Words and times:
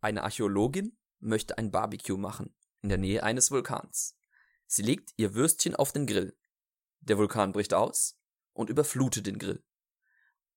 Eine 0.00 0.22
Archäologin 0.22 0.96
möchte 1.18 1.58
ein 1.58 1.70
Barbecue 1.70 2.16
machen 2.16 2.54
in 2.82 2.88
der 2.88 2.98
Nähe 2.98 3.22
eines 3.22 3.50
Vulkans. 3.50 4.16
Sie 4.66 4.82
legt 4.82 5.12
ihr 5.16 5.34
Würstchen 5.34 5.74
auf 5.74 5.92
den 5.92 6.06
Grill. 6.06 6.38
Der 7.00 7.18
Vulkan 7.18 7.52
bricht 7.52 7.74
aus 7.74 8.20
und 8.52 8.70
überflutet 8.70 9.26
den 9.26 9.38
Grill. 9.38 9.64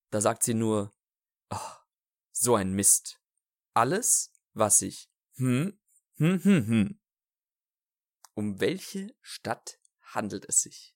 Da 0.09 0.21
sagt 0.21 0.43
sie 0.43 0.53
nur, 0.53 0.93
oh, 1.49 1.75
so 2.31 2.55
ein 2.55 2.73
Mist. 2.73 3.21
Alles, 3.73 4.33
was 4.53 4.81
ich, 4.81 5.09
hm, 5.35 5.79
hm, 6.15 6.43
hm, 6.43 6.67
hm. 6.67 7.01
Um 8.33 8.59
welche 8.59 9.15
Stadt 9.21 9.79
handelt 10.01 10.45
es 10.47 10.61
sich? 10.61 10.95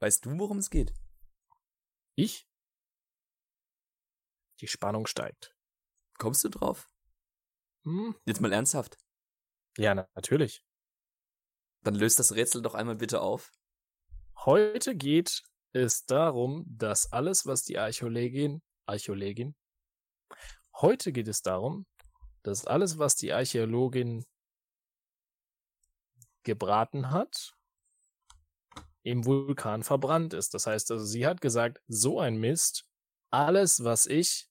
Weißt 0.00 0.24
du, 0.24 0.38
worum 0.38 0.58
es 0.58 0.70
geht? 0.70 0.92
Ich? 2.14 2.48
Die 4.60 4.68
Spannung 4.68 5.06
steigt. 5.06 5.53
Kommst 6.18 6.44
du 6.44 6.48
drauf? 6.48 6.90
Hm? 7.84 8.14
Jetzt 8.24 8.40
mal 8.40 8.52
ernsthaft. 8.52 8.96
Ja, 9.76 9.94
na, 9.94 10.08
natürlich. 10.14 10.64
Dann 11.82 11.94
löst 11.94 12.18
das 12.18 12.34
Rätsel 12.34 12.62
doch 12.62 12.74
einmal 12.74 12.96
bitte 12.96 13.20
auf. 13.20 13.52
Heute 14.44 14.94
geht 14.94 15.42
es 15.72 16.06
darum, 16.06 16.64
dass 16.66 17.12
alles, 17.12 17.46
was 17.46 17.62
die 17.62 17.78
Archäologin, 17.78 18.62
Archäologin, 18.86 19.54
heute 20.80 21.12
geht 21.12 21.28
es 21.28 21.42
darum, 21.42 21.86
dass 22.42 22.66
alles, 22.66 22.98
was 22.98 23.16
die 23.16 23.32
Archäologin 23.32 24.24
gebraten 26.42 27.10
hat, 27.10 27.56
im 29.02 29.24
Vulkan 29.24 29.82
verbrannt 29.82 30.34
ist. 30.34 30.54
Das 30.54 30.66
heißt 30.66 30.90
also, 30.90 31.04
sie 31.04 31.26
hat 31.26 31.40
gesagt, 31.40 31.82
so 31.86 32.20
ein 32.20 32.36
Mist, 32.36 32.86
alles, 33.30 33.82
was 33.82 34.06
ich 34.06 34.48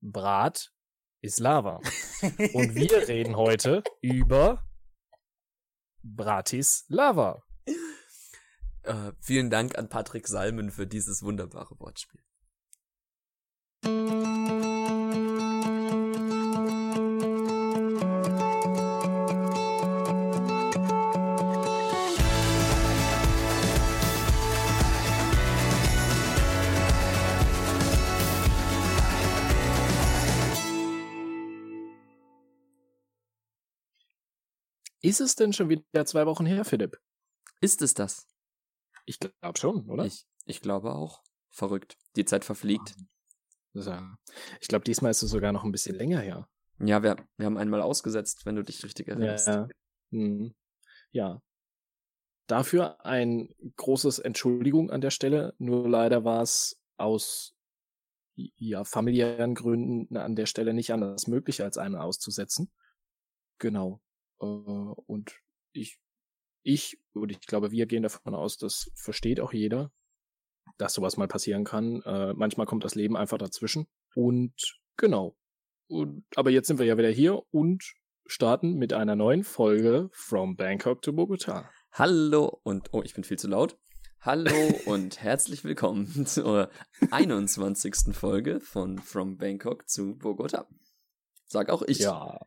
brat, 0.00 0.73
ist 1.24 1.40
Lava. 1.40 1.80
Und 2.52 2.74
wir 2.74 3.08
reden 3.08 3.36
heute 3.36 3.82
über 4.02 4.68
Bratislava. 6.02 7.42
Äh, 8.82 9.12
vielen 9.20 9.48
Dank 9.48 9.78
an 9.78 9.88
Patrick 9.88 10.28
Salmen 10.28 10.70
für 10.70 10.86
dieses 10.86 11.22
wunderbare 11.22 11.80
Wortspiel. 11.80 12.20
Ist 35.14 35.20
es 35.20 35.36
denn 35.36 35.52
schon 35.52 35.68
wieder 35.68 36.04
zwei 36.06 36.26
Wochen 36.26 36.44
her, 36.44 36.64
Philipp? 36.64 36.98
Ist 37.60 37.82
es 37.82 37.94
das? 37.94 38.26
Ich 39.04 39.20
glaube 39.20 39.56
schon, 39.56 39.88
oder? 39.88 40.04
Ich, 40.04 40.26
ich 40.44 40.60
glaube 40.60 40.92
auch. 40.92 41.22
Verrückt. 41.50 41.96
Die 42.16 42.24
Zeit 42.24 42.44
verfliegt. 42.44 42.96
Ja. 43.74 44.18
Ich 44.60 44.66
glaube, 44.66 44.82
diesmal 44.82 45.12
ist 45.12 45.22
es 45.22 45.30
sogar 45.30 45.52
noch 45.52 45.62
ein 45.62 45.70
bisschen 45.70 45.94
länger 45.94 46.18
her. 46.18 46.48
Ja, 46.80 47.04
wir, 47.04 47.14
wir 47.36 47.46
haben 47.46 47.58
einmal 47.58 47.80
ausgesetzt, 47.80 48.44
wenn 48.44 48.56
du 48.56 48.64
dich 48.64 48.82
richtig 48.82 49.06
erinnerst. 49.06 49.46
Ja. 49.46 49.68
Mhm. 50.10 50.52
ja. 51.12 51.40
Dafür 52.48 53.06
ein 53.06 53.54
großes 53.76 54.18
Entschuldigung 54.18 54.90
an 54.90 55.00
der 55.00 55.10
Stelle. 55.10 55.54
Nur 55.58 55.88
leider 55.88 56.24
war 56.24 56.42
es 56.42 56.82
aus 56.96 57.54
ja, 58.34 58.82
familiären 58.82 59.54
Gründen 59.54 60.16
an 60.16 60.34
der 60.34 60.46
Stelle 60.46 60.74
nicht 60.74 60.92
anders 60.92 61.28
möglich, 61.28 61.62
als 61.62 61.78
einmal 61.78 62.00
auszusetzen. 62.00 62.72
Genau. 63.58 64.00
Äh, 64.40 64.44
und 64.44 65.40
ich, 65.72 65.98
ich, 66.62 66.98
und 67.12 67.30
ich 67.30 67.40
glaube, 67.40 67.70
wir 67.70 67.86
gehen 67.86 68.02
davon 68.02 68.34
aus, 68.34 68.56
das 68.56 68.90
versteht 68.94 69.40
auch 69.40 69.52
jeder, 69.52 69.92
dass 70.78 70.94
sowas 70.94 71.16
mal 71.16 71.28
passieren 71.28 71.64
kann. 71.64 72.02
Äh, 72.02 72.34
manchmal 72.34 72.66
kommt 72.66 72.84
das 72.84 72.94
Leben 72.94 73.16
einfach 73.16 73.38
dazwischen. 73.38 73.86
Und 74.14 74.54
genau. 74.96 75.36
Und, 75.88 76.24
aber 76.36 76.50
jetzt 76.50 76.68
sind 76.68 76.78
wir 76.78 76.86
ja 76.86 76.96
wieder 76.96 77.10
hier 77.10 77.42
und 77.50 77.94
starten 78.26 78.74
mit 78.74 78.92
einer 78.92 79.16
neuen 79.16 79.44
Folge 79.44 80.08
From 80.12 80.56
Bangkok 80.56 81.02
to 81.02 81.12
Bogota. 81.12 81.70
Hallo 81.92 82.60
und, 82.62 82.88
oh, 82.92 83.02
ich 83.02 83.14
bin 83.14 83.24
viel 83.24 83.38
zu 83.38 83.48
laut. 83.48 83.78
Hallo 84.20 84.50
und 84.86 85.20
herzlich 85.20 85.64
willkommen 85.64 86.26
zur 86.26 86.70
21. 87.10 88.16
Folge 88.16 88.60
von 88.60 88.98
From 88.98 89.36
Bangkok 89.36 89.86
zu 89.88 90.16
Bogota. 90.16 90.66
Sag 91.46 91.68
auch 91.68 91.82
ich. 91.82 91.98
Ja. 91.98 92.40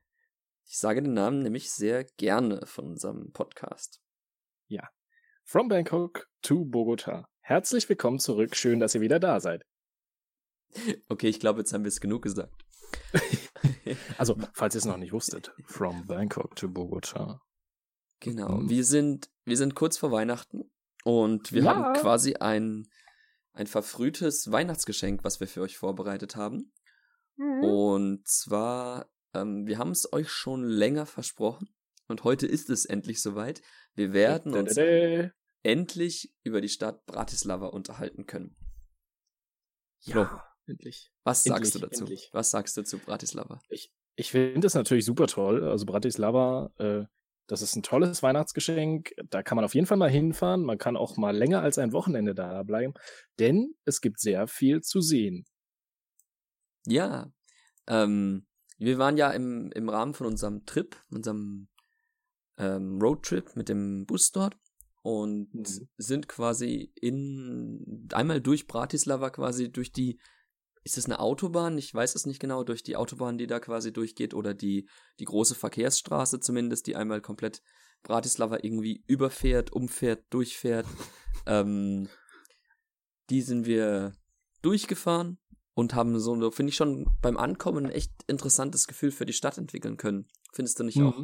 Ich 0.69 0.79
sage 0.79 1.01
den 1.01 1.13
Namen 1.13 1.39
nämlich 1.39 1.72
sehr 1.72 2.03
gerne 2.03 2.66
von 2.66 2.88
unserem 2.88 3.31
Podcast. 3.31 4.01
Ja. 4.67 4.89
From 5.45 5.69
Bangkok 5.69 6.28
to 6.41 6.66
Bogota. 6.66 7.29
Herzlich 7.39 7.88
willkommen 7.88 8.19
zurück. 8.19 8.53
Schön, 8.53 8.81
dass 8.81 8.94
ihr 8.94 9.00
wieder 9.00 9.19
da 9.19 9.39
seid. 9.39 9.63
Okay, 11.07 11.29
ich 11.29 11.39
glaube, 11.39 11.61
jetzt 11.61 11.72
haben 11.72 11.85
wir 11.85 11.88
es 11.88 12.01
genug 12.01 12.22
gesagt. 12.22 12.66
also, 14.17 14.35
falls 14.53 14.75
ihr 14.75 14.79
es 14.79 14.85
noch 14.85 14.97
nicht 14.97 15.13
wusstet, 15.13 15.53
From 15.67 16.05
Bangkok 16.05 16.57
to 16.57 16.67
Bogota. 16.67 17.41
Genau. 18.19 18.57
Mhm. 18.57 18.69
Wir 18.69 18.84
sind, 18.84 19.29
wir 19.45 19.55
sind 19.55 19.73
kurz 19.73 19.97
vor 19.97 20.11
Weihnachten 20.11 20.69
und 21.05 21.53
wir 21.53 21.63
ja. 21.63 21.73
haben 21.73 21.94
quasi 21.94 22.35
ein, 22.35 22.89
ein 23.53 23.67
verfrühtes 23.67 24.51
Weihnachtsgeschenk, 24.51 25.23
was 25.23 25.39
wir 25.39 25.47
für 25.47 25.61
euch 25.61 25.78
vorbereitet 25.78 26.35
haben. 26.35 26.73
Mhm. 27.38 27.63
Und 27.63 28.28
zwar 28.28 29.09
ähm, 29.33 29.67
wir 29.67 29.77
haben 29.77 29.91
es 29.91 30.11
euch 30.11 30.29
schon 30.29 30.63
länger 30.63 31.05
versprochen 31.05 31.69
und 32.07 32.23
heute 32.23 32.47
ist 32.47 32.69
es 32.69 32.85
endlich 32.85 33.21
soweit. 33.21 33.61
Wir 33.95 34.13
werden 34.13 34.53
uns 34.53 34.77
endlich 35.63 36.33
über 36.43 36.61
die 36.61 36.69
Stadt 36.69 37.05
Bratislava 37.05 37.67
unterhalten 37.67 38.25
können. 38.25 38.55
Ja, 40.01 40.13
so. 40.66 40.71
endlich. 40.71 41.11
Was 41.23 41.45
endlich, 41.45 41.71
sagst 41.71 41.75
du 41.75 41.79
dazu? 41.79 42.03
Endlich. 42.03 42.29
Was 42.31 42.51
sagst 42.51 42.77
du 42.77 42.83
zu 42.83 42.99
Bratislava? 42.99 43.59
Ich, 43.69 43.91
ich 44.16 44.31
finde 44.31 44.67
es 44.67 44.73
natürlich 44.73 45.05
super 45.05 45.27
toll. 45.27 45.67
Also 45.67 45.85
Bratislava, 45.85 46.71
äh, 46.77 47.05
das 47.47 47.61
ist 47.61 47.75
ein 47.75 47.83
tolles 47.83 48.23
Weihnachtsgeschenk. 48.23 49.13
Da 49.29 49.43
kann 49.43 49.55
man 49.55 49.66
auf 49.66 49.75
jeden 49.75 49.87
Fall 49.87 49.97
mal 49.97 50.09
hinfahren. 50.09 50.63
Man 50.63 50.77
kann 50.77 50.95
auch 50.95 51.17
mal 51.17 51.35
länger 51.35 51.61
als 51.61 51.77
ein 51.77 51.91
Wochenende 51.91 52.35
da 52.35 52.63
bleiben, 52.63 52.93
denn 53.39 53.75
es 53.85 54.01
gibt 54.01 54.19
sehr 54.19 54.47
viel 54.47 54.81
zu 54.81 55.01
sehen. 55.01 55.45
Ja, 56.85 57.31
ähm, 57.87 58.47
wir 58.77 58.97
waren 58.97 59.17
ja 59.17 59.31
im, 59.31 59.71
im 59.71 59.89
Rahmen 59.89 60.13
von 60.13 60.27
unserem 60.27 60.65
Trip, 60.65 60.95
unserem 61.09 61.67
ähm, 62.57 62.99
Roadtrip 63.01 63.55
mit 63.55 63.69
dem 63.69 64.05
Bus 64.05 64.31
dort 64.31 64.57
und 65.01 65.53
mhm. 65.53 65.88
sind 65.97 66.27
quasi 66.27 66.91
in 66.95 68.07
einmal 68.13 68.41
durch 68.41 68.67
Bratislava 68.67 69.29
quasi 69.29 69.71
durch 69.71 69.91
die 69.91 70.19
ist 70.83 70.97
es 70.97 71.05
eine 71.05 71.19
Autobahn? 71.19 71.77
Ich 71.77 71.93
weiß 71.93 72.16
es 72.16 72.25
nicht 72.25 72.39
genau, 72.39 72.63
durch 72.63 72.81
die 72.81 72.95
Autobahn, 72.95 73.37
die 73.37 73.47
da 73.47 73.59
quasi 73.59 73.91
durchgeht 73.91 74.33
oder 74.33 74.53
die 74.53 74.87
die 75.19 75.25
große 75.25 75.53
Verkehrsstraße 75.53 76.39
zumindest, 76.39 76.87
die 76.87 76.95
einmal 76.95 77.19
komplett 77.19 77.61
Bratislava 78.03 78.59
irgendwie 78.61 79.03
überfährt, 79.05 79.73
umfährt, 79.73 80.23
durchfährt. 80.29 80.85
ähm, 81.45 82.07
die 83.29 83.41
sind 83.41 83.66
wir 83.66 84.16
durchgefahren 84.61 85.39
und 85.77 85.93
haben 85.93 86.19
so, 86.19 86.49
finde 86.49 86.71
ich 86.71 86.75
schon 86.75 87.05
beim 87.21 87.38
Ankommen 87.38 87.85
ein 87.85 87.91
echt 87.91 88.11
interessantes 88.25 88.88
Gefühl 88.88 89.11
für 89.11 89.27
die 89.27 89.33
Stadt 89.33 89.59
entwickeln 89.59 89.95
können. 89.95 90.27
Findest 90.51 90.79
du 90.79 90.83
nicht 90.83 90.97
mhm. 90.97 91.05
auch? 91.05 91.19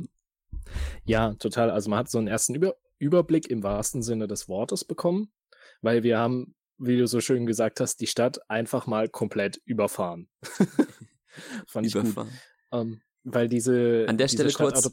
Ja, 1.06 1.34
total. 1.34 1.72
Also 1.72 1.90
man 1.90 1.98
hat 1.98 2.12
so 2.12 2.20
einen 2.20 2.28
ersten 2.28 2.54
Über 2.54 2.76
Überblick 3.00 3.50
im 3.50 3.64
wahrsten 3.64 4.04
Sinne 4.04 4.28
des 4.28 4.48
Wortes 4.48 4.86
bekommen, 4.86 5.34
weil 5.82 6.04
wir 6.04 6.20
haben, 6.20 6.54
wie 6.78 6.98
du 6.98 7.08
so 7.08 7.20
schön 7.20 7.48
gesagt 7.48 7.80
hast, 7.80 8.00
die 8.00 8.06
Stadt 8.06 8.48
einfach 8.48 8.86
mal 8.86 9.10
komplett 9.10 9.60
überfahren. 9.66 10.30
Fand 11.68 11.88
ich 11.88 11.96
überfahren. 11.96 12.30
gut. 12.30 12.80
Ähm, 12.80 13.02
weil 13.24 13.50
diese 13.50 14.06
an 14.08 14.20
der 14.20 14.28
Stelle 14.28 14.54
kurz 14.54 14.86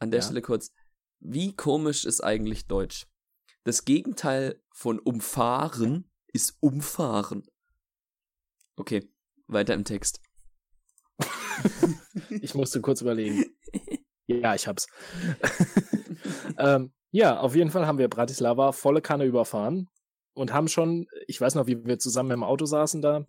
an 0.00 0.10
der 0.10 0.20
ja. 0.20 0.22
Stelle 0.22 0.42
kurz 0.42 0.70
wie 1.20 1.56
komisch 1.56 2.04
ist 2.04 2.20
eigentlich 2.20 2.66
Deutsch 2.66 3.06
das 3.64 3.86
Gegenteil 3.86 4.60
von 4.70 4.98
umfahren 4.98 6.10
ist 6.32 6.58
umfahren 6.60 7.48
Okay, 8.78 9.02
weiter 9.48 9.74
im 9.74 9.84
Text. 9.84 10.20
ich 12.30 12.54
musste 12.54 12.80
kurz 12.80 13.00
überlegen. 13.00 13.44
Ja, 14.28 14.54
ich 14.54 14.68
hab's. 14.68 14.86
ähm, 16.58 16.92
ja, 17.10 17.40
auf 17.40 17.56
jeden 17.56 17.70
Fall 17.70 17.88
haben 17.88 17.98
wir 17.98 18.06
Bratislava 18.08 18.70
volle 18.70 19.02
Kanne 19.02 19.24
überfahren 19.24 19.88
und 20.32 20.52
haben 20.52 20.68
schon, 20.68 21.08
ich 21.26 21.40
weiß 21.40 21.56
noch, 21.56 21.66
wie 21.66 21.84
wir 21.86 21.98
zusammen 21.98 22.30
im 22.30 22.44
Auto 22.44 22.66
saßen 22.66 23.02
da 23.02 23.26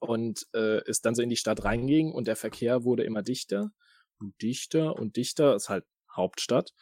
und 0.00 0.44
äh, 0.54 0.80
es 0.88 1.02
dann 1.02 1.14
so 1.14 1.22
in 1.22 1.30
die 1.30 1.36
Stadt 1.36 1.64
reinging 1.64 2.10
und 2.10 2.26
der 2.26 2.36
Verkehr 2.36 2.82
wurde 2.82 3.04
immer 3.04 3.22
dichter 3.22 3.70
und 4.18 4.34
dichter 4.42 4.96
und 4.96 5.16
dichter, 5.16 5.54
ist 5.54 5.68
halt 5.68 5.84
Hauptstadt. 6.10 6.72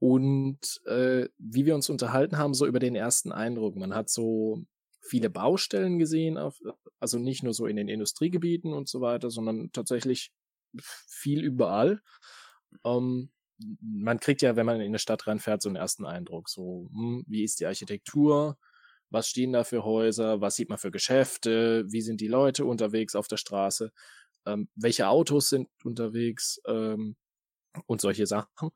Und 0.00 0.80
äh, 0.86 1.28
wie 1.38 1.64
wir 1.64 1.76
uns 1.76 1.88
unterhalten 1.88 2.38
haben, 2.38 2.54
so 2.54 2.66
über 2.66 2.80
den 2.80 2.96
ersten 2.96 3.30
Eindruck. 3.30 3.76
Man 3.76 3.94
hat 3.94 4.10
so 4.10 4.64
viele 5.02 5.30
Baustellen 5.30 5.98
gesehen, 5.98 6.38
auf, 6.38 6.60
also 7.00 7.18
nicht 7.18 7.42
nur 7.42 7.54
so 7.54 7.66
in 7.66 7.76
den 7.76 7.88
Industriegebieten 7.88 8.72
und 8.72 8.88
so 8.88 9.00
weiter, 9.00 9.30
sondern 9.30 9.70
tatsächlich 9.72 10.32
viel 11.06 11.42
überall. 11.42 12.00
Ähm, 12.84 13.30
man 13.80 14.20
kriegt 14.20 14.42
ja, 14.42 14.56
wenn 14.56 14.66
man 14.66 14.76
in 14.80 14.86
eine 14.86 14.98
Stadt 14.98 15.26
reinfährt, 15.26 15.62
so 15.62 15.68
einen 15.68 15.76
ersten 15.76 16.06
Eindruck. 16.06 16.48
So, 16.48 16.88
hm, 16.92 17.24
wie 17.26 17.44
ist 17.44 17.60
die 17.60 17.66
Architektur? 17.66 18.58
Was 19.10 19.28
stehen 19.28 19.52
da 19.52 19.64
für 19.64 19.84
Häuser? 19.84 20.40
Was 20.40 20.56
sieht 20.56 20.68
man 20.70 20.78
für 20.78 20.90
Geschäfte? 20.90 21.84
Wie 21.88 22.00
sind 22.00 22.20
die 22.20 22.28
Leute 22.28 22.64
unterwegs 22.64 23.14
auf 23.14 23.28
der 23.28 23.36
Straße? 23.36 23.92
Ähm, 24.46 24.68
welche 24.74 25.08
Autos 25.08 25.50
sind 25.50 25.68
unterwegs? 25.84 26.60
Ähm, 26.66 27.16
und 27.86 28.00
solche 28.00 28.26
Sachen. 28.26 28.70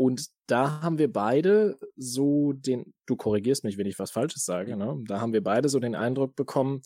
Und 0.00 0.30
da 0.46 0.80
haben 0.80 0.96
wir 0.96 1.12
beide 1.12 1.78
so 1.94 2.54
den, 2.54 2.94
du 3.04 3.16
korrigierst 3.16 3.64
mich, 3.64 3.76
wenn 3.76 3.86
ich 3.86 3.98
was 3.98 4.10
Falsches 4.10 4.46
sage, 4.46 4.74
ne? 4.74 4.98
Da 5.06 5.20
haben 5.20 5.34
wir 5.34 5.44
beide 5.44 5.68
so 5.68 5.78
den 5.78 5.94
Eindruck 5.94 6.36
bekommen, 6.36 6.80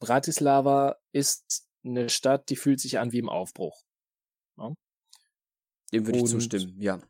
Bratislava 0.00 0.96
ist 1.12 1.68
eine 1.84 2.08
Stadt, 2.08 2.50
die 2.50 2.56
fühlt 2.56 2.80
sich 2.80 2.98
an 2.98 3.12
wie 3.12 3.20
im 3.20 3.28
Aufbruch. 3.28 3.84
Ne? 4.56 4.74
Dem 5.92 6.06
würde 6.06 6.18
ich 6.18 6.24
zustimmen, 6.24 6.74
ja. 6.80 7.00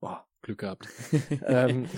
Boah, 0.00 0.26
Glück 0.42 0.58
gehabt. 0.58 0.88
ähm, 1.46 1.88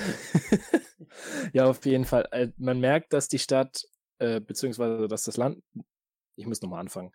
ja, 1.54 1.70
auf 1.70 1.86
jeden 1.86 2.04
Fall. 2.04 2.28
Äh, 2.32 2.48
man 2.58 2.80
merkt, 2.80 3.14
dass 3.14 3.28
die 3.28 3.38
Stadt, 3.38 3.88
äh, 4.18 4.42
beziehungsweise 4.42 5.08
dass 5.08 5.22
das 5.22 5.38
Land, 5.38 5.64
ich 6.36 6.44
muss 6.44 6.60
nochmal 6.60 6.80
anfangen. 6.80 7.12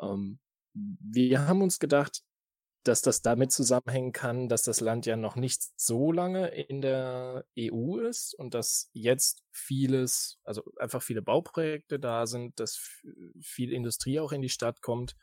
Ähm, 0.00 0.38
wir 0.74 1.48
haben 1.48 1.60
uns 1.60 1.80
gedacht, 1.80 2.22
dass 2.82 3.02
das 3.02 3.20
damit 3.20 3.52
zusammenhängen 3.52 4.12
kann, 4.12 4.48
dass 4.48 4.62
das 4.62 4.80
Land 4.80 5.04
ja 5.04 5.16
noch 5.16 5.36
nicht 5.36 5.62
so 5.76 6.12
lange 6.12 6.48
in 6.48 6.80
der 6.80 7.44
EU 7.58 7.98
ist 7.98 8.34
und 8.34 8.54
dass 8.54 8.88
jetzt 8.92 9.42
vieles, 9.50 10.38
also 10.44 10.62
einfach 10.78 11.02
viele 11.02 11.20
Bauprojekte 11.20 12.00
da 12.00 12.26
sind, 12.26 12.58
dass 12.58 12.76
viel 13.42 13.72
Industrie 13.72 14.18
auch 14.18 14.32
in 14.32 14.40
die 14.40 14.48
Stadt 14.48 14.80
kommt 14.80 15.14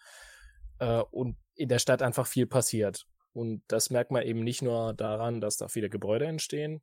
äh, 0.80 1.02
und 1.12 1.38
in 1.56 1.70
der 1.70 1.80
Stadt 1.80 2.04
einfach 2.04 2.28
viel 2.28 2.46
passiert. 2.46 3.08
Und 3.34 3.64
das 3.68 3.90
merkt 3.90 4.12
man 4.12 4.24
eben 4.24 4.44
nicht 4.44 4.62
nur 4.62 4.94
daran, 4.94 5.42
dass 5.42 5.58
da 5.58 5.68
viele 5.68 5.90
Gebäude 5.90 6.26
entstehen, 6.26 6.82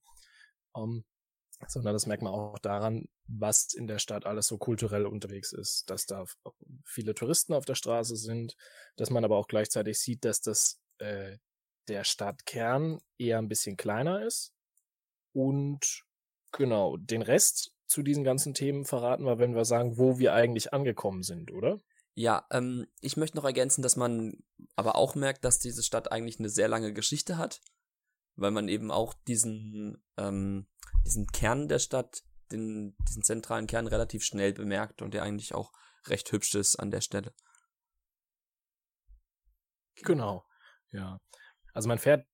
ähm, 0.77 1.05
sondern 1.71 1.95
das 1.95 2.07
merkt 2.07 2.23
man 2.23 2.33
auch 2.33 2.59
daran, 2.59 3.07
was 3.27 3.73
in 3.75 3.87
der 3.87 3.99
Stadt 3.99 4.27
alles 4.27 4.47
so 4.47 4.59
kulturell 4.59 5.07
unterwegs 5.07 5.53
ist, 5.53 5.89
dass 5.89 6.07
da 6.07 6.25
viele 6.85 7.15
Touristen 7.15 7.53
auf 7.53 7.65
der 7.65 7.75
Straße 7.75 8.17
sind, 8.17 8.57
dass 8.97 9.11
man 9.11 9.25
aber 9.25 9.37
auch 9.37 9.49
gleichzeitig 9.49 9.99
sieht, 9.99 10.25
dass 10.25 10.41
das 10.41 10.81
äh, 10.99 11.39
der 11.89 12.05
Stadtkern 12.05 13.01
eher 13.19 13.39
ein 13.39 13.49
bisschen 13.49 13.77
kleiner 13.77 14.25
ist 14.25 14.55
und 15.33 16.05
genau 16.53 16.97
den 16.97 17.23
Rest 17.23 17.73
zu 17.87 18.03
diesen 18.03 18.25
ganzen 18.25 18.55
Themen 18.55 18.85
verraten 18.85 19.25
wir, 19.25 19.39
wenn 19.39 19.55
wir 19.55 19.65
sagen, 19.65 19.99
wo 19.99 20.19
wir 20.19 20.33
eigentlich 20.33 20.73
angekommen 20.73 21.23
sind, 21.23 21.53
oder? 21.53 21.81
Ja, 22.15 22.47
ähm, 22.51 22.87
ich 23.01 23.17
möchte 23.17 23.37
noch 23.37 23.45
ergänzen, 23.45 23.83
dass 23.83 23.97
man 23.97 24.39
aber 24.77 24.97
auch 24.97 25.15
merkt, 25.15 25.45
dass 25.45 25.59
diese 25.59 25.83
Stadt 25.83 26.13
eigentlich 26.13 26.39
eine 26.39 26.49
sehr 26.49 26.69
lange 26.69 26.93
Geschichte 26.93 27.39
hat, 27.39 27.61
weil 28.37 28.53
man 28.53 28.69
eben 28.69 28.91
auch 28.91 29.15
diesen, 29.27 30.03
ähm, 30.17 30.67
diesen 31.05 31.27
Kern 31.27 31.69
der 31.69 31.79
Stadt, 31.79 32.23
den, 32.51 32.97
diesen 33.09 33.23
zentralen 33.23 33.67
Kern 33.67 33.87
relativ 33.87 34.25
schnell 34.25 34.53
bemerkt 34.53 35.03
und 35.03 35.15
der 35.15 35.23
eigentlich 35.23 35.55
auch 35.55 35.73
recht 36.07 36.31
hübsch 36.33 36.55
ist 36.55 36.77
an 36.77 36.91
der 36.91 37.01
Stelle. 37.01 37.35
Genau, 40.03 40.45
ja. 40.91 41.19
Also 41.73 41.89
man 41.89 41.99
fährt 41.99 42.27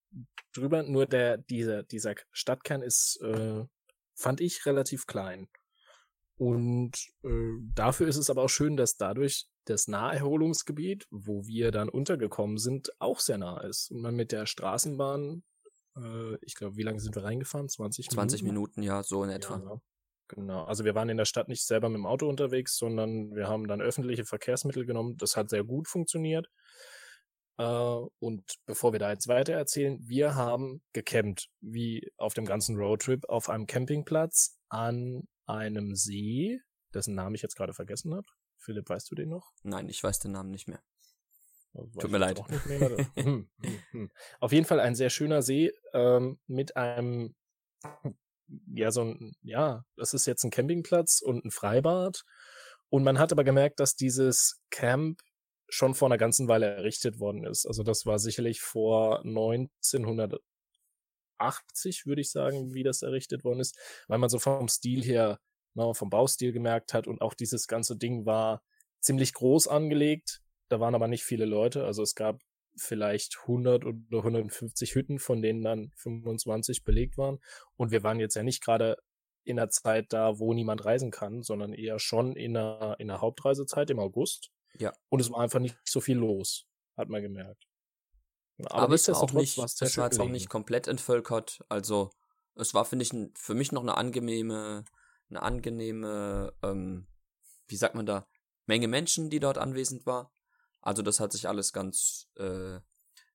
drüber, 0.55 0.83
nur 0.83 1.07
der, 1.07 1.39
dieser, 1.39 1.83
dieser 1.83 2.15
Stadtkern 2.33 2.83
ist, 2.83 3.21
äh, 3.23 3.65
fand 4.15 4.41
ich 4.41 4.67
relativ 4.67 5.07
klein. 5.07 5.49
Und 6.37 6.97
äh, 7.23 7.59
dafür 7.75 8.09
ist 8.09 8.17
es 8.17 8.31
aber 8.31 8.45
auch 8.45 8.49
schön, 8.49 8.77
dass 8.77 8.97
dadurch 8.97 9.47
das 9.67 9.89
Naherholungsgebiet, 9.89 11.07
wo 11.11 11.47
wir 11.47 11.71
dann 11.71 11.89
untergekommen 11.89 12.57
sind, 12.57 12.91
auch 12.99 13.21
sehr 13.21 13.39
nah 13.39 13.61
ist. 13.61 13.91
Und 13.91 14.01
man 14.01 14.15
mit 14.15 14.33
der 14.33 14.47
Straßenbahn, 14.47 15.43
äh, 15.97 16.37
ich 16.43 16.55
glaube, 16.55 16.77
wie 16.77 16.83
lange 16.83 17.01
sind 17.01 17.15
wir 17.15 17.25
reingefahren? 17.25 17.69
20 17.69 18.07
Minuten? 18.07 18.15
20 18.15 18.43
Minuten, 18.43 18.83
ja, 18.83 19.03
so 19.03 19.25
in 19.25 19.31
etwa. 19.31 19.59
Ja, 19.59 19.81
genau. 20.29 20.65
Also 20.65 20.85
wir 20.85 20.95
waren 20.95 21.09
in 21.09 21.17
der 21.17 21.25
Stadt 21.25 21.49
nicht 21.49 21.65
selber 21.65 21.89
mit 21.89 21.99
dem 21.99 22.07
Auto 22.07 22.29
unterwegs, 22.29 22.77
sondern 22.77 23.35
wir 23.35 23.49
haben 23.49 23.67
dann 23.69 23.81
öffentliche 23.81 24.25
Verkehrsmittel 24.25 24.87
genommen. 24.87 25.17
Das 25.17 25.37
hat 25.37 25.51
sehr 25.51 25.65
gut 25.65 25.89
funktioniert. 25.89 26.49
Äh, 27.59 27.65
und 28.21 28.55
bevor 28.67 28.93
wir 28.93 28.99
da 28.99 29.11
jetzt 29.11 29.29
weiter 29.29 29.53
erzählen, 29.53 29.99
wir 30.01 30.35
haben 30.35 30.83
gecampt, 30.93 31.49
wie 31.61 32.11
auf 32.17 32.35
dem 32.35 32.47
ganzen 32.47 32.77
Roadtrip, 32.77 33.29
auf 33.29 33.49
einem 33.49 33.67
Campingplatz 33.67 34.59
an 34.69 35.29
einem 35.47 35.95
See, 35.95 36.61
dessen 36.95 37.15
Namen 37.15 37.35
ich 37.35 37.43
jetzt 37.43 37.57
gerade 37.57 37.75
vergessen 37.75 38.15
habe. 38.15 38.27
Philipp, 38.57 38.89
weißt 38.89 39.11
du 39.11 39.15
den 39.15 39.31
noch? 39.31 39.53
Nein, 39.63 39.89
ich 39.89 40.03
weiß 40.03 40.21
den 40.21 40.33
Namen 40.33 40.51
nicht 40.51 40.69
mehr. 40.69 40.83
Tut 41.99 42.11
mir 42.11 42.19
leid. 42.19 42.41
Hm, 43.15 43.49
hm, 43.63 43.80
hm. 43.91 44.11
Auf 44.41 44.53
jeden 44.53 44.67
Fall 44.67 44.81
ein 44.81 44.95
sehr 44.95 45.11
schöner 45.11 45.43
See 45.43 45.73
ähm, 45.93 46.39
mit 46.47 46.77
einem, 46.77 47.35
ja, 48.75 48.91
so 48.91 49.03
ein, 49.03 49.33
ja, 49.43 49.85
das 49.97 50.15
ist 50.15 50.27
jetzt 50.27 50.45
ein 50.45 50.51
Campingplatz 50.51 51.21
und 51.21 51.45
ein 51.45 51.51
Freibad. 51.51 52.25
Und 52.89 53.05
man 53.05 53.19
hat 53.19 53.33
aber 53.33 53.45
gemerkt, 53.45 53.81
dass 53.81 53.97
dieses 53.97 54.61
Camp 54.71 55.21
schon 55.69 55.95
vor 55.95 56.09
einer 56.09 56.19
ganzen 56.19 56.49
Weile 56.49 56.67
errichtet 56.67 57.21
worden 57.21 57.45
ist. 57.45 57.67
Also 57.67 57.83
das 57.85 58.05
war 58.07 58.19
sicherlich 58.19 58.61
vor 58.61 59.21
1900 59.25 60.41
80, 61.41 62.07
würde 62.07 62.21
ich 62.21 62.31
sagen, 62.31 62.75
wie 62.75 62.83
das 62.83 63.03
errichtet 63.03 63.45
worden 63.45 63.61
ist, 63.61 63.77
weil 64.09 64.19
man 64.19 64.29
so 64.29 64.39
vom 64.39 64.69
Stil 64.69 65.03
her, 65.03 65.41
ne, 65.75 65.95
vom 65.95 66.11
Baustil 66.11 66.53
gemerkt 66.53 66.95
hat 66.95 67.07
und 67.07 67.23
auch 67.23 67.35
dieses 67.35 67.67
ganze 67.67 67.97
Ding 67.97 68.27
war 68.27 68.63
ziemlich 69.01 69.33
groß 69.33 69.69
angelegt. 69.69 70.43
Da 70.69 70.81
waren 70.81 70.95
aber 70.95 71.09
nicht 71.09 71.25
viele 71.25 71.47
Leute, 71.47 71.85
also 71.85 72.03
es 72.03 72.15
gab 72.15 72.41
vielleicht 72.81 73.39
100 73.43 73.85
oder 73.85 74.19
150 74.19 74.95
Hütten, 74.95 75.19
von 75.19 75.43
denen 75.43 75.63
dann 75.63 75.91
25 75.97 76.85
belegt 76.85 77.19
waren. 77.19 77.39
Und 77.77 77.91
wir 77.91 78.03
waren 78.03 78.21
jetzt 78.21 78.35
ja 78.35 78.43
nicht 78.43 78.63
gerade 78.63 78.97
in 79.45 79.59
einer 79.59 79.71
Zeit 79.71 80.13
da, 80.13 80.39
wo 80.39 80.53
niemand 80.53 80.85
reisen 80.85 81.11
kann, 81.11 81.43
sondern 81.43 81.73
eher 81.73 81.99
schon 81.99 82.37
in 82.37 82.57
einer, 82.57 82.97
in 82.99 83.11
einer 83.11 83.21
Hauptreisezeit 83.21 83.91
im 83.91 83.99
August. 83.99 84.51
Ja. 84.79 84.93
Und 85.09 85.21
es 85.21 85.31
war 85.31 85.41
einfach 85.41 85.61
nicht 85.61 85.77
so 85.85 86.01
viel 86.01 86.17
los, 86.17 86.67
hat 86.97 87.09
man 87.09 87.23
gemerkt. 87.23 87.65
Aber, 88.59 88.75
aber 88.75 88.95
es 88.95 89.09
war 89.09 89.23
auch 89.23 89.33
nicht, 89.33 89.57
es 89.59 89.97
war 89.97 90.07
jetzt 90.07 90.21
auch 90.21 90.29
nicht 90.29 90.49
komplett 90.49 90.87
entvölkert. 90.87 91.61
Also 91.69 92.11
es 92.55 92.75
war, 92.75 92.85
finde 92.85 93.05
ich, 93.05 93.13
für 93.35 93.55
mich 93.55 93.73
noch 93.73 93.83
eine 93.83 93.97
angenehme, 93.97 94.85
eine 95.31 95.43
angenehme, 95.43 96.53
ähm, 96.63 97.07
wie 97.69 97.77
sagt 97.77 97.95
man 97.95 98.07
da, 98.07 98.27
Menge 98.71 98.87
Menschen, 98.87 99.31
die 99.31 99.41
dort 99.41 99.59
anwesend 99.59 100.07
war. 100.07 100.33
Also 100.81 101.03
das 101.03 101.21
hat 101.21 101.33
sich 101.33 101.49
alles 101.49 101.73
ganz, 101.73 102.29
äh, 102.37 102.81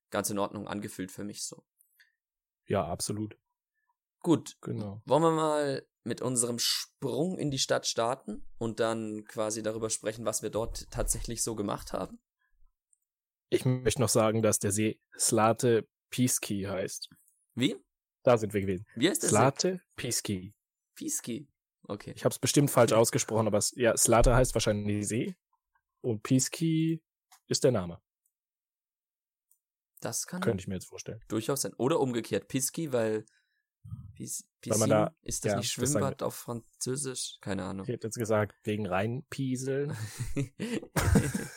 ganz 0.09 0.29
in 0.29 0.39
Ordnung 0.39 0.67
angefühlt 0.67 1.11
für 1.11 1.23
mich 1.23 1.43
so. 1.45 1.65
Ja, 2.65 2.85
absolut. 2.85 3.37
Gut. 4.19 4.57
Genau. 4.61 5.01
Wollen 5.05 5.23
wir 5.23 5.31
mal 5.31 5.87
mit 6.03 6.21
unserem 6.21 6.59
Sprung 6.59 7.37
in 7.37 7.51
die 7.51 7.59
Stadt 7.59 7.85
starten 7.85 8.47
und 8.57 8.79
dann 8.79 9.25
quasi 9.25 9.61
darüber 9.63 9.89
sprechen, 9.89 10.25
was 10.25 10.41
wir 10.41 10.49
dort 10.49 10.89
tatsächlich 10.91 11.43
so 11.43 11.55
gemacht 11.55 11.93
haben? 11.93 12.19
Ich 13.49 13.65
möchte 13.65 14.01
noch 14.01 14.09
sagen, 14.09 14.41
dass 14.41 14.59
der 14.59 14.71
See 14.71 14.99
Slate 15.17 15.87
Piski 16.09 16.63
heißt. 16.63 17.09
Wie? 17.53 17.75
Da 18.23 18.37
sind 18.37 18.53
wir 18.53 18.61
gewesen. 18.61 18.85
Wie 18.95 19.09
heißt 19.09 19.23
der 19.23 19.29
Slate 19.29 19.81
Piski. 19.95 20.55
Piski. 20.95 21.47
Okay. 21.83 22.13
Ich 22.15 22.25
habe 22.25 22.33
es 22.33 22.39
bestimmt 22.39 22.71
falsch 22.71 22.93
ausgesprochen, 22.93 23.47
aber 23.47 23.61
ja, 23.73 23.95
Slate 23.95 24.35
heißt 24.35 24.55
wahrscheinlich 24.55 25.07
See 25.07 25.35
und 26.01 26.23
Piski 26.23 27.03
ist 27.47 27.63
der 27.63 27.71
Name. 27.71 28.01
Das 30.01 30.27
kann 30.27 30.41
könnte 30.41 30.61
ich 30.61 30.67
mir 30.67 30.75
jetzt 30.75 30.87
vorstellen. 30.87 31.23
Durchaus 31.27 31.61
sein. 31.61 31.73
Oder 31.77 31.99
umgekehrt 31.99 32.47
Piski, 32.47 32.93
weil 32.93 33.25
Pis, 34.13 34.47
Piscine, 34.61 34.87
da, 34.87 35.15
ist 35.21 35.45
das 35.45 35.51
ja, 35.51 35.57
nicht 35.57 35.71
Schwimmbad 35.71 36.21
das 36.21 36.27
auf 36.27 36.35
Französisch? 36.35 37.37
Keine 37.41 37.65
Ahnung. 37.65 37.85
Ich 37.85 37.93
hätte 37.93 38.07
jetzt 38.07 38.17
gesagt, 38.17 38.55
wegen 38.63 38.87
Rheinpieseln. 38.87 39.95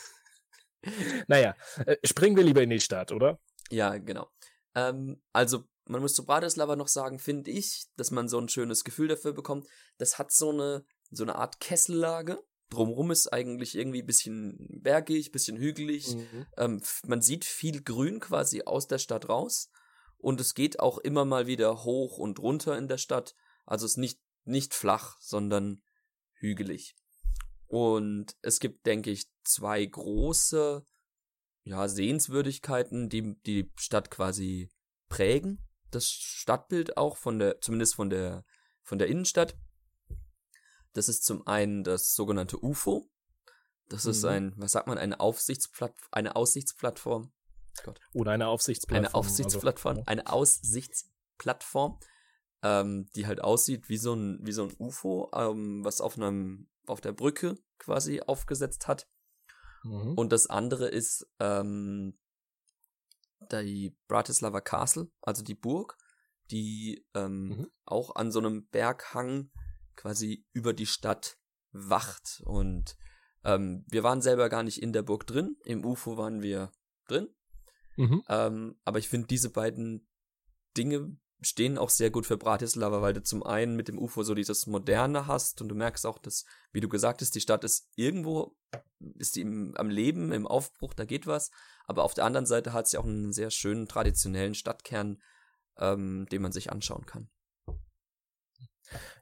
naja, 1.28 1.54
äh, 1.86 1.96
springen 2.04 2.36
wir 2.36 2.44
lieber 2.44 2.62
in 2.62 2.70
die 2.70 2.80
Stadt, 2.80 3.12
oder? 3.12 3.40
Ja, 3.70 3.96
genau. 3.98 4.30
Ähm, 4.74 5.22
also, 5.32 5.64
man 5.84 6.00
muss 6.00 6.14
zu 6.14 6.26
Bratislava 6.26 6.76
noch 6.76 6.88
sagen, 6.88 7.18
finde 7.18 7.50
ich, 7.50 7.86
dass 7.96 8.10
man 8.10 8.28
so 8.28 8.38
ein 8.38 8.48
schönes 8.48 8.84
Gefühl 8.84 9.08
dafür 9.08 9.32
bekommt. 9.32 9.68
Das 9.98 10.18
hat 10.18 10.32
so 10.32 10.50
eine, 10.50 10.84
so 11.10 11.22
eine 11.24 11.36
Art 11.36 11.60
Kessellage. 11.60 12.42
Drumherum 12.70 13.10
ist 13.10 13.32
eigentlich 13.32 13.76
irgendwie 13.76 14.02
ein 14.02 14.06
bisschen 14.06 14.80
bergig, 14.82 15.28
ein 15.28 15.32
bisschen 15.32 15.56
hügelig. 15.56 16.14
Mhm. 16.14 16.46
Ähm, 16.56 16.82
man 17.06 17.22
sieht 17.22 17.44
viel 17.44 17.82
Grün 17.82 18.20
quasi 18.20 18.62
aus 18.64 18.86
der 18.86 18.98
Stadt 18.98 19.28
raus. 19.28 19.70
Und 20.18 20.40
es 20.40 20.54
geht 20.54 20.80
auch 20.80 20.98
immer 20.98 21.24
mal 21.24 21.46
wieder 21.46 21.84
hoch 21.84 22.18
und 22.18 22.38
runter 22.40 22.76
in 22.76 22.88
der 22.88 22.98
Stadt. 22.98 23.34
Also 23.64 23.86
es 23.86 23.92
ist 23.92 23.98
nicht, 23.98 24.20
nicht 24.44 24.74
flach, 24.74 25.16
sondern 25.20 25.82
hügelig. 26.34 26.96
Und 27.66 28.36
es 28.42 28.60
gibt, 28.60 28.86
denke 28.86 29.10
ich, 29.10 29.26
zwei 29.44 29.84
große 29.84 30.84
ja, 31.64 31.88
Sehenswürdigkeiten, 31.88 33.08
die 33.08 33.36
die 33.42 33.70
Stadt 33.76 34.10
quasi 34.10 34.70
prägen. 35.08 35.62
Das 35.90 36.08
Stadtbild 36.10 36.96
auch 36.96 37.16
von 37.16 37.38
der, 37.38 37.60
zumindest 37.60 37.94
von 37.94 38.10
der, 38.10 38.44
von 38.82 38.98
der 38.98 39.08
Innenstadt. 39.08 39.56
Das 40.98 41.08
ist 41.08 41.24
zum 41.24 41.46
einen 41.46 41.84
das 41.84 42.16
sogenannte 42.16 42.60
UFO. 42.60 43.08
Das 43.88 44.04
mhm. 44.04 44.10
ist 44.10 44.24
ein, 44.24 44.52
was 44.56 44.72
sagt 44.72 44.88
man, 44.88 44.98
eine 44.98 45.20
Aufsichtsplattform, 45.20 46.08
eine 46.10 46.34
Aussichtsplattform. 46.34 47.32
Gott. 47.84 48.00
Oder 48.14 48.32
eine 48.32 48.48
Aufsichtsplattform. 48.48 49.04
Eine 49.04 49.14
Aufsichtsplattform, 49.14 49.96
also, 49.98 50.06
eine 50.06 50.26
Aussichtsplattform, 50.26 52.00
ähm, 52.64 53.08
die 53.14 53.28
halt 53.28 53.40
aussieht 53.40 53.88
wie 53.88 53.96
so 53.96 54.12
ein, 54.14 54.40
wie 54.42 54.50
so 54.50 54.64
ein 54.64 54.74
UFO, 54.76 55.30
ähm, 55.32 55.84
was 55.84 56.00
auf 56.00 56.16
einem, 56.16 56.68
auf 56.88 57.00
der 57.00 57.12
Brücke 57.12 57.54
quasi 57.78 58.20
aufgesetzt 58.20 58.88
hat. 58.88 59.06
Mhm. 59.84 60.14
Und 60.14 60.32
das 60.32 60.48
andere 60.48 60.88
ist 60.88 61.30
ähm, 61.38 62.18
die 63.52 63.96
Bratislava 64.08 64.60
Castle, 64.60 65.12
also 65.22 65.44
die 65.44 65.54
Burg, 65.54 65.96
die 66.50 67.06
ähm, 67.14 67.50
mhm. 67.50 67.70
auch 67.84 68.16
an 68.16 68.32
so 68.32 68.40
einem 68.40 68.66
Berghang 68.66 69.52
quasi 69.98 70.46
über 70.52 70.72
die 70.72 70.86
Stadt 70.86 71.38
wacht. 71.72 72.40
Und 72.44 72.96
ähm, 73.44 73.84
wir 73.88 74.02
waren 74.02 74.22
selber 74.22 74.48
gar 74.48 74.62
nicht 74.62 74.80
in 74.80 74.92
der 74.92 75.02
Burg 75.02 75.26
drin, 75.26 75.56
im 75.64 75.84
UFO 75.84 76.16
waren 76.16 76.40
wir 76.40 76.72
drin. 77.08 77.28
Mhm. 77.96 78.22
Ähm, 78.28 78.80
aber 78.84 79.00
ich 79.00 79.08
finde, 79.08 79.26
diese 79.26 79.50
beiden 79.50 80.08
Dinge 80.76 81.18
stehen 81.40 81.78
auch 81.78 81.90
sehr 81.90 82.10
gut 82.10 82.26
für 82.26 82.36
Bratislava, 82.36 83.02
weil 83.02 83.12
du 83.12 83.22
zum 83.22 83.42
einen 83.42 83.76
mit 83.76 83.88
dem 83.88 83.98
UFO 83.98 84.22
so 84.22 84.34
dieses 84.34 84.66
Moderne 84.66 85.26
hast 85.26 85.60
und 85.60 85.68
du 85.68 85.74
merkst 85.74 86.06
auch, 86.06 86.18
dass, 86.18 86.44
wie 86.72 86.80
du 86.80 86.88
gesagt 86.88 87.20
hast, 87.20 87.34
die 87.34 87.40
Stadt 87.40 87.64
ist 87.64 87.88
irgendwo, 87.96 88.56
ist 89.16 89.36
die 89.36 89.42
im, 89.42 89.74
am 89.76 89.90
Leben, 89.90 90.32
im 90.32 90.46
Aufbruch, 90.46 90.94
da 90.94 91.04
geht 91.04 91.26
was. 91.26 91.50
Aber 91.86 92.04
auf 92.04 92.14
der 92.14 92.24
anderen 92.24 92.46
Seite 92.46 92.72
hat 92.72 92.88
sie 92.88 92.98
auch 92.98 93.04
einen 93.04 93.32
sehr 93.32 93.50
schönen 93.50 93.88
traditionellen 93.88 94.54
Stadtkern, 94.54 95.20
ähm, 95.76 96.26
den 96.30 96.42
man 96.42 96.52
sich 96.52 96.70
anschauen 96.70 97.06
kann. 97.06 97.30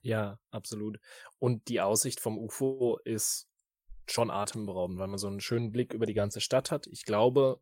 Ja, 0.02 0.38
absolut. 0.50 0.98
Und 1.38 1.68
die 1.68 1.80
Aussicht 1.80 2.20
vom 2.20 2.38
UFO 2.38 2.98
ist 3.04 3.48
schon 4.08 4.30
atemberaubend, 4.30 4.98
weil 4.98 5.08
man 5.08 5.18
so 5.18 5.26
einen 5.26 5.40
schönen 5.40 5.72
Blick 5.72 5.92
über 5.92 6.06
die 6.06 6.14
ganze 6.14 6.40
Stadt 6.40 6.70
hat. 6.70 6.86
Ich 6.86 7.04
glaube, 7.04 7.60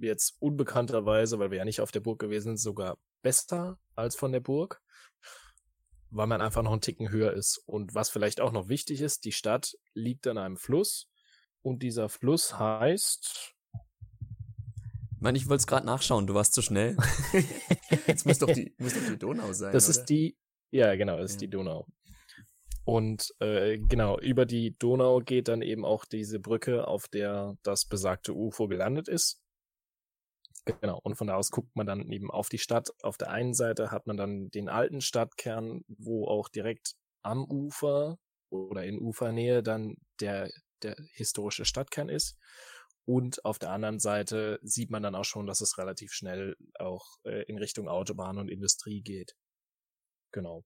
jetzt 0.00 0.36
unbekannterweise, 0.40 1.38
weil 1.38 1.50
wir 1.50 1.58
ja 1.58 1.64
nicht 1.64 1.80
auf 1.80 1.92
der 1.92 2.00
Burg 2.00 2.18
gewesen 2.18 2.56
sind, 2.56 2.60
sogar 2.60 2.98
besser 3.22 3.78
als 3.94 4.16
von 4.16 4.32
der 4.32 4.40
Burg, 4.40 4.82
weil 6.10 6.26
man 6.26 6.40
einfach 6.40 6.62
noch 6.62 6.72
einen 6.72 6.80
Ticken 6.80 7.10
höher 7.10 7.32
ist. 7.32 7.58
Und 7.66 7.94
was 7.94 8.10
vielleicht 8.10 8.40
auch 8.40 8.52
noch 8.52 8.68
wichtig 8.68 9.00
ist, 9.00 9.24
die 9.24 9.32
Stadt 9.32 9.76
liegt 9.94 10.26
an 10.26 10.38
einem 10.38 10.56
Fluss 10.56 11.08
und 11.62 11.82
dieser 11.82 12.08
Fluss 12.08 12.58
heißt. 12.58 13.54
Mann, 15.20 15.36
ich 15.36 15.48
wollte 15.48 15.60
es 15.60 15.66
gerade 15.68 15.86
nachschauen, 15.86 16.26
du 16.26 16.34
warst 16.34 16.52
zu 16.52 16.62
schnell. 16.62 16.96
Jetzt 18.06 18.26
muss 18.26 18.38
doch, 18.38 18.52
die, 18.52 18.74
muss 18.78 18.94
doch 18.94 19.06
die 19.08 19.18
Donau 19.18 19.52
sein. 19.52 19.72
Das 19.72 19.84
oder? 19.84 20.00
ist 20.00 20.06
die, 20.06 20.36
ja, 20.72 20.94
genau, 20.96 21.18
das 21.18 21.32
ist 21.32 21.42
ja. 21.42 21.46
die 21.46 21.50
Donau. 21.50 21.86
Und 22.84 23.32
äh, 23.38 23.78
genau, 23.78 24.18
über 24.18 24.44
die 24.44 24.76
Donau 24.78 25.20
geht 25.20 25.48
dann 25.48 25.62
eben 25.62 25.84
auch 25.84 26.04
diese 26.04 26.40
Brücke, 26.40 26.88
auf 26.88 27.06
der 27.06 27.56
das 27.62 27.84
besagte 27.84 28.34
UFO 28.34 28.66
gelandet 28.66 29.06
ist. 29.06 29.40
Genau, 30.80 30.98
und 31.02 31.16
von 31.16 31.26
da 31.26 31.36
aus 31.36 31.50
guckt 31.50 31.74
man 31.74 31.86
dann 31.86 32.10
eben 32.10 32.30
auf 32.30 32.48
die 32.48 32.58
Stadt. 32.58 32.90
Auf 33.02 33.16
der 33.16 33.30
einen 33.30 33.54
Seite 33.54 33.90
hat 33.90 34.06
man 34.06 34.16
dann 34.16 34.50
den 34.50 34.68
alten 34.68 35.00
Stadtkern, 35.00 35.82
wo 35.88 36.26
auch 36.26 36.48
direkt 36.48 36.94
am 37.22 37.44
Ufer 37.44 38.16
oder 38.50 38.84
in 38.84 38.98
Ufernähe 39.00 39.62
dann 39.62 39.96
der, 40.20 40.50
der 40.82 40.96
historische 41.14 41.64
Stadtkern 41.64 42.08
ist. 42.08 42.36
Und 43.04 43.44
auf 43.44 43.58
der 43.58 43.70
anderen 43.70 43.98
Seite 43.98 44.60
sieht 44.62 44.90
man 44.90 45.02
dann 45.02 45.16
auch 45.16 45.24
schon, 45.24 45.46
dass 45.46 45.60
es 45.60 45.78
relativ 45.78 46.12
schnell 46.12 46.56
auch 46.78 47.04
äh, 47.24 47.42
in 47.48 47.58
Richtung 47.58 47.88
Autobahn 47.88 48.38
und 48.38 48.48
Industrie 48.48 49.02
geht. 49.02 49.34
Genau. 50.32 50.64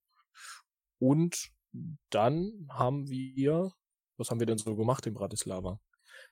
Und 0.99 1.50
dann 2.11 2.66
haben 2.70 3.08
wir, 3.08 3.73
was 4.16 4.30
haben 4.30 4.40
wir 4.40 4.46
denn 4.46 4.58
so 4.58 4.76
gemacht 4.76 5.06
in 5.06 5.14
Bratislava? 5.14 5.80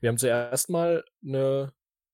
Wir 0.01 0.09
haben 0.09 0.19
zuerst 0.19 0.71
mal 0.71 1.05
eine 1.23 1.73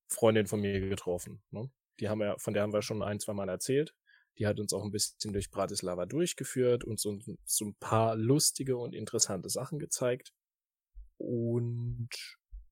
Freundin 0.09 0.47
von 0.47 0.59
mir 0.59 0.79
getroffen. 0.81 1.41
Ne? 1.51 1.71
Die 1.99 2.09
haben 2.09 2.19
wir, 2.19 2.37
von 2.39 2.53
der 2.53 2.63
haben 2.63 2.73
wir 2.73 2.81
schon 2.81 3.01
ein, 3.01 3.19
zwei 3.19 3.33
Mal 3.33 3.49
erzählt. 3.49 3.95
Die 4.37 4.47
hat 4.47 4.59
uns 4.59 4.73
auch 4.73 4.83
ein 4.83 4.91
bisschen 4.91 5.33
durch 5.33 5.51
Bratislava 5.51 6.05
durchgeführt 6.05 6.83
und 6.83 6.99
so, 6.99 7.17
so 7.45 7.65
ein 7.65 7.75
paar 7.75 8.15
lustige 8.15 8.77
und 8.77 8.95
interessante 8.95 9.49
Sachen 9.49 9.79
gezeigt. 9.79 10.33
Und 11.17 12.09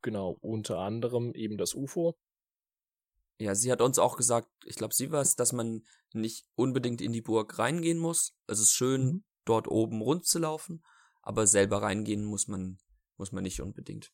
genau, 0.01 0.37
unter 0.41 0.79
anderem 0.79 1.33
eben 1.35 1.57
das 1.57 1.73
UFO. 1.73 2.17
Ja, 3.39 3.55
sie 3.55 3.71
hat 3.71 3.81
uns 3.81 3.99
auch 3.99 4.17
gesagt, 4.17 4.49
ich 4.65 4.75
glaube, 4.75 4.93
sie 4.93 5.11
war 5.11 5.21
es, 5.21 5.35
dass 5.35 5.53
man 5.53 5.83
nicht 6.13 6.45
unbedingt 6.55 7.01
in 7.01 7.13
die 7.13 7.21
Burg 7.21 7.57
reingehen 7.57 7.97
muss. 7.97 8.33
Es 8.47 8.59
ist 8.59 8.73
schön, 8.73 9.03
mhm. 9.05 9.23
dort 9.45 9.67
oben 9.67 10.01
rund 10.01 10.25
zu 10.25 10.39
laufen, 10.39 10.83
aber 11.21 11.47
selber 11.47 11.81
reingehen 11.81 12.25
muss 12.25 12.47
man, 12.47 12.79
muss 13.17 13.31
man 13.31 13.43
nicht 13.43 13.61
unbedingt. 13.61 14.11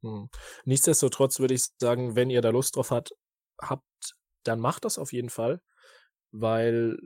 Hm. 0.00 0.28
Nichtsdestotrotz 0.64 1.38
würde 1.38 1.54
ich 1.54 1.66
sagen, 1.78 2.16
wenn 2.16 2.30
ihr 2.30 2.40
da 2.40 2.50
Lust 2.50 2.76
drauf 2.76 2.90
hat, 2.90 3.10
habt, 3.60 3.84
dann 4.42 4.58
macht 4.58 4.84
das 4.84 4.98
auf 4.98 5.12
jeden 5.12 5.30
Fall, 5.30 5.60
weil 6.30 6.98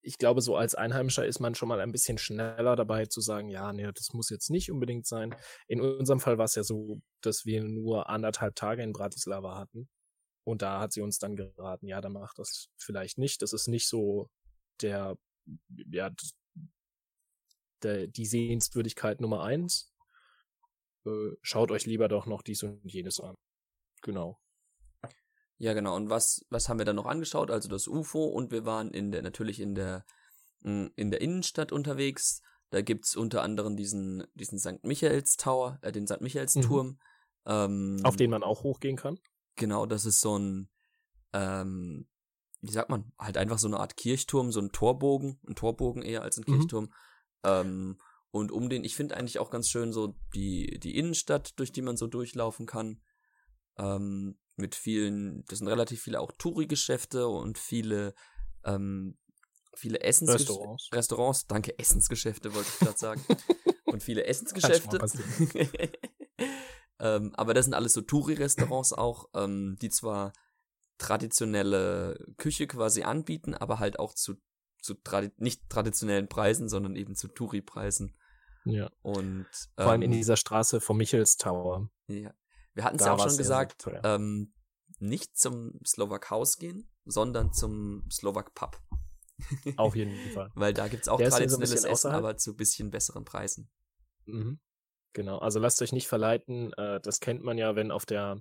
ich 0.00 0.18
glaube, 0.18 0.40
so 0.40 0.56
als 0.56 0.74
Einheimischer 0.74 1.24
ist 1.24 1.38
man 1.38 1.54
schon 1.54 1.68
mal 1.68 1.80
ein 1.80 1.92
bisschen 1.92 2.18
schneller 2.18 2.74
dabei 2.74 3.06
zu 3.06 3.20
sagen, 3.20 3.48
ja, 3.48 3.72
nee, 3.72 3.88
das 3.92 4.12
muss 4.12 4.30
jetzt 4.30 4.50
nicht 4.50 4.72
unbedingt 4.72 5.06
sein. 5.06 5.34
In 5.68 5.80
unserem 5.80 6.18
Fall 6.18 6.38
war 6.38 6.46
es 6.46 6.56
ja 6.56 6.64
so, 6.64 7.00
dass 7.20 7.44
wir 7.44 7.62
nur 7.62 8.08
anderthalb 8.08 8.56
Tage 8.56 8.82
in 8.82 8.92
Bratislava 8.92 9.56
hatten. 9.56 9.88
Und 10.44 10.62
da 10.62 10.80
hat 10.80 10.92
sie 10.92 11.00
uns 11.00 11.18
dann 11.18 11.36
geraten, 11.36 11.86
ja, 11.86 12.00
dann 12.00 12.12
macht 12.12 12.38
das 12.38 12.68
vielleicht 12.76 13.18
nicht. 13.18 13.42
Das 13.42 13.52
ist 13.52 13.68
nicht 13.68 13.88
so 13.88 14.28
der, 14.80 15.16
ja, 15.90 16.10
der, 17.82 18.06
die 18.06 18.26
Sehenswürdigkeit 18.26 19.20
Nummer 19.20 19.42
eins 19.42 19.92
äh, 21.06 21.36
schaut 21.42 21.70
euch 21.70 21.86
lieber 21.86 22.08
doch 22.08 22.26
noch 22.26 22.42
dies 22.42 22.62
und 22.62 22.80
jenes 22.84 23.20
an. 23.20 23.36
Genau. 24.02 24.38
Ja, 25.58 25.74
genau. 25.74 25.94
Und 25.94 26.10
was, 26.10 26.44
was 26.50 26.68
haben 26.68 26.78
wir 26.78 26.84
dann 26.84 26.96
noch 26.96 27.06
angeschaut? 27.06 27.50
Also 27.50 27.68
das 27.68 27.86
UFO 27.86 28.24
und 28.24 28.50
wir 28.50 28.64
waren 28.64 28.90
in 28.90 29.12
der, 29.12 29.22
natürlich 29.22 29.60
in 29.60 29.74
der, 29.74 30.04
hm, 30.62 30.92
in 30.96 31.10
der 31.10 31.20
Innenstadt 31.20 31.72
unterwegs. 31.72 32.42
Da 32.70 32.80
gibt's 32.80 33.14
unter 33.16 33.42
anderem 33.42 33.76
diesen, 33.76 34.24
diesen 34.34 34.58
St. 34.58 34.82
Michaels 34.82 35.36
Tower, 35.36 35.78
äh, 35.82 35.92
den 35.92 36.06
St. 36.06 36.20
Michaels 36.20 36.54
Turm. 36.54 36.86
Mhm. 36.86 36.98
Ähm, 37.44 38.00
Auf 38.02 38.16
den 38.16 38.30
man 38.30 38.42
auch 38.42 38.62
hochgehen 38.62 38.96
kann. 38.96 39.18
Genau, 39.56 39.86
das 39.86 40.04
ist 40.04 40.20
so 40.20 40.38
ein, 40.38 40.68
ähm, 41.32 42.08
wie 42.60 42.72
sagt 42.72 42.90
man, 42.90 43.12
halt 43.18 43.36
einfach 43.36 43.58
so 43.58 43.66
eine 43.66 43.80
Art 43.80 43.96
Kirchturm, 43.96 44.52
so 44.52 44.60
ein 44.60 44.72
Torbogen, 44.72 45.40
ein 45.48 45.54
Torbogen 45.54 46.02
eher 46.02 46.22
als 46.22 46.38
ein 46.38 46.44
mhm. 46.46 46.52
Kirchturm. 46.52 46.92
Ähm, 47.44 47.98
und 48.30 48.50
um 48.50 48.70
den, 48.70 48.84
ich 48.84 48.96
finde 48.96 49.16
eigentlich 49.16 49.38
auch 49.38 49.50
ganz 49.50 49.68
schön 49.68 49.92
so 49.92 50.14
die, 50.34 50.78
die 50.80 50.96
Innenstadt, 50.96 51.58
durch 51.58 51.72
die 51.72 51.82
man 51.82 51.96
so 51.96 52.06
durchlaufen 52.06 52.66
kann. 52.66 53.02
Ähm, 53.76 54.38
mit 54.56 54.74
vielen, 54.74 55.44
das 55.46 55.58
sind 55.58 55.68
relativ 55.68 56.02
viele 56.02 56.20
auch 56.20 56.32
Touri-Geschäfte 56.38 57.26
und 57.26 57.58
viele, 57.58 58.14
ähm, 58.64 59.18
viele 59.74 60.00
Essensgeschäfte. 60.00 60.52
Restaurants. 60.52 60.90
Restaurants, 60.92 61.46
danke, 61.46 61.78
Essensgeschäfte 61.78 62.54
wollte 62.54 62.68
ich 62.72 62.78
gerade 62.78 62.98
sagen. 62.98 63.24
und 63.84 64.02
viele 64.02 64.24
Essensgeschäfte. 64.24 64.98
ähm, 67.02 67.32
aber 67.34 67.52
das 67.52 67.64
sind 67.66 67.74
alles 67.74 67.92
so 67.94 68.00
Touri-Restaurants 68.00 68.92
auch, 68.92 69.28
ähm, 69.34 69.76
die 69.82 69.90
zwar 69.90 70.32
traditionelle 70.98 72.16
Küche 72.36 72.68
quasi 72.68 73.02
anbieten, 73.02 73.54
aber 73.54 73.80
halt 73.80 73.98
auch 73.98 74.14
zu, 74.14 74.34
zu 74.80 74.94
tradi 74.94 75.32
nicht 75.36 75.68
traditionellen 75.68 76.28
Preisen, 76.28 76.68
sondern 76.68 76.94
eben 76.94 77.16
zu 77.16 77.26
Touri-Preisen. 77.26 78.16
Ja. 78.64 78.88
Und 79.02 79.48
vor 79.76 79.86
allem 79.90 80.02
in 80.02 80.12
ähm, 80.12 80.18
dieser 80.18 80.36
Straße 80.36 80.80
vom 80.80 80.96
Michels 80.96 81.36
Tower. 81.36 81.90
Ja. 82.06 82.32
Wir 82.74 82.84
hatten 82.84 82.96
es 82.96 83.04
ja 83.04 83.14
auch 83.14 83.28
schon 83.28 83.36
gesagt, 83.36 83.84
ähm, 84.04 84.54
nicht 85.00 85.36
zum 85.36 85.80
Slovak 85.84 86.30
House 86.30 86.56
gehen, 86.56 86.88
sondern 87.04 87.52
zum 87.52 88.08
Slovak 88.12 88.54
Pub. 88.54 88.80
Auf 89.76 89.96
jeden 89.96 90.14
Fall. 90.30 90.52
Weil 90.54 90.72
da 90.72 90.86
gibt 90.86 91.02
es 91.02 91.08
auch 91.08 91.18
Der 91.18 91.30
traditionelles 91.30 91.84
Essen, 91.84 92.12
aber 92.12 92.36
zu 92.36 92.54
bisschen 92.54 92.92
besseren 92.92 93.24
Preisen. 93.24 93.68
Mhm. 94.26 94.60
Genau, 95.12 95.38
also 95.38 95.58
lasst 95.58 95.82
euch 95.82 95.92
nicht 95.92 96.08
verleiten. 96.08 96.72
Äh, 96.74 97.00
das 97.00 97.20
kennt 97.20 97.42
man 97.42 97.58
ja, 97.58 97.76
wenn 97.76 97.90
auf 97.90 98.06
der 98.06 98.40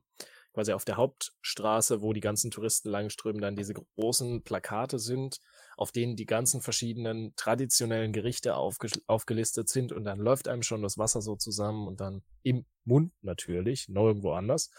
quasi 0.53 0.73
auf 0.73 0.85
der 0.85 0.97
Hauptstraße, 0.97 2.01
wo 2.01 2.13
die 2.13 2.19
ganzen 2.19 2.51
Touristen 2.51 2.89
langströmen, 2.89 3.41
dann 3.41 3.55
diese 3.55 3.73
großen 3.73 4.43
Plakate 4.43 4.99
sind, 4.99 5.39
auf 5.77 5.91
denen 5.91 6.15
die 6.15 6.25
ganzen 6.25 6.61
verschiedenen 6.61 7.33
traditionellen 7.35 8.11
Gerichte 8.11 8.55
aufge 8.55 8.89
aufgelistet 9.07 9.69
sind 9.69 9.91
und 9.93 10.03
dann 10.03 10.19
läuft 10.19 10.47
einem 10.47 10.63
schon 10.63 10.81
das 10.81 10.97
Wasser 10.97 11.21
so 11.21 11.35
zusammen 11.35 11.87
und 11.87 12.01
dann 12.01 12.23
im 12.43 12.65
Mund 12.83 13.13
natürlich, 13.21 13.87
nirgendwo 13.87 14.33
anders, 14.33 14.71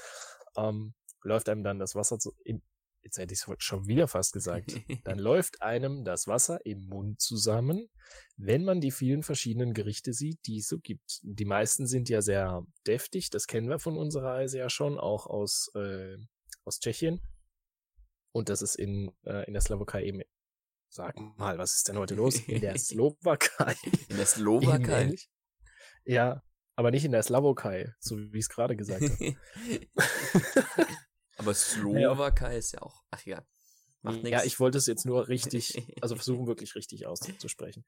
ähm, 0.56 0.94
läuft 1.22 1.48
einem 1.48 1.64
dann 1.64 1.78
das 1.78 1.94
Wasser 1.94 2.18
so 2.20 2.32
im, 2.44 2.62
jetzt 3.02 3.18
hätte 3.18 3.34
ich 3.34 3.40
es 3.40 3.54
schon 3.58 3.86
wieder 3.86 4.08
fast 4.08 4.32
gesagt, 4.32 4.66
dann 5.04 5.18
läuft 5.18 5.62
einem 5.62 6.04
das 6.04 6.26
Wasser 6.26 6.64
im 6.64 6.86
Mund 6.86 7.20
zusammen, 7.20 7.88
wenn 8.36 8.64
man 8.64 8.80
die 8.80 8.90
vielen 8.90 9.22
verschiedenen 9.22 9.74
Gerichte 9.74 10.12
sieht, 10.12 10.46
die 10.46 10.58
es 10.58 10.68
so 10.68 10.78
gibt. 10.78 11.20
Die 11.22 11.44
meisten 11.44 11.86
sind 11.86 12.08
ja 12.08 12.22
sehr 12.22 12.64
deftig, 12.86 13.30
das 13.30 13.46
kennen 13.46 13.68
wir 13.68 13.78
von 13.78 13.96
unserer 13.96 14.34
Reise 14.34 14.58
ja 14.58 14.70
schon, 14.70 14.98
auch 14.98 15.26
aus, 15.26 15.70
äh, 15.74 16.16
aus 16.64 16.78
Tschechien. 16.80 17.20
Und 18.32 18.48
das 18.48 18.62
ist 18.62 18.76
in, 18.76 19.10
äh, 19.24 19.46
in 19.46 19.52
der 19.52 19.62
Slowakei 19.62 20.04
eben 20.04 20.22
Sag 20.94 21.18
mal, 21.38 21.56
was 21.56 21.74
ist 21.74 21.88
denn 21.88 21.96
heute 21.96 22.14
los? 22.14 22.36
In 22.40 22.60
der 22.60 22.76
Slowakei. 22.78 23.74
In 24.10 24.18
der 24.18 24.26
Slowakei. 24.26 25.14
Ja, 26.04 26.42
aber 26.76 26.90
nicht 26.90 27.06
in 27.06 27.12
der 27.12 27.22
Slowakei, 27.22 27.94
so 27.98 28.18
wie 28.18 28.38
ich 28.38 28.44
es 28.44 28.50
gerade 28.50 28.76
gesagt 28.76 29.00
habe. 29.00 29.36
aber 31.42 31.54
Slowakei 31.54 32.56
ist 32.56 32.72
ja 32.72 32.82
auch, 32.82 33.02
ach 33.10 33.24
ja, 33.24 33.44
macht 34.02 34.22
nichts. 34.22 34.30
Ja, 34.30 34.44
ich 34.44 34.60
wollte 34.60 34.78
es 34.78 34.86
jetzt 34.86 35.04
nur 35.04 35.28
richtig, 35.28 35.74
also 36.00 36.14
versuchen 36.14 36.46
wirklich 36.46 36.74
richtig 36.74 37.06
auszusprechen. 37.06 37.84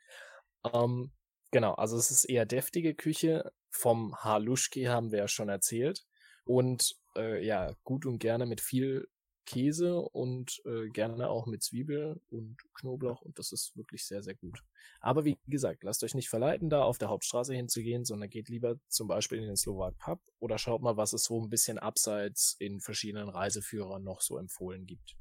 Ähm, 0.72 1.12
genau, 1.50 1.74
also 1.74 1.96
es 1.96 2.10
ist 2.10 2.24
eher 2.24 2.46
deftige 2.46 2.94
Küche. 2.94 3.52
Vom 3.70 4.16
Haluschki 4.16 4.84
haben 4.84 5.10
wir 5.12 5.20
ja 5.20 5.28
schon 5.28 5.48
erzählt. 5.48 6.04
Und 6.44 6.96
äh, 7.16 7.44
ja, 7.44 7.74
gut 7.84 8.06
und 8.06 8.18
gerne 8.18 8.46
mit 8.46 8.60
viel 8.60 9.08
Käse 9.44 9.98
und 9.98 10.62
äh, 10.64 10.88
gerne 10.88 11.28
auch 11.28 11.46
mit 11.46 11.62
Zwiebel 11.62 12.20
und 12.30 12.56
Knoblauch 12.74 13.22
und 13.22 13.38
das 13.38 13.52
ist 13.52 13.76
wirklich 13.76 14.06
sehr, 14.06 14.22
sehr 14.22 14.34
gut. 14.34 14.62
Aber 15.00 15.24
wie 15.24 15.38
gesagt, 15.46 15.84
lasst 15.84 16.02
euch 16.04 16.14
nicht 16.14 16.28
verleiten, 16.28 16.70
da 16.70 16.82
auf 16.82 16.98
der 16.98 17.08
Hauptstraße 17.08 17.54
hinzugehen, 17.54 18.04
sondern 18.04 18.30
geht 18.30 18.48
lieber 18.48 18.76
zum 18.88 19.08
Beispiel 19.08 19.38
in 19.38 19.46
den 19.46 19.56
Slowak 19.56 19.98
Pub 19.98 20.20
oder 20.38 20.58
schaut 20.58 20.82
mal, 20.82 20.96
was 20.96 21.12
es 21.12 21.24
so 21.24 21.42
ein 21.42 21.50
bisschen 21.50 21.78
abseits 21.78 22.56
in 22.58 22.80
verschiedenen 22.80 23.28
Reiseführern 23.28 24.02
noch 24.02 24.20
so 24.20 24.38
empfohlen 24.38 24.86
gibt. 24.86 25.16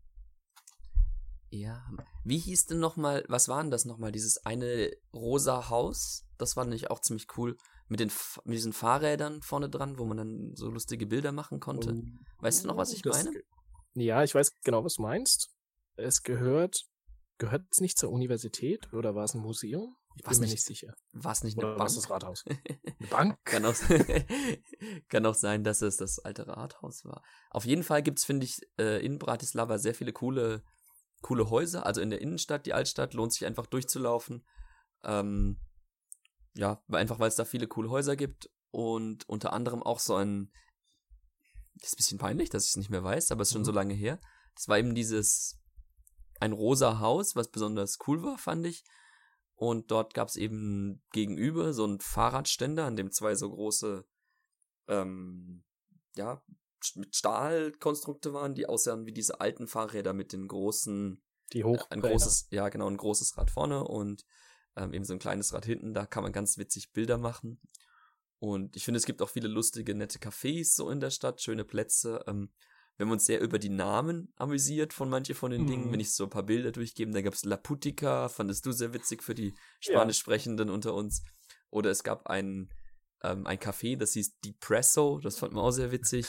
Ja, 1.50 1.86
wie 2.24 2.40
hieß 2.40 2.66
denn 2.66 2.80
nochmal, 2.80 3.24
was 3.28 3.48
war 3.48 3.62
denn 3.62 3.70
das 3.70 3.86
nochmal, 3.86 4.12
dieses 4.12 4.44
eine 4.44 4.92
rosa 5.14 5.70
Haus? 5.70 6.26
Das 6.40 6.56
war 6.58 6.64
nämlich 6.64 6.90
auch 6.90 7.00
ziemlich 7.00 7.28
cool 7.38 7.58
mit, 7.88 8.00
den, 8.00 8.12
mit 8.44 8.56
diesen 8.56 8.74
Fahrrädern 8.74 9.44
vorne 9.44 9.70
dran, 9.70 10.00
wo 10.00 10.06
man 10.06 10.18
dann 10.18 10.56
so 10.56 10.70
lustige 10.70 11.06
Bilder 11.06 11.32
machen 11.32 11.60
konnte. 11.60 11.94
Oh, 11.96 12.44
weißt 12.44 12.64
du 12.64 12.70
noch, 12.70 12.78
was 12.78 12.92
ich 12.92 13.06
meine? 13.06 13.44
Ja, 13.96 14.24
ich 14.24 14.34
weiß 14.34 14.60
genau, 14.64 14.84
was 14.84 14.96
du 14.96 15.04
meinst. 15.04 15.52
Es 15.96 16.24
gehört, 16.24 16.86
gehört 17.38 17.66
es 17.72 17.80
nicht 17.80 17.98
zur 17.98 18.12
Universität 18.12 18.92
oder 18.94 19.16
war 19.16 19.24
es 19.24 19.34
ein 19.34 19.42
Museum? 19.42 19.96
Ich 20.16 20.24
bin 20.24 20.40
mir 20.40 20.48
nicht 20.48 20.64
sicher. 20.64 20.94
War 21.12 21.32
es 21.32 21.44
nicht 21.44 21.58
eine 21.58 21.68
oder 21.68 21.78
Bank? 21.78 21.90
War 21.90 21.96
das 21.96 22.10
Rathaus? 22.10 22.46
Eine 22.48 23.08
Bank? 23.10 23.38
kann, 23.46 23.66
auch, 23.66 23.74
kann 25.10 25.26
auch 25.26 25.34
sein, 25.34 25.64
dass 25.64 25.82
es 25.82 25.98
das 25.98 26.20
alte 26.20 26.48
Rathaus 26.48 27.04
war. 27.06 27.24
Auf 27.50 27.66
jeden 27.66 27.84
Fall 27.84 28.04
gibt 28.04 28.20
es, 28.20 28.26
finde 28.26 28.46
ich, 28.46 28.62
äh, 28.78 29.04
in 29.04 29.18
Bratislava 29.18 29.80
sehr 29.80 29.96
viele 29.96 30.14
coole, 30.14 30.64
coole 31.22 31.50
Häuser. 31.50 31.86
Also 31.86 32.02
in 32.02 32.12
der 32.12 32.22
Innenstadt, 32.22 32.66
die 32.66 32.74
Altstadt, 32.74 33.16
lohnt 33.16 33.34
sich 33.34 33.46
einfach 33.46 33.66
durchzulaufen. 33.66 34.46
Ähm, 35.04 35.60
ja, 36.56 36.84
einfach 36.92 37.20
weil 37.20 37.30
es 37.30 37.36
da 37.36 37.46
viele 37.46 37.68
coole 37.68 37.90
Häuser 37.90 38.16
gibt 38.16 38.52
und 38.70 39.28
unter 39.28 39.54
anderem 39.54 39.82
auch 39.82 40.00
so 40.00 40.16
ein 40.16 40.52
das 41.76 41.90
ist 41.90 41.94
ein 41.94 41.98
bisschen 41.98 42.18
peinlich, 42.18 42.50
dass 42.50 42.66
ich 42.66 42.72
es 42.72 42.78
nicht 42.78 42.90
mehr 42.90 43.04
weiß, 43.04 43.32
aber 43.32 43.42
es 43.42 43.50
ist 43.50 43.54
schon 43.54 43.62
mhm. 43.62 43.68
so 43.68 43.72
lange 43.72 43.94
her. 43.94 44.20
Das 44.56 44.68
war 44.68 44.78
eben 44.78 44.96
dieses, 44.96 45.60
ein 46.40 46.52
rosa 46.52 47.00
Haus, 47.00 47.36
was 47.36 47.50
besonders 47.50 47.98
cool 48.08 48.22
war, 48.24 48.38
fand 48.38 48.66
ich. 48.66 48.84
Und 49.56 49.92
dort 49.92 50.14
gab 50.14 50.28
es 50.28 50.36
eben 50.36 51.02
gegenüber 51.12 51.74
so 51.74 51.84
einen 51.86 52.00
Fahrradständer, 52.00 52.86
an 52.86 52.96
dem 52.96 53.12
zwei 53.12 53.36
so 53.36 53.50
große, 53.50 54.06
ähm, 54.88 55.64
ja, 56.16 56.44
mit 56.96 57.16
Stahlkonstrukte 57.16 58.34
waren, 58.34 58.56
die 58.56 58.68
aussahen 58.68 59.06
wie 59.06 59.14
diese 59.14 59.40
alten 59.40 59.68
Fahrräder 59.68 60.14
mit 60.14 60.34
den 60.34 60.48
großen, 60.48 61.24
die 61.54 61.64
hoch 61.64 61.90
ein 61.92 62.02
großes, 62.02 62.48
ja 62.50 62.68
genau, 62.70 62.90
ein 62.90 62.98
großes 62.98 63.38
Rad 63.38 63.52
vorne 63.52 63.86
und 63.86 64.26
ähm, 64.76 64.94
eben 64.94 65.06
so 65.06 65.14
ein 65.14 65.20
kleines 65.20 65.54
Rad 65.54 65.66
hinten. 65.66 65.94
Da 65.94 66.06
kann 66.06 66.24
man 66.24 66.34
ganz 66.34 66.58
witzig 66.58 66.92
Bilder 66.92 67.18
machen. 67.18 67.62
Und 68.44 68.76
ich 68.76 68.84
finde, 68.84 68.98
es 68.98 69.06
gibt 69.06 69.22
auch 69.22 69.30
viele 69.30 69.48
lustige, 69.48 69.96
nette 69.96 70.20
Cafés 70.20 70.76
so 70.76 70.90
in 70.90 71.00
der 71.00 71.12
Stadt, 71.12 71.42
schöne 71.42 71.64
Plätze. 71.64 72.26
Ähm, 72.28 72.50
wir 72.98 73.06
haben 73.06 73.12
uns 73.14 73.26
sehr 73.26 73.40
über 73.40 73.58
die 73.58 73.70
Namen 73.70 74.34
amüsiert 74.36 74.92
von 74.92 75.10
manche 75.10 75.34
von 75.34 75.52
den 75.52 75.62
mhm. 75.62 75.68
Dingen. 75.68 75.92
Wenn 75.94 76.02
ich 76.02 76.14
so 76.14 76.26
ein 76.26 76.30
paar 76.30 76.44
Bilder 76.44 76.74
durchgebe, 76.74 77.14
da 77.14 77.22
gab 77.22 77.36
es 77.36 77.46
La 77.46 77.56
Putica, 77.56 78.28
fandest 78.28 78.66
du 78.66 78.74
sehr 78.74 78.94
witzig 78.94 79.24
für 79.24 79.34
die 79.34 79.54
Spanisch 79.80 80.18
Sprechenden 80.18 80.68
ja. 80.68 80.74
unter 80.74 80.94
uns. 80.94 81.24
Oder 81.70 81.90
es 81.90 82.04
gab 82.04 82.28
ein, 82.28 82.68
ähm, 83.24 83.48
ein 83.48 83.60
Café, 83.60 83.96
das 83.96 84.12
hieß 84.12 84.42
Depresso, 84.42 85.20
das 85.24 85.38
fand 85.38 85.54
man 85.54 85.64
auch 85.64 85.72
sehr 85.72 85.94
witzig. 85.94 86.28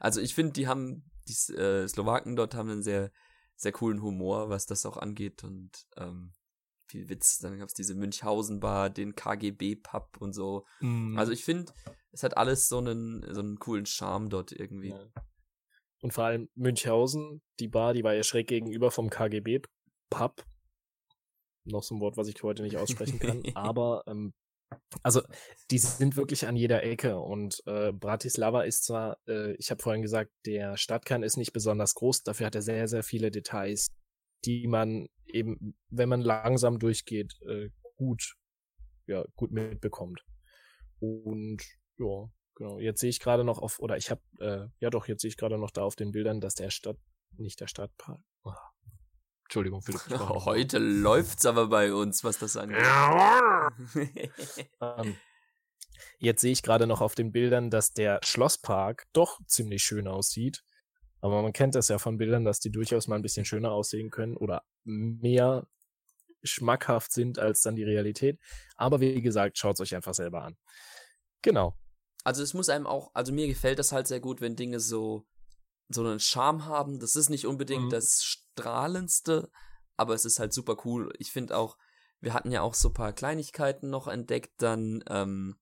Also 0.00 0.20
ich 0.20 0.34
finde, 0.34 0.54
die 0.54 0.66
haben, 0.66 1.08
die 1.28 1.52
äh, 1.52 1.86
Slowaken 1.86 2.34
dort 2.34 2.56
haben 2.56 2.70
einen 2.70 2.82
sehr, 2.82 3.12
sehr 3.54 3.70
coolen 3.70 4.02
Humor, 4.02 4.50
was 4.50 4.66
das 4.66 4.84
auch 4.84 4.96
angeht. 4.96 5.44
Und 5.44 5.70
ähm, 5.96 6.32
viel 6.92 7.08
Witz. 7.08 7.38
Dann 7.38 7.58
gab 7.58 7.68
es 7.68 7.74
diese 7.74 7.94
Münchhausen-Bar, 7.94 8.90
den 8.90 9.16
KGB-Pub 9.16 10.18
und 10.20 10.32
so. 10.32 10.64
Mm. 10.80 11.18
Also 11.18 11.32
ich 11.32 11.44
finde, 11.44 11.72
es 12.12 12.22
hat 12.22 12.36
alles 12.36 12.68
so 12.68 12.78
einen, 12.78 13.24
so 13.34 13.40
einen 13.40 13.58
coolen 13.58 13.86
Charme 13.86 14.28
dort 14.28 14.52
irgendwie. 14.52 14.90
Ja. 14.90 15.10
Und 16.02 16.12
vor 16.12 16.24
allem 16.24 16.48
Münchhausen, 16.54 17.42
die 17.58 17.68
Bar, 17.68 17.94
die 17.94 18.04
war 18.04 18.14
ja 18.14 18.22
schräg 18.22 18.48
gegenüber 18.48 18.90
vom 18.90 19.10
KGB-Pub. 19.10 20.44
Noch 21.64 21.82
so 21.82 21.94
ein 21.94 22.00
Wort, 22.00 22.16
was 22.16 22.28
ich 22.28 22.42
heute 22.42 22.62
nicht 22.62 22.76
aussprechen 22.76 23.18
kann. 23.18 23.42
Aber 23.54 24.02
ähm, 24.06 24.34
also 25.02 25.22
die 25.70 25.78
sind 25.78 26.16
wirklich 26.16 26.46
an 26.46 26.56
jeder 26.56 26.82
Ecke 26.82 27.18
und 27.18 27.62
äh, 27.66 27.92
Bratislava 27.92 28.62
ist 28.62 28.84
zwar, 28.84 29.18
äh, 29.28 29.52
ich 29.56 29.70
habe 29.70 29.82
vorhin 29.82 30.02
gesagt, 30.02 30.30
der 30.46 30.76
Stadtkern 30.76 31.22
ist 31.22 31.36
nicht 31.36 31.52
besonders 31.52 31.94
groß, 31.94 32.22
dafür 32.22 32.46
hat 32.46 32.54
er 32.54 32.62
sehr, 32.62 32.88
sehr 32.88 33.02
viele 33.02 33.30
Details, 33.30 33.88
die 34.44 34.66
man 34.66 35.08
eben, 35.32 35.76
wenn 35.88 36.08
man 36.08 36.20
langsam 36.20 36.78
durchgeht, 36.78 37.34
äh, 37.48 37.70
gut, 37.96 38.34
ja, 39.06 39.24
gut 39.36 39.50
mitbekommt. 39.52 40.24
Und 41.00 41.62
ja, 41.98 42.28
genau. 42.54 42.78
Jetzt 42.78 43.00
sehe 43.00 43.10
ich 43.10 43.20
gerade 43.20 43.44
noch 43.44 43.58
auf, 43.58 43.78
oder 43.80 43.96
ich 43.96 44.10
habe, 44.10 44.22
äh, 44.40 44.68
ja 44.78 44.90
doch, 44.90 45.08
jetzt 45.08 45.22
sehe 45.22 45.28
ich 45.28 45.36
gerade 45.36 45.58
noch 45.58 45.70
da 45.70 45.82
auf 45.82 45.96
den 45.96 46.12
Bildern, 46.12 46.40
dass 46.40 46.54
der 46.54 46.70
Stadt, 46.70 46.98
nicht 47.36 47.60
der 47.60 47.66
Stadtpark. 47.66 48.20
Oh. 48.44 48.52
Entschuldigung, 49.44 49.82
Philipp. 49.82 50.00
Oh, 50.12 50.44
heute 50.46 50.78
läuft's 50.78 51.44
aber 51.44 51.66
bei 51.66 51.92
uns, 51.92 52.24
was 52.24 52.38
das 52.38 52.56
angeht. 52.56 52.78
ähm, 54.80 55.16
jetzt 56.18 56.40
sehe 56.40 56.52
ich 56.52 56.62
gerade 56.62 56.86
noch 56.86 57.00
auf 57.00 57.14
den 57.14 57.32
Bildern, 57.32 57.68
dass 57.68 57.92
der 57.92 58.20
Schlosspark 58.22 59.04
doch 59.12 59.38
ziemlich 59.46 59.82
schön 59.82 60.08
aussieht. 60.08 60.62
Aber 61.22 61.40
man 61.40 61.52
kennt 61.52 61.76
das 61.76 61.88
ja 61.88 61.98
von 61.98 62.18
Bildern, 62.18 62.44
dass 62.44 62.58
die 62.58 62.70
durchaus 62.70 63.06
mal 63.06 63.14
ein 63.14 63.22
bisschen 63.22 63.44
schöner 63.44 63.70
aussehen 63.70 64.10
können 64.10 64.36
oder 64.36 64.64
mehr 64.82 65.68
schmackhaft 66.42 67.12
sind 67.12 67.38
als 67.38 67.62
dann 67.62 67.76
die 67.76 67.84
Realität. 67.84 68.40
Aber 68.76 69.00
wie 69.00 69.22
gesagt, 69.22 69.56
schaut 69.56 69.76
es 69.76 69.80
euch 69.80 69.94
einfach 69.94 70.14
selber 70.14 70.42
an. 70.42 70.56
Genau. 71.40 71.78
Also 72.24 72.42
es 72.42 72.54
muss 72.54 72.68
einem 72.68 72.88
auch, 72.88 73.12
also 73.14 73.32
mir 73.32 73.46
gefällt 73.46 73.78
das 73.78 73.92
halt 73.92 74.08
sehr 74.08 74.18
gut, 74.18 74.40
wenn 74.40 74.56
Dinge 74.56 74.80
so 74.80 75.24
so 75.88 76.04
einen 76.04 76.20
Charme 76.20 76.64
haben. 76.66 76.98
Das 76.98 77.14
ist 77.14 77.28
nicht 77.28 77.46
unbedingt 77.46 77.84
mhm. 77.84 77.90
das 77.90 78.22
strahlendste, 78.24 79.50
aber 79.96 80.14
es 80.14 80.24
ist 80.24 80.40
halt 80.40 80.52
super 80.52 80.76
cool. 80.84 81.12
Ich 81.18 81.30
finde 81.30 81.56
auch, 81.56 81.78
wir 82.20 82.34
hatten 82.34 82.50
ja 82.50 82.62
auch 82.62 82.74
so 82.74 82.88
ein 82.88 82.94
paar 82.94 83.12
Kleinigkeiten 83.12 83.90
noch 83.90 84.08
entdeckt, 84.08 84.54
dann 84.58 85.04
ähm, 85.08 85.56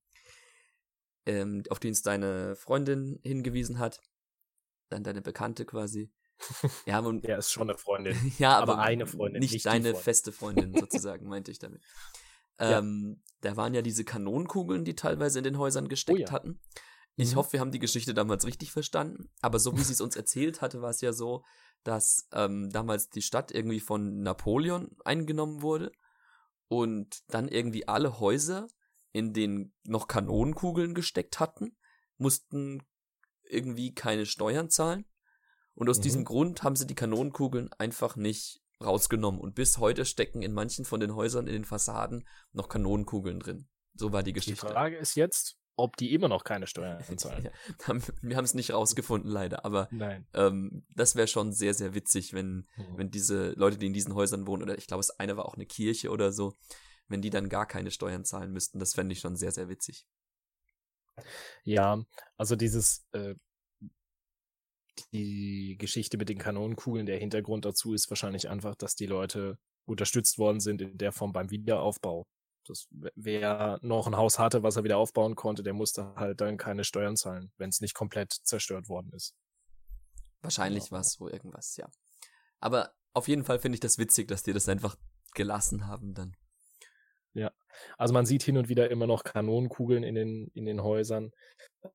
ähm, 1.26 1.64
auf 1.68 1.80
die 1.80 1.88
uns 1.88 2.02
deine 2.02 2.56
Freundin 2.56 3.18
hingewiesen 3.22 3.78
hat 3.78 4.00
dann 4.90 5.04
deine 5.04 5.22
Bekannte 5.22 5.64
quasi. 5.64 6.12
Ja, 6.86 7.00
und, 7.00 7.26
ja, 7.26 7.36
ist 7.36 7.50
schon 7.50 7.68
eine 7.68 7.78
Freundin. 7.78 8.16
ja, 8.38 8.58
aber, 8.58 8.74
aber 8.74 8.82
eine 8.82 9.06
Freundin. 9.06 9.40
Nicht, 9.40 9.52
nicht 9.52 9.66
deine 9.66 9.90
Freundin. 9.90 10.02
feste 10.02 10.32
Freundin 10.32 10.74
sozusagen, 10.78 11.28
meinte 11.28 11.50
ich 11.50 11.58
damit. 11.58 11.82
Ähm, 12.58 13.18
ja. 13.18 13.50
Da 13.50 13.56
waren 13.56 13.74
ja 13.74 13.82
diese 13.82 14.04
Kanonenkugeln, 14.04 14.84
die 14.84 14.94
teilweise 14.94 15.38
in 15.38 15.44
den 15.44 15.58
Häusern 15.58 15.88
gesteckt 15.88 16.18
oh, 16.18 16.22
ja. 16.22 16.30
hatten. 16.30 16.60
Ich 17.16 17.32
mhm. 17.32 17.36
hoffe, 17.36 17.52
wir 17.54 17.60
haben 17.60 17.72
die 17.72 17.78
Geschichte 17.78 18.14
damals 18.14 18.46
richtig 18.46 18.72
verstanden. 18.72 19.30
Aber 19.42 19.58
so 19.58 19.76
wie 19.76 19.82
sie 19.82 19.92
es 19.92 20.00
uns 20.00 20.16
erzählt 20.16 20.62
hatte, 20.62 20.80
war 20.80 20.90
es 20.90 21.00
ja 21.00 21.12
so, 21.12 21.44
dass 21.84 22.28
ähm, 22.32 22.70
damals 22.70 23.10
die 23.10 23.22
Stadt 23.22 23.52
irgendwie 23.52 23.80
von 23.80 24.22
Napoleon 24.22 24.96
eingenommen 25.04 25.62
wurde 25.62 25.92
und 26.68 27.20
dann 27.28 27.48
irgendwie 27.48 27.88
alle 27.88 28.20
Häuser, 28.20 28.68
in 29.12 29.32
denen 29.32 29.74
noch 29.84 30.08
Kanonenkugeln 30.08 30.94
gesteckt 30.94 31.40
hatten, 31.40 31.76
mussten 32.16 32.82
irgendwie 33.50 33.94
keine 33.94 34.26
Steuern 34.26 34.70
zahlen. 34.70 35.04
Und 35.74 35.88
aus 35.88 35.98
mhm. 35.98 36.02
diesem 36.02 36.24
Grund 36.24 36.62
haben 36.62 36.76
sie 36.76 36.86
die 36.86 36.94
Kanonenkugeln 36.94 37.72
einfach 37.78 38.16
nicht 38.16 38.60
rausgenommen. 38.82 39.40
Und 39.40 39.54
bis 39.54 39.78
heute 39.78 40.04
stecken 40.04 40.42
in 40.42 40.52
manchen 40.52 40.84
von 40.84 41.00
den 41.00 41.14
Häusern 41.14 41.46
in 41.46 41.52
den 41.52 41.64
Fassaden 41.64 42.26
noch 42.52 42.68
Kanonenkugeln 42.68 43.40
drin. 43.40 43.68
So 43.94 44.12
war 44.12 44.22
die 44.22 44.32
Geschichte. 44.32 44.66
Die 44.66 44.72
Frage 44.72 44.96
ist 44.96 45.14
jetzt, 45.14 45.58
ob 45.76 45.96
die 45.96 46.12
immer 46.12 46.28
noch 46.28 46.44
keine 46.44 46.66
Steuern 46.66 47.02
zahlen. 47.18 47.44
ja, 47.44 47.94
wir 48.22 48.36
haben 48.36 48.44
es 48.44 48.54
nicht 48.54 48.72
rausgefunden, 48.72 49.30
leider. 49.30 49.64
Aber 49.64 49.88
ähm, 50.34 50.84
das 50.94 51.16
wäre 51.16 51.26
schon 51.26 51.52
sehr, 51.52 51.74
sehr 51.74 51.94
witzig, 51.94 52.32
wenn, 52.32 52.66
mhm. 52.76 52.96
wenn 52.96 53.10
diese 53.10 53.52
Leute, 53.52 53.78
die 53.78 53.86
in 53.86 53.92
diesen 53.92 54.14
Häusern 54.14 54.46
wohnen, 54.46 54.62
oder 54.62 54.78
ich 54.78 54.86
glaube, 54.86 55.00
das 55.00 55.18
eine 55.18 55.36
war 55.36 55.46
auch 55.46 55.54
eine 55.54 55.66
Kirche 55.66 56.10
oder 56.10 56.32
so, 56.32 56.56
wenn 57.08 57.22
die 57.22 57.30
dann 57.30 57.48
gar 57.48 57.66
keine 57.66 57.90
Steuern 57.90 58.24
zahlen 58.24 58.52
müssten. 58.52 58.78
Das 58.78 58.94
fände 58.94 59.12
ich 59.12 59.20
schon 59.20 59.36
sehr, 59.36 59.52
sehr 59.52 59.68
witzig. 59.68 60.06
Ja, 61.64 62.02
also 62.36 62.56
dieses, 62.56 63.06
äh, 63.12 63.34
die 65.12 65.76
Geschichte 65.78 66.16
mit 66.18 66.28
den 66.28 66.38
Kanonenkugeln, 66.38 67.06
der 67.06 67.18
Hintergrund 67.18 67.64
dazu 67.64 67.94
ist 67.94 68.10
wahrscheinlich 68.10 68.48
einfach, 68.48 68.74
dass 68.74 68.94
die 68.94 69.06
Leute 69.06 69.58
unterstützt 69.86 70.38
worden 70.38 70.60
sind 70.60 70.82
in 70.82 70.98
der 70.98 71.12
Form 71.12 71.32
beim 71.32 71.50
Wiederaufbau. 71.50 72.26
Das, 72.66 72.86
wer 72.90 73.78
noch 73.82 74.06
ein 74.06 74.16
Haus 74.16 74.38
hatte, 74.38 74.62
was 74.62 74.76
er 74.76 74.84
wieder 74.84 74.98
aufbauen 74.98 75.34
konnte, 75.34 75.62
der 75.62 75.72
musste 75.72 76.14
halt 76.14 76.40
dann 76.40 76.58
keine 76.58 76.84
Steuern 76.84 77.16
zahlen, 77.16 77.50
wenn 77.56 77.70
es 77.70 77.80
nicht 77.80 77.94
komplett 77.94 78.32
zerstört 78.32 78.88
worden 78.88 79.10
ist. 79.12 79.34
Wahrscheinlich 80.42 80.84
genau. 80.84 80.92
war 80.92 81.00
es 81.00 81.12
so 81.12 81.28
irgendwas, 81.28 81.76
ja. 81.76 81.88
Aber 82.60 82.92
auf 83.12 83.28
jeden 83.28 83.44
Fall 83.44 83.58
finde 83.58 83.76
ich 83.76 83.80
das 83.80 83.98
witzig, 83.98 84.28
dass 84.28 84.42
die 84.42 84.52
das 84.52 84.68
einfach 84.68 84.96
gelassen 85.34 85.86
haben 85.86 86.14
dann. 86.14 86.36
Ja, 87.34 87.52
also 87.96 88.12
man 88.12 88.26
sieht 88.26 88.42
hin 88.42 88.56
und 88.56 88.68
wieder 88.68 88.90
immer 88.90 89.06
noch 89.06 89.22
Kanonenkugeln 89.22 90.02
in 90.02 90.14
den, 90.14 90.48
in 90.54 90.66
den 90.66 90.82
Häusern. 90.82 91.30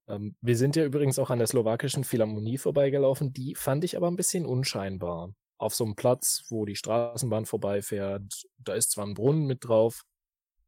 Ähm, 0.07 0.35
wir 0.41 0.55
sind 0.55 0.75
ja 0.75 0.85
übrigens 0.85 1.19
auch 1.19 1.29
an 1.29 1.39
der 1.39 1.47
slowakischen 1.47 2.03
Philharmonie 2.05 2.57
vorbeigelaufen. 2.57 3.33
Die 3.33 3.55
fand 3.55 3.83
ich 3.83 3.97
aber 3.97 4.07
ein 4.07 4.15
bisschen 4.15 4.45
unscheinbar. 4.45 5.33
Auf 5.57 5.75
so 5.75 5.83
einem 5.83 5.95
Platz, 5.95 6.43
wo 6.49 6.65
die 6.65 6.75
Straßenbahn 6.75 7.45
vorbeifährt, 7.45 8.45
da 8.57 8.73
ist 8.73 8.91
zwar 8.91 9.05
ein 9.05 9.13
Brunnen 9.13 9.45
mit 9.45 9.65
drauf, 9.65 10.03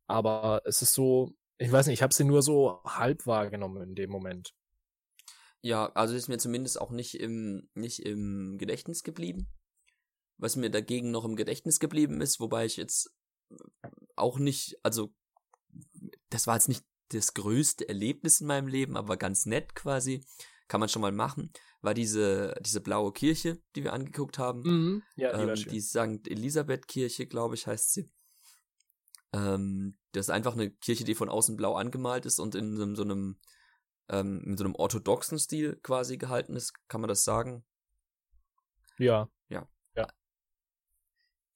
aber 0.08 0.62
es 0.66 0.82
ist 0.82 0.94
so, 0.94 1.34
ich 1.58 1.72
weiß 1.72 1.88
nicht, 1.88 1.96
ich 1.96 2.04
habe 2.04 2.14
sie 2.14 2.24
nur 2.24 2.42
so 2.42 2.82
halb 2.86 3.26
wahrgenommen 3.26 3.82
in 3.84 3.96
dem 3.96 4.10
Moment. 4.10 4.52
Ja, 5.62 5.92
also 5.94 6.16
ist 6.16 6.30
mir 6.30 6.38
zumindest 6.38 6.80
auch 6.80 6.92
nicht 6.92 7.16
im, 7.20 7.70
nicht 7.74 8.00
im 8.00 8.58
Gedächtnis 8.58 9.04
geblieben. 9.04 9.48
Was 10.38 10.56
mir 10.56 10.70
dagegen 10.70 11.12
noch 11.12 11.26
im 11.26 11.36
Gedächtnis 11.36 11.80
geblieben 11.80 12.22
ist, 12.22 12.40
wobei 12.40 12.66
ich 12.66 12.78
jetzt 12.78 13.12
auch 14.18 14.40
nicht, 14.40 14.78
also 14.84 15.14
das 16.30 16.48
war 16.48 16.56
jetzt 16.56 16.68
nicht 16.68 16.84
das 17.10 17.34
größte 17.34 17.88
Erlebnis 17.88 18.42
in 18.42 18.48
meinem 18.48 18.68
Leben, 18.68 18.98
aber 18.98 19.18
ganz 19.18 19.46
nett 19.46 19.76
quasi. 19.76 20.26
Kann 20.68 20.82
man 20.82 20.90
schon 20.90 21.02
mal 21.02 21.14
machen. 21.14 21.54
War 21.82 21.94
diese, 21.94 22.54
diese 22.60 22.82
blaue 22.82 23.14
Kirche, 23.14 23.62
die 23.76 23.86
wir 23.86 23.94
angeguckt 23.94 24.38
haben. 24.38 24.62
Mhm. 24.64 25.04
Ja, 25.16 25.32
die, 25.38 25.62
ähm, 25.62 25.70
die 25.70 25.80
St. 25.80 26.28
Elisabeth 26.28 26.90
Kirche, 26.90 27.26
glaube 27.26 27.56
ich, 27.56 27.68
heißt 27.68 27.94
sie. 27.94 28.12
Ähm, 29.32 29.98
das 30.12 30.26
ist 30.26 30.30
einfach 30.30 30.54
eine 30.54 30.70
Kirche, 30.70 31.06
die 31.06 31.16
von 31.16 31.30
außen 31.30 31.56
blau 31.56 31.76
angemalt 31.76 32.26
ist 32.26 32.40
und 32.40 32.54
in 32.54 32.76
so 32.76 32.84
einem, 32.84 32.96
so 32.98 33.04
einem 33.04 33.40
ähm, 34.10 34.42
in 34.46 34.58
so 34.58 34.64
einem 34.64 34.76
orthodoxen 34.76 35.40
Stil 35.40 35.80
quasi 35.84 36.18
gehalten 36.18 36.56
ist, 36.56 36.74
kann 36.88 37.02
man 37.02 37.08
das 37.08 37.24
sagen? 37.24 37.66
Ja. 38.98 39.30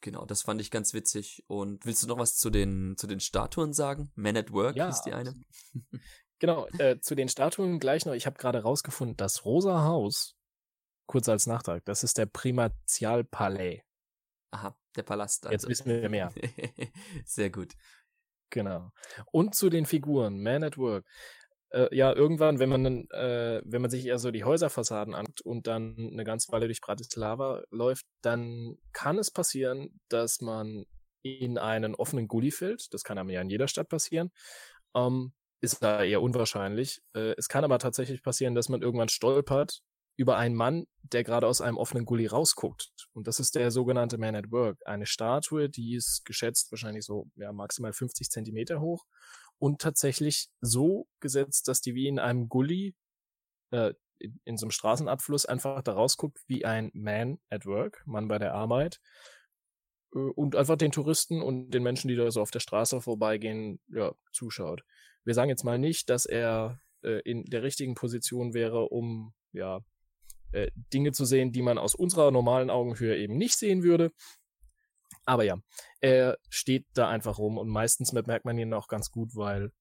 Genau, 0.02 0.26
das 0.26 0.42
fand 0.42 0.60
ich 0.62 0.72
ganz 0.72 0.94
witzig. 0.94 1.44
Und 1.48 1.86
willst 1.86 2.04
du 2.04 2.08
noch 2.08 2.18
was 2.18 2.36
zu 2.36 2.50
den, 2.50 2.96
zu 2.98 3.08
den 3.08 3.20
Statuen 3.20 3.74
sagen? 3.74 4.12
Man 4.16 4.36
at 4.36 4.52
Work 4.52 4.76
ja, 4.76 4.88
hieß 4.88 5.04
die 5.04 5.14
eine. 5.14 5.36
genau, 6.40 6.68
äh, 6.80 7.00
zu 7.00 7.16
den 7.16 7.30
Statuen 7.30 7.80
gleich 7.80 8.06
noch. 8.06 8.14
Ich 8.14 8.26
habe 8.26 8.38
gerade 8.38 8.64
rausgefunden, 8.64 9.16
das 9.16 9.46
Rosa 9.46 9.84
Haus, 9.84 10.36
kurz 11.06 11.30
als 11.30 11.46
Nachtrag, 11.46 11.86
das 11.86 12.04
ist 12.04 12.18
der 12.18 12.26
Primatialpalais. 12.26 13.82
Aha, 14.52 14.76
der 14.96 15.04
Palast. 15.04 15.46
Also. 15.46 15.54
Jetzt 15.54 15.70
wissen 15.70 15.86
wir 15.86 16.10
mehr. 16.10 16.34
Sehr 17.26 17.50
gut. 17.50 17.74
Genau. 18.50 18.92
Und 19.32 19.56
zu 19.56 19.70
den 19.70 19.86
Figuren, 19.86 20.42
Man 20.42 20.64
at 20.64 20.78
Work 20.78 21.06
äh, 21.72 21.96
ja, 21.96 22.14
irgendwann, 22.14 22.60
wenn 22.60 22.70
man 22.70 22.84
dann, 22.84 23.10
äh, 23.12 23.62
wenn 23.66 23.82
man 23.82 23.92
sich 23.92 24.06
eher 24.06 24.20
so 24.20 24.32
die 24.32 24.44
Häuserfassaden 24.44 25.16
anguckt 25.16 25.42
und 25.42 25.68
dann 25.68 26.10
eine 26.12 26.24
ganze 26.24 26.52
Weile 26.52 26.68
durch 26.68 26.82
Bratislava 26.82 27.64
läuft, 27.72 28.06
dann 28.22 28.78
kann 28.94 29.18
es 29.18 29.32
passieren, 29.32 30.00
dass 30.10 30.42
man 30.42 30.86
in 31.24 31.58
einen 31.58 31.96
offenen 31.96 32.28
Gully 32.28 32.52
fällt. 32.52 32.94
Das 32.94 33.04
kann 33.04 33.18
einem 33.18 33.30
ja 33.30 33.42
in 33.42 33.50
jeder 33.50 33.68
Stadt 33.68 33.90
passieren. 33.90 34.32
Ähm, 34.96 35.34
ist 35.62 35.82
da 35.84 36.04
eher 36.04 36.22
unwahrscheinlich. 36.22 37.02
Äh, 37.14 37.36
es 37.38 37.48
kann 37.48 37.64
aber 37.64 37.80
tatsächlich 37.80 38.24
passieren, 38.24 38.56
dass 38.56 38.70
man 38.70 38.82
irgendwann 38.82 39.10
stolpert 39.10 39.82
über 40.18 40.38
einen 40.38 40.56
Mann, 40.56 40.86
der 41.04 41.24
gerade 41.24 41.48
aus 41.48 41.62
einem 41.62 41.78
offenen 41.78 42.06
Gully 42.06 42.28
rausguckt. 42.28 42.92
Und 43.14 43.28
das 43.28 43.40
ist 43.40 43.56
der 43.56 43.72
sogenannte 43.72 44.18
Man 44.18 44.36
at 44.36 44.52
Work. 44.52 44.80
Eine 44.86 45.06
Statue, 45.06 45.70
die 45.70 45.96
ist 45.96 46.26
geschätzt 46.26 46.72
wahrscheinlich 46.72 47.06
so 47.06 47.28
ja, 47.36 47.54
maximal 47.54 47.94
50 47.94 48.30
Zentimeter 48.30 48.82
hoch 48.82 49.06
und 49.62 49.80
tatsächlich 49.80 50.50
so 50.60 51.08
gesetzt, 51.19 51.67
dass 51.67 51.82
die 51.82 51.93
wie 51.93 52.08
in 52.08 52.17
einem 52.17 52.50
Gully 52.50 52.95
äh, 53.69 53.93
in, 54.17 54.58
so 54.58 54.65
einem 54.65 54.71
Straßenabfluss 54.71 55.45
einfach 55.45 55.84
da 55.84 55.93
rausguckt 55.93 56.39
wie 56.47 56.65
ein 56.65 56.89
Man 56.95 57.39
at 57.50 57.67
Work, 57.67 58.02
Mann 58.08 58.28
bei 58.28 58.39
der 58.39 58.56
Arbeit 58.56 59.00
äh, 60.15 60.17
und 60.17 60.56
einfach 60.56 60.78
den 60.78 60.91
Touristen 60.91 61.43
und 61.43 61.69
den 61.69 61.84
Menschen, 61.84 62.08
die 62.08 62.15
da 62.15 62.30
so 62.32 62.41
auf 62.41 62.50
der 62.50 62.60
Straße 62.60 63.02
vorbeigehen, 63.02 63.80
ja, 63.88 64.13
zuschaut. 64.32 64.84
Wir 65.26 65.36
sagen 65.36 65.50
jetzt 65.50 65.63
mal 65.63 65.78
nicht, 65.78 66.10
dass 66.10 66.26
er 66.26 66.80
äh, 67.04 67.21
in 67.24 67.45
der 67.45 67.62
richtigen 67.62 67.93
Position 67.93 68.56
wäre, 68.56 68.89
um 68.89 69.36
ja 69.52 69.82
äh, 70.54 70.71
Dinge 70.91 71.12
zu 71.12 71.24
sehen, 71.24 71.52
die 71.52 71.62
man 71.62 71.78
aus 71.78 71.93
unserer 71.93 72.32
normalen 72.32 72.71
Augenhöhe 72.71 73.15
eben 73.15 73.38
nicht 73.38 73.60
sehen 73.60 73.84
würde. 73.84 74.12
Aber 75.26 75.44
ja, 75.44 75.58
er 76.00 76.38
steht 76.50 76.88
da 76.94 77.08
einfach 77.08 77.38
rum 77.38 77.58
und 77.58 77.70
meistens 77.70 78.12
merkt 78.14 78.46
man 78.46 78.58
ihn 78.58 78.74
auch 78.74 78.88
ganz 78.88 79.12
gut, 79.12 79.36
weil 79.36 79.72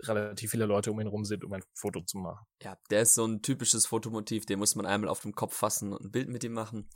relativ 0.00 0.50
viele 0.50 0.66
Leute 0.66 0.90
um 0.90 1.00
ihn 1.00 1.06
rum 1.06 1.24
sind, 1.24 1.44
um 1.44 1.52
ein 1.52 1.64
Foto 1.74 2.00
zu 2.02 2.18
machen. 2.18 2.46
Ja, 2.62 2.76
der 2.90 3.02
ist 3.02 3.14
so 3.14 3.24
ein 3.26 3.42
typisches 3.42 3.86
Fotomotiv, 3.86 4.46
den 4.46 4.58
muss 4.58 4.74
man 4.74 4.86
einmal 4.86 5.10
auf 5.10 5.20
dem 5.20 5.34
Kopf 5.34 5.56
fassen 5.56 5.92
und 5.92 6.04
ein 6.04 6.10
Bild 6.10 6.28
mit 6.28 6.44
ihm 6.44 6.52
machen. 6.52 6.88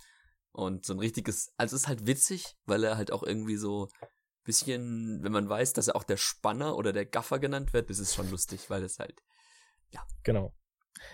Und 0.53 0.85
so 0.85 0.93
ein 0.93 0.99
richtiges, 0.99 1.53
also 1.57 1.75
es 1.75 1.83
ist 1.83 1.89
halt 1.89 2.07
witzig, 2.07 2.57
weil 2.67 2.85
er 2.85 2.97
halt 2.97 3.11
auch 3.11 3.23
irgendwie 3.23 3.57
so 3.57 3.89
bisschen, 4.45 5.23
wenn 5.23 5.33
man 5.33 5.49
weiß, 5.49 5.73
dass 5.73 5.89
er 5.89 5.97
auch 5.97 6.05
der 6.05 6.17
Spanner 6.17 6.77
oder 6.77 6.93
der 6.93 7.07
Gaffer 7.07 7.39
genannt 7.39 7.73
wird, 7.73 7.91
das 7.91 7.99
ist 7.99 8.15
schon 8.15 8.31
lustig, 8.31 8.69
weil 8.71 8.83
es 8.83 8.99
halt, 8.99 9.23
ja. 9.91 10.05
Genau. 10.25 10.55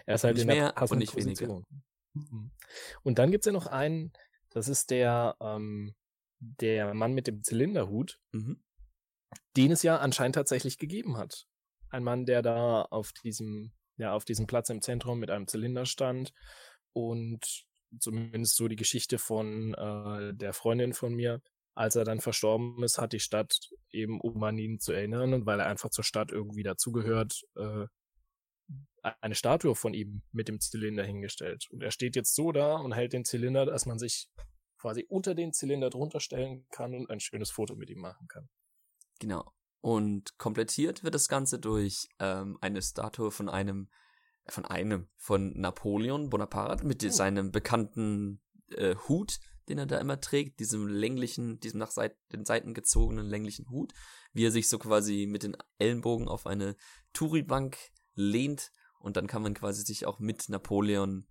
Er 0.06 0.16
ist 0.16 0.24
halt 0.24 0.34
nicht 0.34 0.42
in 0.42 0.48
mehr 0.48 0.74
und 0.90 0.98
nicht 0.98 1.12
Position. 1.12 1.64
weniger. 2.14 2.30
Mhm. 2.32 2.50
Und 3.02 3.18
dann 3.18 3.30
gibt's 3.30 3.46
ja 3.46 3.52
noch 3.52 3.66
einen, 3.66 4.12
das 4.50 4.68
ist 4.68 4.90
der, 4.90 5.36
ähm, 5.40 5.94
der 6.40 6.94
Mann 6.94 7.12
mit 7.12 7.26
dem 7.26 7.42
Zylinderhut, 7.42 8.20
mhm. 8.32 8.62
den 9.56 9.72
es 9.72 9.82
ja 9.82 9.98
anscheinend 9.98 10.34
tatsächlich 10.34 10.78
gegeben 10.78 11.16
hat. 11.16 11.46
Ein 11.90 12.04
Mann, 12.04 12.26
der 12.26 12.42
da 12.42 12.82
auf 12.82 13.12
diesem, 13.12 13.72
ja, 13.96 14.12
auf 14.12 14.24
diesem 14.24 14.46
Platz 14.46 14.70
im 14.70 14.82
Zentrum 14.82 15.18
mit 15.18 15.30
einem 15.30 15.46
Zylinder 15.46 15.86
stand 15.86 16.32
und 16.92 17.66
zumindest 18.00 18.56
so 18.56 18.68
die 18.68 18.76
Geschichte 18.76 19.18
von 19.18 19.74
äh, 19.74 20.34
der 20.34 20.52
Freundin 20.52 20.92
von 20.92 21.14
mir, 21.14 21.40
als 21.74 21.96
er 21.96 22.04
dann 22.04 22.20
verstorben 22.20 22.82
ist, 22.82 22.98
hat 22.98 23.12
die 23.12 23.20
Stadt 23.20 23.70
eben, 23.90 24.20
um 24.20 24.42
an 24.42 24.58
ihn 24.58 24.78
zu 24.80 24.92
erinnern 24.92 25.32
und 25.32 25.46
weil 25.46 25.60
er 25.60 25.66
einfach 25.66 25.90
zur 25.90 26.04
Stadt 26.04 26.32
irgendwie 26.32 26.62
dazugehört, 26.62 27.42
äh, 27.56 27.86
eine 29.20 29.34
Statue 29.34 29.74
von 29.74 29.94
ihm 29.94 30.22
mit 30.32 30.48
dem 30.48 30.60
Zylinder 30.60 31.04
hingestellt. 31.04 31.66
Und 31.70 31.82
er 31.82 31.90
steht 31.90 32.16
jetzt 32.16 32.34
so 32.34 32.52
da 32.52 32.76
und 32.76 32.92
hält 32.92 33.12
den 33.12 33.24
Zylinder, 33.24 33.64
dass 33.64 33.86
man 33.86 33.98
sich 33.98 34.28
quasi 34.78 35.04
unter 35.08 35.34
den 35.34 35.52
Zylinder 35.52 35.90
drunter 35.90 36.20
stellen 36.20 36.66
kann 36.70 36.94
und 36.94 37.10
ein 37.10 37.20
schönes 37.20 37.50
Foto 37.50 37.74
mit 37.74 37.90
ihm 37.90 38.00
machen 38.00 38.28
kann. 38.28 38.48
Genau. 39.18 39.52
Und 39.80 40.38
komplettiert 40.38 41.04
wird 41.04 41.14
das 41.14 41.28
Ganze 41.28 41.58
durch 41.58 42.08
ähm, 42.18 42.58
eine 42.60 42.82
Statue 42.82 43.30
von 43.30 43.48
einem, 43.48 43.88
von 44.48 44.64
einem, 44.64 45.08
von 45.16 45.52
Napoleon 45.58 46.30
Bonaparte 46.30 46.86
mit 46.86 47.04
oh. 47.04 47.08
seinem 47.10 47.52
bekannten 47.52 48.40
äh, 48.70 48.96
Hut, 49.08 49.38
den 49.68 49.78
er 49.78 49.86
da 49.86 49.98
immer 49.98 50.20
trägt, 50.20 50.60
diesem 50.60 50.88
länglichen, 50.88 51.60
diesem 51.60 51.78
nach 51.78 51.90
Seit 51.90 52.16
den 52.32 52.44
Seiten 52.44 52.74
gezogenen 52.74 53.26
länglichen 53.26 53.68
Hut, 53.70 53.92
wie 54.32 54.46
er 54.46 54.50
sich 54.50 54.68
so 54.68 54.78
quasi 54.78 55.26
mit 55.28 55.42
den 55.42 55.56
Ellenbogen 55.78 56.28
auf 56.28 56.46
eine 56.46 56.76
Touribank 57.12 57.76
lehnt 58.14 58.72
und 58.98 59.16
dann 59.16 59.26
kann 59.26 59.42
man 59.42 59.54
quasi 59.54 59.82
sich 59.82 60.06
auch 60.06 60.18
mit 60.18 60.48
Napoleon 60.48 61.26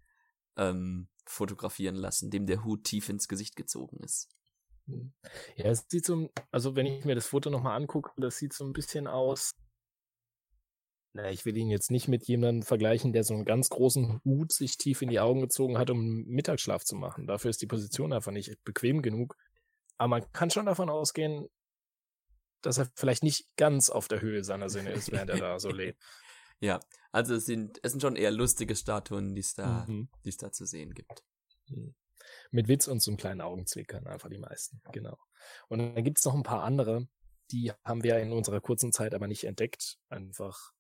ähm, 0.58 1.08
fotografieren 1.26 1.96
lassen, 1.96 2.30
dem 2.30 2.46
der 2.46 2.64
Hut 2.64 2.84
tief 2.84 3.10
ins 3.10 3.28
Gesicht 3.28 3.56
gezogen 3.56 3.98
ist. 4.04 4.30
Ja, 5.56 5.66
es 5.66 5.86
sieht 5.90 6.06
so, 6.06 6.30
also 6.52 6.76
wenn 6.76 6.86
ich 6.86 7.04
mir 7.06 7.16
das 7.16 7.28
Foto 7.28 7.50
nochmal 7.50 7.76
angucke, 7.76 8.12
das 8.18 8.38
sieht 8.38 8.54
so 8.54 8.66
ein 8.66 8.74
bisschen 8.74 9.08
aus. 9.08 9.54
Na, 11.14 11.30
ich 11.30 11.46
will 11.46 11.58
ihn 11.58 11.70
jetzt 11.70 11.92
nicht 11.92 12.08
mit 12.08 12.26
jemandem 12.28 12.64
vergleichen, 12.64 13.12
der 13.12 13.24
so 13.24 13.34
einen 13.34 13.46
ganz 13.46 13.70
großen 13.70 14.22
Hut 14.24 14.54
sich 14.54 14.78
tief 14.78 15.02
in 15.02 15.10
die 15.10 15.20
Augen 15.20 15.42
gezogen 15.42 15.78
hat, 15.78 15.90
um 15.90 16.24
Mittagsschlaf 16.26 16.84
zu 16.84 16.96
machen. 16.96 17.28
Dafür 17.28 17.50
ist 17.50 17.62
die 17.62 17.68
Position 17.68 18.14
einfach 18.14 18.32
nicht 18.32 18.64
bequem 18.64 19.02
genug. 19.02 19.36
Aber 19.98 20.10
man 20.10 20.32
kann 20.32 20.52
schon 20.52 20.68
davon 20.68 20.90
ausgehen, 20.90 21.48
dass 22.62 22.78
er 22.78 22.88
vielleicht 22.96 23.24
nicht 23.24 23.48
ganz 23.58 23.90
auf 23.90 24.08
der 24.08 24.22
Höhe 24.22 24.44
seiner 24.44 24.70
Sinne 24.70 24.92
ist, 24.92 25.12
während 25.12 25.32
er 25.32 25.38
da 25.38 25.60
so 25.60 25.70
lebt. 25.72 26.02
Ja, 26.60 26.80
also 27.12 27.36
es 27.36 27.46
sind, 27.46 27.80
es 27.84 27.92
sind 27.92 28.02
schon 28.02 28.16
eher 28.16 28.32
lustige 28.32 28.76
Statuen, 28.76 29.36
die 29.36 29.42
es 29.42 29.54
da, 29.54 29.86
mhm. 29.88 30.10
es 30.24 30.38
da 30.38 30.52
zu 30.52 30.66
sehen 30.66 30.94
gibt. 30.94 31.24
Mhm. 31.68 31.96
Mit 32.52 32.68
Witz 32.68 32.88
und 32.88 33.02
so 33.02 33.12
einem 33.12 33.18
kleinen 33.18 33.42
Augenzwinkern, 33.42 34.08
einfach 34.08 34.30
die 34.30 34.40
meisten, 34.40 34.82
genau. 34.92 35.18
Und 35.70 35.80
dann 35.80 36.04
gibt 36.04 36.20
es 36.20 36.26
noch 36.26 36.34
ein 36.34 36.44
paar 36.44 36.64
andere, 36.64 37.08
die 37.52 37.72
haben 37.86 38.04
wir 38.04 38.20
in 38.20 38.32
unserer 38.32 38.62
kurzen 38.62 38.92
Zeit 38.92 39.14
aber 39.14 39.28
nicht 39.28 39.46
entdeckt. 39.46 39.98
Einfach, 40.10 40.72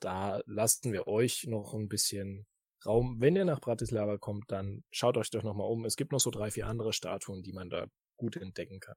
da 0.00 0.40
lassen 0.46 0.92
wir 0.92 1.06
euch 1.06 1.44
noch 1.46 1.74
ein 1.74 1.88
bisschen 1.88 2.46
Raum. 2.86 3.20
Wenn 3.20 3.36
ihr 3.36 3.44
nach 3.44 3.60
Bratislava 3.60 4.18
kommt, 4.18 4.50
dann 4.50 4.84
schaut 4.90 5.16
euch 5.16 5.30
doch 5.30 5.42
nochmal 5.42 5.70
um. 5.70 5.84
Es 5.84 5.96
gibt 5.96 6.12
noch 6.12 6.20
so 6.20 6.30
drei, 6.30 6.50
vier 6.50 6.66
andere 6.66 6.92
Statuen, 6.92 7.42
die 7.42 7.52
man 7.52 7.70
da 7.70 7.86
gut 8.16 8.36
entdecken 8.36 8.80
kann. 8.80 8.96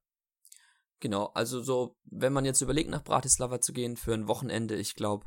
Genau, 0.99 1.25
also 1.27 1.61
so, 1.61 1.95
wenn 2.05 2.33
man 2.33 2.45
jetzt 2.45 2.61
überlegt, 2.61 2.89
nach 2.89 3.03
Bratislava 3.03 3.61
zu 3.61 3.71
gehen 3.71 3.97
für 3.97 4.13
ein 4.13 4.27
Wochenende, 4.27 4.75
ich 4.75 4.95
glaube, 4.95 5.25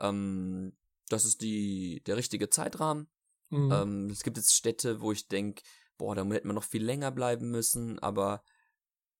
ähm, 0.00 0.76
das 1.08 1.24
ist 1.24 1.42
die, 1.42 2.02
der 2.06 2.16
richtige 2.16 2.50
Zeitrahmen. 2.50 3.08
Mhm. 3.50 3.72
Ähm, 3.72 4.10
es 4.10 4.22
gibt 4.22 4.36
jetzt 4.36 4.54
Städte, 4.54 5.00
wo 5.00 5.12
ich 5.12 5.28
denke, 5.28 5.62
boah, 5.98 6.14
da 6.14 6.24
hätte 6.24 6.46
man 6.46 6.56
noch 6.56 6.64
viel 6.64 6.84
länger 6.84 7.10
bleiben 7.10 7.50
müssen, 7.50 7.98
aber 7.98 8.42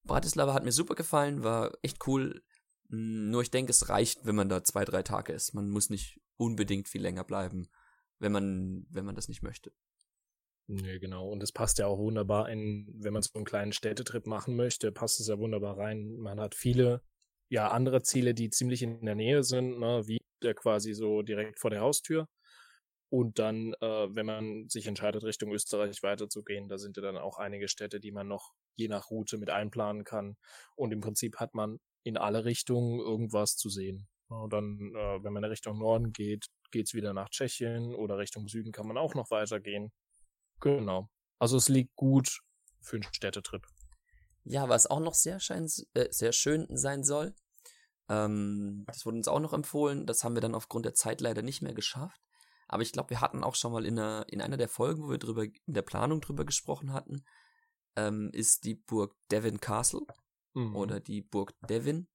Bratislava 0.05 0.55
hat 0.55 0.65
mir 0.65 0.73
super 0.73 0.95
gefallen, 0.95 1.43
war 1.43 1.73
echt 1.83 2.07
cool. 2.07 2.43
Hm, 2.89 3.31
nur 3.31 3.43
ich 3.43 3.51
denke, 3.51 3.71
es 3.71 3.89
reicht, 3.89 4.25
wenn 4.25 4.35
man 4.35 4.49
da 4.49 4.65
zwei, 4.65 4.85
drei 4.85 5.03
Tage 5.03 5.33
ist. 5.33 5.53
Man 5.53 5.69
muss 5.69 5.91
nicht 5.91 6.21
unbedingt 6.37 6.89
viel 6.89 7.03
länger 7.03 7.25
bleiben, 7.25 7.69
wenn 8.19 8.33
man, 8.33 8.87
wenn 8.89 9.05
man 9.05 9.15
das 9.15 9.29
nicht 9.29 9.43
möchte. 9.43 9.73
Nee, 10.69 11.01
genau. 11.01 11.29
Und 11.29 11.43
es 11.43 11.53
passt 11.53 11.79
ja 11.79 11.87
auch 11.87 11.99
wunderbar 11.99 12.49
in, 12.49 12.87
wenn 12.95 13.13
man 13.13 13.23
so 13.23 13.31
einen 13.35 13.45
kleinen 13.45 13.73
Städtetrip 13.73 14.27
machen 14.27 14.55
möchte, 14.55 14.93
passt 14.93 15.19
es 15.19 15.27
ja 15.27 15.39
wunderbar 15.39 15.77
rein. 15.77 16.17
Man 16.17 16.39
hat 16.39 16.55
viele 16.55 17.03
ja 17.49 17.69
andere 17.69 18.03
Ziele, 18.03 18.35
die 18.35 18.51
ziemlich 18.51 18.83
in 18.83 19.05
der 19.05 19.17
Nähe 19.17 19.43
sind, 19.43 19.81
ne, 19.81 20.07
wie 20.07 20.21
der 20.43 20.55
quasi 20.55 20.95
so 20.95 21.23
direkt 21.23 21.59
vor 21.59 21.71
der 21.71 21.81
Haustür. 21.81 22.29
Und 23.11 23.41
dann, 23.41 23.75
äh, 23.81 24.15
wenn 24.15 24.27
man 24.27 24.69
sich 24.69 24.87
entscheidet, 24.87 25.25
Richtung 25.25 25.53
Österreich 25.53 26.03
weiterzugehen, 26.03 26.69
da 26.69 26.79
sind 26.79 26.97
ja 26.97 27.03
dann 27.03 27.19
auch 27.19 27.39
einige 27.39 27.67
Städte, 27.69 27.99
die 27.99 28.13
man 28.13 28.29
noch 28.29 28.53
je 28.77 28.87
nach 28.87 29.11
Route 29.11 29.37
mit 29.37 29.51
einplanen 29.51 30.05
kann. 30.05 30.37
Und 30.77 30.93
im 30.93 31.01
Prinzip 31.01 31.37
hat 31.37 31.55
man 31.55 31.81
in 32.05 32.17
alle 32.17 32.45
Richtungen 32.45 33.01
irgendwas 33.01 33.57
zu 33.57 33.69
sehen. 33.69 34.09
Und 34.29 34.53
dann, 34.53 34.93
äh, 34.95 35.25
wenn 35.25 35.33
man 35.33 35.43
in 35.43 35.51
Richtung 35.51 35.79
Norden 35.79 36.13
geht, 36.13 36.47
geht's 36.71 36.95
wieder 36.95 37.13
nach 37.13 37.29
Tschechien 37.31 37.95
oder 37.97 38.19
Richtung 38.19 38.47
Süden 38.47 38.71
kann 38.71 38.87
man 38.87 38.97
auch 38.97 39.15
noch 39.15 39.31
weitergehen. 39.33 39.91
Genau. 40.61 41.09
Also 41.41 41.57
es 41.57 41.69
liegt 41.69 41.97
gut 41.97 42.41
für 42.81 42.97
einen 42.97 43.13
Städtetrip. 43.13 43.67
Ja, 44.45 44.69
was 44.69 44.87
auch 44.87 45.01
noch 45.01 45.15
sehr, 45.15 45.41
schein, 45.41 45.69
äh, 45.95 46.07
sehr 46.11 46.33
schön 46.33 46.67
sein 46.71 47.03
soll, 47.03 47.35
ähm, 48.11 48.83
das 48.87 49.07
wurde 49.07 49.19
uns 49.19 49.29
auch 49.29 49.39
noch 49.39 49.53
empfohlen, 49.53 50.05
das 50.05 50.25
haben 50.25 50.35
wir 50.35 50.43
dann 50.43 50.57
aufgrund 50.57 50.85
der 50.85 50.95
Zeit 50.95 51.21
leider 51.21 51.43
nicht 51.43 51.63
mehr 51.63 51.75
geschafft. 51.75 52.21
Aber 52.67 52.83
ich 52.83 52.93
glaube, 52.93 53.11
wir 53.11 53.21
hatten 53.21 53.43
auch 53.45 53.55
schon 53.55 53.73
mal 53.73 53.87
in 53.87 53.99
einer, 53.99 54.27
in 54.29 54.41
einer 54.41 54.57
der 54.57 54.69
Folgen, 54.69 55.05
wo 55.05 55.11
wir 55.11 55.19
drüber, 55.19 55.45
in 55.45 55.75
der 55.75 55.83
Planung 55.83 56.21
drüber 56.21 56.45
gesprochen 56.45 56.93
hatten, 56.93 57.25
ähm, 57.97 58.31
ist 58.33 58.65
die 58.65 58.75
Burg 58.75 59.15
Devon 59.31 59.61
Castle 59.61 60.03
mhm. 60.55 60.75
oder 60.75 61.01
die 61.01 61.23
Burg 61.23 61.53
Devon, 61.69 62.09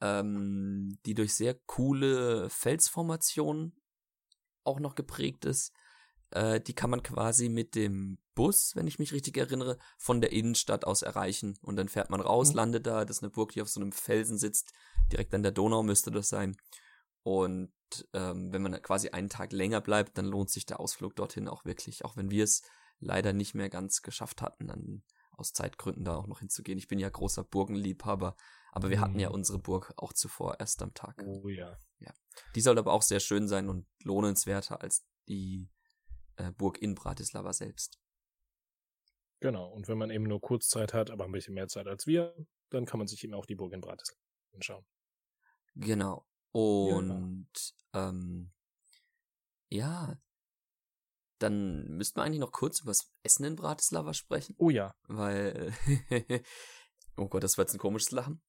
ähm, 0.00 0.98
die 1.04 1.14
durch 1.14 1.34
sehr 1.34 1.54
coole 1.66 2.48
Felsformationen 2.48 3.76
auch 4.64 4.80
noch 4.80 4.94
geprägt 4.94 5.44
ist. 5.44 5.72
Äh, 6.30 6.60
die 6.60 6.74
kann 6.74 6.90
man 6.90 7.02
quasi 7.02 7.48
mit 7.48 7.74
dem 7.74 8.18
Bus, 8.34 8.74
wenn 8.76 8.86
ich 8.86 8.98
mich 8.98 9.12
richtig 9.12 9.36
erinnere, 9.36 9.78
von 9.98 10.20
der 10.20 10.32
Innenstadt 10.32 10.84
aus 10.84 11.02
erreichen. 11.02 11.58
Und 11.62 11.76
dann 11.76 11.88
fährt 11.88 12.10
man 12.10 12.20
raus, 12.20 12.50
mhm. 12.50 12.56
landet 12.56 12.86
da. 12.86 13.04
Das 13.04 13.18
ist 13.18 13.22
eine 13.22 13.30
Burg, 13.30 13.52
die 13.52 13.62
auf 13.62 13.68
so 13.68 13.80
einem 13.80 13.92
Felsen 13.92 14.38
sitzt. 14.38 14.72
Direkt 15.12 15.34
an 15.34 15.42
der 15.42 15.52
Donau 15.52 15.82
müsste 15.82 16.10
das 16.10 16.28
sein. 16.28 16.56
Und 17.22 17.72
ähm, 18.12 18.52
wenn 18.52 18.62
man 18.62 18.80
quasi 18.82 19.10
einen 19.10 19.28
Tag 19.28 19.52
länger 19.52 19.80
bleibt, 19.80 20.16
dann 20.16 20.26
lohnt 20.26 20.50
sich 20.50 20.66
der 20.66 20.80
Ausflug 20.80 21.16
dorthin 21.16 21.48
auch 21.48 21.64
wirklich. 21.64 22.04
Auch 22.04 22.16
wenn 22.16 22.30
wir 22.30 22.44
es 22.44 22.62
leider 22.98 23.32
nicht 23.32 23.54
mehr 23.54 23.68
ganz 23.68 24.02
geschafft 24.02 24.42
hatten, 24.42 24.68
dann 24.68 25.02
aus 25.32 25.52
Zeitgründen 25.52 26.04
da 26.04 26.16
auch 26.16 26.26
noch 26.26 26.40
hinzugehen. 26.40 26.78
Ich 26.78 26.88
bin 26.88 26.98
ja 26.98 27.08
großer 27.08 27.44
Burgenliebhaber, 27.44 28.36
aber 28.72 28.90
wir 28.90 28.98
mhm. 28.98 29.00
hatten 29.00 29.18
ja 29.18 29.30
mhm. 29.30 29.36
unsere 29.36 29.58
Burg 29.58 29.92
auch 29.96 30.12
zuvor 30.12 30.60
erst 30.60 30.82
am 30.82 30.94
Tag. 30.94 31.20
Oh 31.24 31.48
ja. 31.48 31.76
Ja. 31.98 32.12
Die 32.54 32.60
soll 32.60 32.78
aber 32.78 32.92
auch 32.92 33.02
sehr 33.02 33.20
schön 33.20 33.48
sein 33.48 33.68
und 33.68 33.86
lohnenswerter 34.04 34.80
als 34.80 35.04
die 35.28 35.68
äh, 36.40 36.52
Burg 36.52 36.80
in 36.80 36.94
Bratislava 36.94 37.52
selbst. 37.52 37.98
Genau. 39.40 39.68
Und 39.70 39.88
wenn 39.88 39.98
man 39.98 40.10
eben 40.10 40.24
nur 40.24 40.40
kurz 40.40 40.68
Zeit 40.68 40.92
hat, 40.92 41.10
aber 41.10 41.24
ein 41.24 41.32
bisschen 41.32 41.54
mehr 41.54 41.68
Zeit 41.68 41.86
als 41.86 42.06
wir, 42.06 42.34
dann 42.70 42.86
kann 42.86 42.98
man 42.98 43.06
sich 43.06 43.22
eben 43.24 43.34
auch 43.34 43.46
die 43.46 43.54
Burg 43.54 43.72
in 43.72 43.80
Bratislava 43.80 44.20
anschauen. 44.52 44.84
Genau. 45.74 46.26
Und 46.52 47.48
ja, 47.94 48.08
ähm, 48.08 48.52
ja, 49.68 50.20
dann 51.38 51.84
müssten 51.96 52.18
wir 52.18 52.24
eigentlich 52.24 52.40
noch 52.40 52.52
kurz 52.52 52.80
über 52.80 52.90
das 52.90 53.10
Essen 53.22 53.44
in 53.44 53.56
Bratislava 53.56 54.12
sprechen. 54.14 54.54
Oh 54.58 54.68
ja. 54.70 54.94
Weil, 55.04 55.72
oh 57.16 57.28
Gott, 57.28 57.44
das 57.44 57.56
war 57.56 57.64
jetzt 57.64 57.74
ein 57.74 57.78
komisches 57.78 58.10
Lachen. 58.10 58.42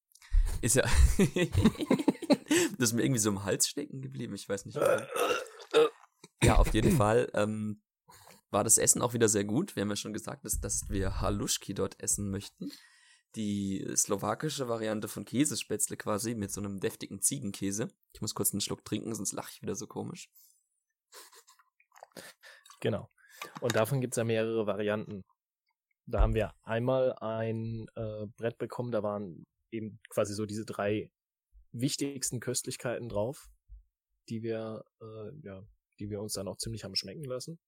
Ist 0.60 0.76
ja, 0.76 0.82
das 2.78 2.90
ist 2.90 2.92
mir 2.92 3.02
irgendwie 3.02 3.20
so 3.20 3.30
im 3.30 3.44
Hals 3.44 3.68
stecken 3.68 4.02
geblieben, 4.02 4.34
ich 4.34 4.48
weiß 4.48 4.66
nicht. 4.66 4.76
Warum. 4.76 5.06
Auf 6.56 6.74
jeden 6.74 6.96
Fall 6.96 7.30
ähm, 7.34 7.82
war 8.50 8.64
das 8.64 8.78
Essen 8.78 9.02
auch 9.02 9.14
wieder 9.14 9.28
sehr 9.28 9.44
gut. 9.44 9.76
Wir 9.76 9.82
haben 9.82 9.90
ja 9.90 9.96
schon 9.96 10.12
gesagt, 10.12 10.44
dass, 10.44 10.60
dass 10.60 10.88
wir 10.88 11.20
Haluschki 11.20 11.74
dort 11.74 12.00
essen 12.00 12.30
möchten 12.30 12.70
die 13.34 13.86
slowakische 13.96 14.68
Variante 14.68 15.08
von 15.08 15.24
Käsespätzle 15.24 15.96
quasi 15.96 16.34
mit 16.34 16.52
so 16.52 16.60
einem 16.60 16.80
deftigen 16.80 17.20
Ziegenkäse. 17.20 17.88
Ich 18.12 18.20
muss 18.20 18.34
kurz 18.34 18.52
einen 18.52 18.60
Schluck 18.60 18.84
trinken, 18.84 19.14
sonst 19.14 19.32
lache 19.32 19.50
ich 19.54 19.62
wieder 19.62 19.74
so 19.74 19.86
komisch. 19.86 20.30
Genau. 22.80 23.10
Und 23.60 23.74
davon 23.74 24.00
gibt 24.00 24.14
es 24.14 24.16
ja 24.16 24.24
mehrere 24.24 24.66
Varianten. 24.66 25.24
Da 26.06 26.20
haben 26.20 26.34
wir 26.34 26.52
einmal 26.62 27.14
ein 27.20 27.86
äh, 27.94 28.26
Brett 28.36 28.58
bekommen, 28.58 28.92
da 28.92 29.02
waren 29.02 29.46
eben 29.70 30.00
quasi 30.10 30.34
so 30.34 30.46
diese 30.46 30.66
drei 30.66 31.10
wichtigsten 31.70 32.40
Köstlichkeiten 32.40 33.08
drauf, 33.08 33.48
die 34.28 34.42
wir, 34.42 34.84
äh, 35.00 35.30
ja, 35.42 35.62
die 35.98 36.10
wir 36.10 36.20
uns 36.20 36.32
dann 36.34 36.48
auch 36.48 36.56
ziemlich 36.56 36.84
haben 36.84 36.96
schmecken 36.96 37.24
lassen. 37.24 37.58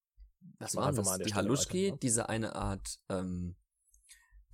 Was 0.59 0.77
waren 0.77 0.95
das? 0.95 1.19
Die 1.19 1.35
Haluschki, 1.35 1.93
ne? 1.93 1.99
diese 2.01 2.29
eine 2.29 2.55
Art 2.55 2.99
ähm, 3.09 3.57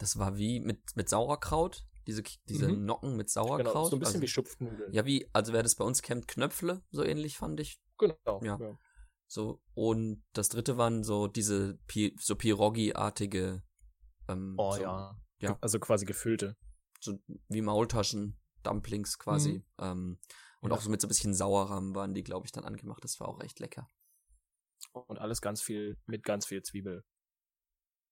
das 0.01 0.19
war 0.19 0.39
wie 0.39 0.61
mit, 0.61 0.97
mit 0.97 1.09
Sauerkraut. 1.09 1.87
Diese, 2.07 2.23
diese 2.49 2.69
mhm. 2.69 2.87
Nocken 2.87 3.17
mit 3.17 3.29
Sauerkraut. 3.29 3.67
Genau, 3.67 3.85
so 3.85 3.97
ein 3.97 4.01
bisschen 4.01 4.15
also, 4.15 4.23
wie 4.23 4.29
Schupfnudeln. 4.29 4.93
Ja, 4.93 5.05
wie, 5.05 5.29
also 5.33 5.53
wer 5.53 5.63
das 5.63 5.77
bei 5.77 5.85
uns 5.85 6.03
kennt, 6.03 6.27
Knöpfle, 6.27 6.83
so 6.91 7.05
ähnlich 7.05 7.37
fand 7.37 7.61
ich. 7.61 7.79
Genau. 7.99 8.41
Ja. 8.43 8.59
ja. 8.59 8.79
So, 9.27 9.63
und 9.75 10.25
das 10.33 10.49
dritte 10.49 10.79
waren 10.79 11.05
so 11.05 11.29
diese 11.29 11.79
Pi 11.87 12.17
so 12.19 12.35
Pierogi-artige. 12.35 13.63
Ähm, 14.29 14.55
oh 14.57 14.73
so, 14.73 14.83
ja. 14.83 15.17
ja. 15.41 15.59
Also 15.61 15.79
quasi 15.79 16.07
gefüllte. 16.07 16.57
So 16.99 17.21
wie 17.49 17.61
Maultaschen, 17.61 18.41
Dumplings 18.63 19.19
quasi. 19.19 19.53
Mhm. 19.53 19.65
Ähm, 19.79 20.19
und 20.61 20.71
ja. 20.71 20.77
auch 20.77 20.81
so 20.81 20.91
mit 20.91 21.01
so 21.01 21.07
ein 21.07 21.09
bisschen 21.09 21.35
Sauerrahm 21.35 21.95
waren 21.95 22.15
die, 22.15 22.23
glaube 22.23 22.47
ich, 22.47 22.53
dann 22.53 22.65
angemacht. 22.65 23.03
Das 23.03 23.19
war 23.21 23.29
auch 23.29 23.41
echt 23.41 23.61
lecker. 23.61 23.87
Und 24.93 25.19
alles 25.19 25.41
ganz 25.41 25.63
viel, 25.63 25.99
mit 26.07 26.23
ganz 26.23 26.47
viel 26.47 26.63
Zwiebel. 26.63 27.05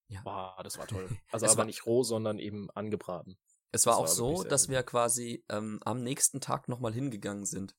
Ja. 0.08 0.20
Wow, 0.24 0.62
das 0.62 0.78
war 0.78 0.86
toll. 0.86 1.08
Also 1.32 1.46
aber 1.46 1.58
war, 1.58 1.64
nicht 1.66 1.86
roh, 1.86 2.02
sondern 2.02 2.38
eben 2.38 2.70
angebraten. 2.70 3.38
Es 3.72 3.84
war 3.84 3.92
das 3.92 3.98
auch 3.98 4.02
war 4.02 4.38
so, 4.38 4.44
dass 4.44 4.62
gut. 4.62 4.70
wir 4.70 4.82
quasi 4.82 5.44
ähm, 5.48 5.80
am 5.84 6.02
nächsten 6.02 6.40
Tag 6.40 6.68
nochmal 6.68 6.92
hingegangen 6.92 7.44
sind. 7.44 7.76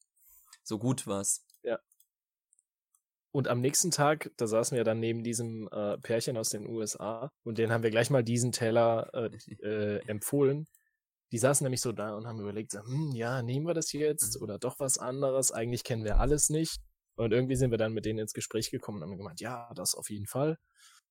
So 0.63 0.77
gut 0.77 1.07
war's. 1.07 1.43
Ja. 1.63 1.79
Und 3.31 3.47
am 3.47 3.61
nächsten 3.61 3.91
Tag, 3.91 4.31
da 4.37 4.47
saßen 4.47 4.75
wir 4.75 4.83
dann 4.83 4.99
neben 4.99 5.23
diesem 5.23 5.67
äh, 5.71 5.97
Pärchen 5.97 6.37
aus 6.37 6.49
den 6.49 6.67
USA 6.67 7.31
und 7.43 7.57
denen 7.57 7.71
haben 7.71 7.83
wir 7.83 7.91
gleich 7.91 8.09
mal 8.09 8.23
diesen 8.23 8.51
Teller 8.51 9.09
äh, 9.13 9.29
äh, 9.63 10.07
empfohlen. 10.07 10.67
Die 11.31 11.37
saßen 11.37 11.63
nämlich 11.63 11.81
so 11.81 11.91
da 11.91 12.15
und 12.15 12.25
haben 12.27 12.39
überlegt, 12.39 12.71
so, 12.71 12.79
hm, 12.79 13.11
ja, 13.13 13.41
nehmen 13.43 13.67
wir 13.67 13.73
das 13.73 13.91
jetzt 13.93 14.37
mhm. 14.37 14.43
oder 14.43 14.57
doch 14.57 14.79
was 14.79 14.97
anderes? 14.97 15.51
Eigentlich 15.51 15.83
kennen 15.83 16.03
wir 16.03 16.19
alles 16.19 16.49
nicht. 16.49 16.77
Und 17.15 17.33
irgendwie 17.33 17.55
sind 17.55 17.71
wir 17.71 17.77
dann 17.77 17.93
mit 17.93 18.05
denen 18.05 18.19
ins 18.19 18.33
Gespräch 18.33 18.71
gekommen 18.71 19.03
und 19.03 19.09
haben 19.09 19.17
gemeint, 19.17 19.41
ja, 19.41 19.71
das 19.75 19.93
auf 19.93 20.09
jeden 20.09 20.25
Fall. 20.25 20.57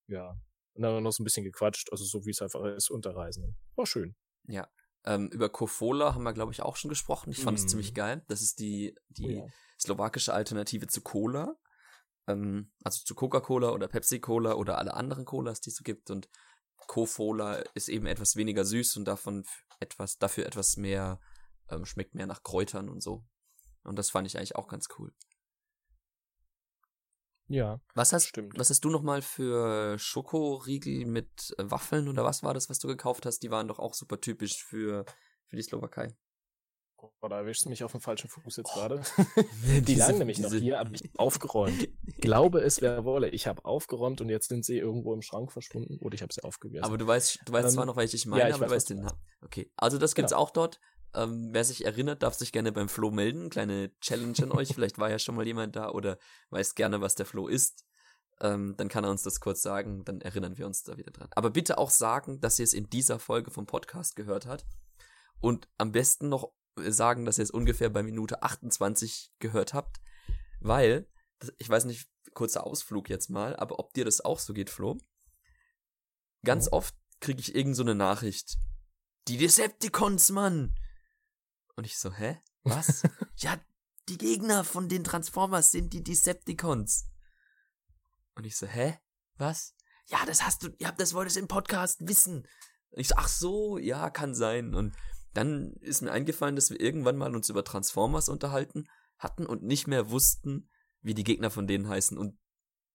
Ja, 0.06 0.36
und 0.78 0.82
dann 0.82 1.02
noch 1.02 1.12
so 1.12 1.22
ein 1.22 1.24
bisschen 1.24 1.44
gequatscht, 1.44 1.90
also 1.90 2.04
so 2.04 2.24
wie 2.24 2.30
es 2.30 2.40
einfach 2.40 2.64
ist 2.64 2.90
unter 2.90 3.14
Reisen. 3.14 3.56
War 3.74 3.84
schön. 3.84 4.16
Ja. 4.46 4.68
Ähm, 5.04 5.28
über 5.28 5.48
Kofola 5.48 6.14
haben 6.14 6.22
wir, 6.22 6.32
glaube 6.32 6.52
ich, 6.52 6.62
auch 6.62 6.76
schon 6.76 6.88
gesprochen. 6.88 7.30
Ich 7.30 7.42
fand 7.42 7.58
es 7.58 7.64
mm. 7.64 7.68
ziemlich 7.68 7.94
geil. 7.94 8.24
Das 8.28 8.42
ist 8.42 8.58
die, 8.58 8.94
die 9.08 9.38
oh, 9.38 9.46
ja. 9.46 9.52
slowakische 9.80 10.32
Alternative 10.32 10.86
zu 10.86 11.00
Cola. 11.00 11.56
Ähm, 12.28 12.70
also 12.84 13.02
zu 13.04 13.14
Coca-Cola 13.14 13.70
oder 13.70 13.88
Pepsi-Cola 13.88 14.54
oder 14.54 14.78
alle 14.78 14.94
anderen 14.94 15.24
Colas, 15.24 15.60
die 15.60 15.70
es 15.70 15.76
so 15.76 15.82
gibt. 15.82 16.10
Und 16.10 16.28
Kofola 16.86 17.54
ist 17.74 17.88
eben 17.88 18.06
etwas 18.06 18.36
weniger 18.36 18.64
süß 18.64 18.96
und 18.96 19.04
davon 19.06 19.44
etwas, 19.80 20.18
dafür 20.18 20.46
etwas 20.46 20.76
mehr, 20.76 21.20
ähm, 21.70 21.84
schmeckt 21.84 22.14
mehr 22.14 22.26
nach 22.26 22.42
Kräutern 22.42 22.88
und 22.88 23.02
so. 23.02 23.24
Und 23.84 23.98
das 23.98 24.10
fand 24.10 24.26
ich 24.26 24.36
eigentlich 24.36 24.56
auch 24.56 24.68
ganz 24.68 24.88
cool. 24.98 25.12
Ja. 27.48 27.80
Was 27.94 28.12
hast, 28.12 28.26
stimmt. 28.26 28.58
was 28.58 28.68
hast 28.68 28.84
du 28.84 28.90
nochmal 28.90 29.22
für 29.22 29.98
Schokoriegel 29.98 31.06
mit 31.06 31.54
Waffeln 31.56 32.08
oder 32.08 32.22
was 32.22 32.42
war 32.42 32.52
das, 32.52 32.68
was 32.68 32.78
du 32.78 32.88
gekauft 32.88 33.24
hast? 33.24 33.42
Die 33.42 33.50
waren 33.50 33.68
doch 33.68 33.78
auch 33.78 33.94
super 33.94 34.20
typisch 34.20 34.62
für, 34.62 35.06
für 35.46 35.56
die 35.56 35.62
Slowakei. 35.62 36.14
Oh, 37.00 37.28
da 37.28 37.38
erwischst 37.38 37.64
du 37.64 37.68
mich 37.68 37.84
auf 37.84 37.92
dem 37.92 38.00
falschen 38.00 38.28
Fuß 38.28 38.56
jetzt 38.56 38.70
oh. 38.74 38.78
gerade. 38.78 39.02
die 39.86 39.94
lagen 39.94 40.18
nämlich 40.18 40.38
noch 40.38 40.52
hier, 40.52 40.78
habe 40.78 40.94
ich 40.94 41.10
aufgeräumt. 41.18 41.88
Glaube 42.20 42.60
es, 42.60 42.82
wer 42.82 43.04
wolle. 43.04 43.28
Ich 43.28 43.46
habe 43.46 43.64
aufgeräumt 43.64 44.20
und 44.20 44.28
jetzt 44.28 44.48
sind 44.48 44.64
sie 44.64 44.78
irgendwo 44.78 45.14
im 45.14 45.22
Schrank 45.22 45.52
verschwunden 45.52 45.98
oder 46.00 46.14
ich 46.14 46.22
habe 46.22 46.32
sie 46.32 46.42
aufgegessen. 46.42 46.84
Aber 46.84 46.98
du 46.98 47.06
weißt, 47.06 47.40
du 47.44 47.52
weißt 47.52 47.68
ähm, 47.68 47.74
zwar 47.74 47.86
noch, 47.86 47.96
welche 47.96 48.16
ich 48.16 48.26
meine, 48.26 48.42
ja, 48.42 48.48
ich 48.48 48.54
aber 48.54 48.62
weiß, 48.64 48.68
du 48.68 48.74
weißt 48.76 48.90
den 48.90 48.98
Namen. 48.98 49.18
Okay, 49.42 49.70
also 49.76 49.98
das 49.98 50.14
gibt's 50.14 50.32
genau. 50.32 50.42
auch 50.42 50.50
dort. 50.50 50.80
Ähm, 51.14 51.48
wer 51.52 51.64
sich 51.64 51.84
erinnert, 51.84 52.22
darf 52.22 52.34
sich 52.34 52.52
gerne 52.52 52.72
beim 52.72 52.88
Flo 52.88 53.10
melden. 53.10 53.48
Kleine 53.48 53.92
Challenge 54.00 54.36
an 54.42 54.52
euch. 54.52 54.74
Vielleicht 54.74 54.98
war 54.98 55.10
ja 55.10 55.18
schon 55.18 55.36
mal 55.36 55.46
jemand 55.46 55.76
da 55.76 55.90
oder 55.90 56.18
weiß 56.50 56.74
gerne, 56.74 57.00
was 57.00 57.14
der 57.14 57.26
Flo 57.26 57.48
ist. 57.48 57.86
Ähm, 58.40 58.74
dann 58.76 58.88
kann 58.88 59.04
er 59.04 59.10
uns 59.10 59.22
das 59.22 59.40
kurz 59.40 59.62
sagen. 59.62 60.04
Dann 60.04 60.20
erinnern 60.20 60.58
wir 60.58 60.66
uns 60.66 60.82
da 60.82 60.96
wieder 60.96 61.12
dran. 61.12 61.28
Aber 61.32 61.50
bitte 61.50 61.78
auch 61.78 61.90
sagen, 61.90 62.40
dass 62.40 62.58
ihr 62.58 62.64
es 62.64 62.74
in 62.74 62.90
dieser 62.90 63.18
Folge 63.18 63.50
vom 63.50 63.66
Podcast 63.66 64.16
gehört 64.16 64.46
habt. 64.46 64.66
Und 65.40 65.68
am 65.78 65.92
besten 65.92 66.28
noch 66.28 66.52
sagen, 66.92 67.24
dass 67.24 67.38
ihr 67.38 67.44
es 67.44 67.50
ungefähr 67.50 67.90
bei 67.90 68.02
Minute 68.02 68.42
28 68.42 69.32
gehört 69.38 69.74
habt. 69.74 70.00
Weil, 70.60 71.08
ich 71.58 71.68
weiß 71.68 71.84
nicht, 71.84 72.08
kurzer 72.34 72.64
Ausflug 72.66 73.08
jetzt 73.08 73.30
mal, 73.30 73.56
aber 73.56 73.78
ob 73.78 73.92
dir 73.94 74.04
das 74.04 74.20
auch 74.20 74.38
so 74.38 74.52
geht, 74.52 74.70
Flo. 74.70 74.98
Ganz 76.44 76.66
mhm. 76.66 76.72
oft 76.72 76.94
kriege 77.20 77.40
ich 77.40 77.54
irgend 77.54 77.76
so 77.76 77.82
eine 77.82 77.94
Nachricht. 77.94 78.58
Die 79.28 79.36
Decepticons, 79.36 80.30
Mann! 80.30 80.74
Und 81.76 81.84
ich 81.84 81.98
so, 81.98 82.12
hä? 82.12 82.40
Was? 82.64 83.02
ja, 83.36 83.60
die 84.08 84.18
Gegner 84.18 84.64
von 84.64 84.88
den 84.88 85.04
Transformers 85.04 85.70
sind 85.70 85.92
die 85.92 86.02
Decepticons. 86.02 87.06
Und 88.34 88.46
ich 88.46 88.56
so, 88.56 88.66
hä? 88.66 88.98
Was? 89.36 89.74
Ja, 90.06 90.24
das 90.26 90.42
hast 90.42 90.62
du, 90.62 90.70
ja, 90.78 90.92
das 90.92 91.12
wolltest 91.12 91.36
du 91.36 91.40
im 91.40 91.48
Podcast 91.48 92.06
wissen. 92.06 92.46
Und 92.90 93.00
ich 93.00 93.08
so, 93.08 93.14
ach 93.16 93.28
so, 93.28 93.78
ja, 93.78 94.10
kann 94.10 94.34
sein. 94.34 94.74
Und 94.74 94.94
Dann 95.34 95.74
ist 95.80 96.02
mir 96.02 96.10
eingefallen, 96.10 96.56
dass 96.56 96.70
wir 96.70 96.80
irgendwann 96.80 97.16
mal 97.16 97.34
uns 97.34 97.48
über 97.48 97.64
Transformers 97.64 98.28
unterhalten 98.28 98.88
hatten 99.18 99.46
und 99.46 99.62
nicht 99.62 99.86
mehr 99.86 100.10
wussten, 100.10 100.70
wie 101.00 101.14
die 101.14 101.24
Gegner 101.24 101.50
von 101.50 101.66
denen 101.66 101.88
heißen. 101.88 102.16
Und 102.16 102.38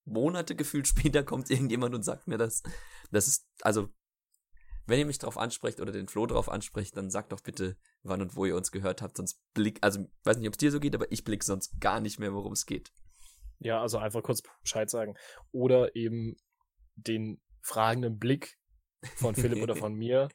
Monate 0.06 0.56
gefühlt 0.56 0.88
später 0.90 1.24
kommt 1.24 1.50
irgendjemand 1.50 1.96
und 1.96 2.04
sagt 2.04 2.28
mir 2.28 2.38
das. 2.38 2.64
Das 3.12 3.28
ist, 3.28 3.48
also, 3.62 3.90
wenn 4.86 5.00
ihr 5.00 5.06
mich 5.06 5.20
drauf 5.20 5.38
ansprecht 5.38 5.80
oder 5.80 5.92
den 5.92 6.08
Flo 6.08 6.26
drauf 6.26 6.50
ansprecht, 6.50 6.98
dann 6.98 7.10
sagt 7.10 7.32
doch 7.32 7.42
bitte, 7.42 7.78
wann 8.02 8.22
und 8.22 8.36
wo 8.36 8.46
ihr 8.46 8.56
uns 8.56 8.72
gehört 8.72 9.02
habt, 9.02 9.18
sonst 9.18 9.42
blick, 9.54 9.80
also, 9.82 10.06
weiß 10.24 10.38
nicht, 10.38 10.48
ob 10.48 10.54
es 10.54 10.58
dir 10.58 10.72
so 10.72 10.80
geht, 10.80 10.96
aber 10.96 11.12
ich 11.12 11.24
blick 11.24 11.44
sonst 11.44 11.80
gar 11.80 12.00
nicht 12.00 12.20
mehr, 12.20 12.34
worum 12.34 12.54
es 12.54 12.66
geht. 12.66 12.92
Ja, 13.60 13.82
also 13.82 13.98
einfach 13.98 14.24
kurz 14.24 14.42
Bescheid 14.62 14.90
sagen. 14.90 15.16
Oder 15.52 15.96
eben 15.96 16.36
den 16.96 17.42
fragenden 17.62 18.20
Blick 18.20 18.58
von 19.16 19.36
Philipp 19.36 19.64
oder 19.64 19.76
von 19.76 19.94
mir, 19.96 20.28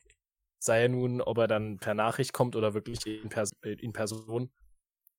sei 0.59 0.83
er 0.83 0.89
nun, 0.89 1.21
ob 1.21 1.39
er 1.39 1.47
dann 1.47 1.79
per 1.79 1.95
Nachricht 1.95 2.33
kommt 2.33 2.57
oder 2.57 2.75
wirklich 2.75 3.07
in, 3.07 3.29
Pers 3.29 3.53
in 3.63 3.93
Person, 3.93 4.51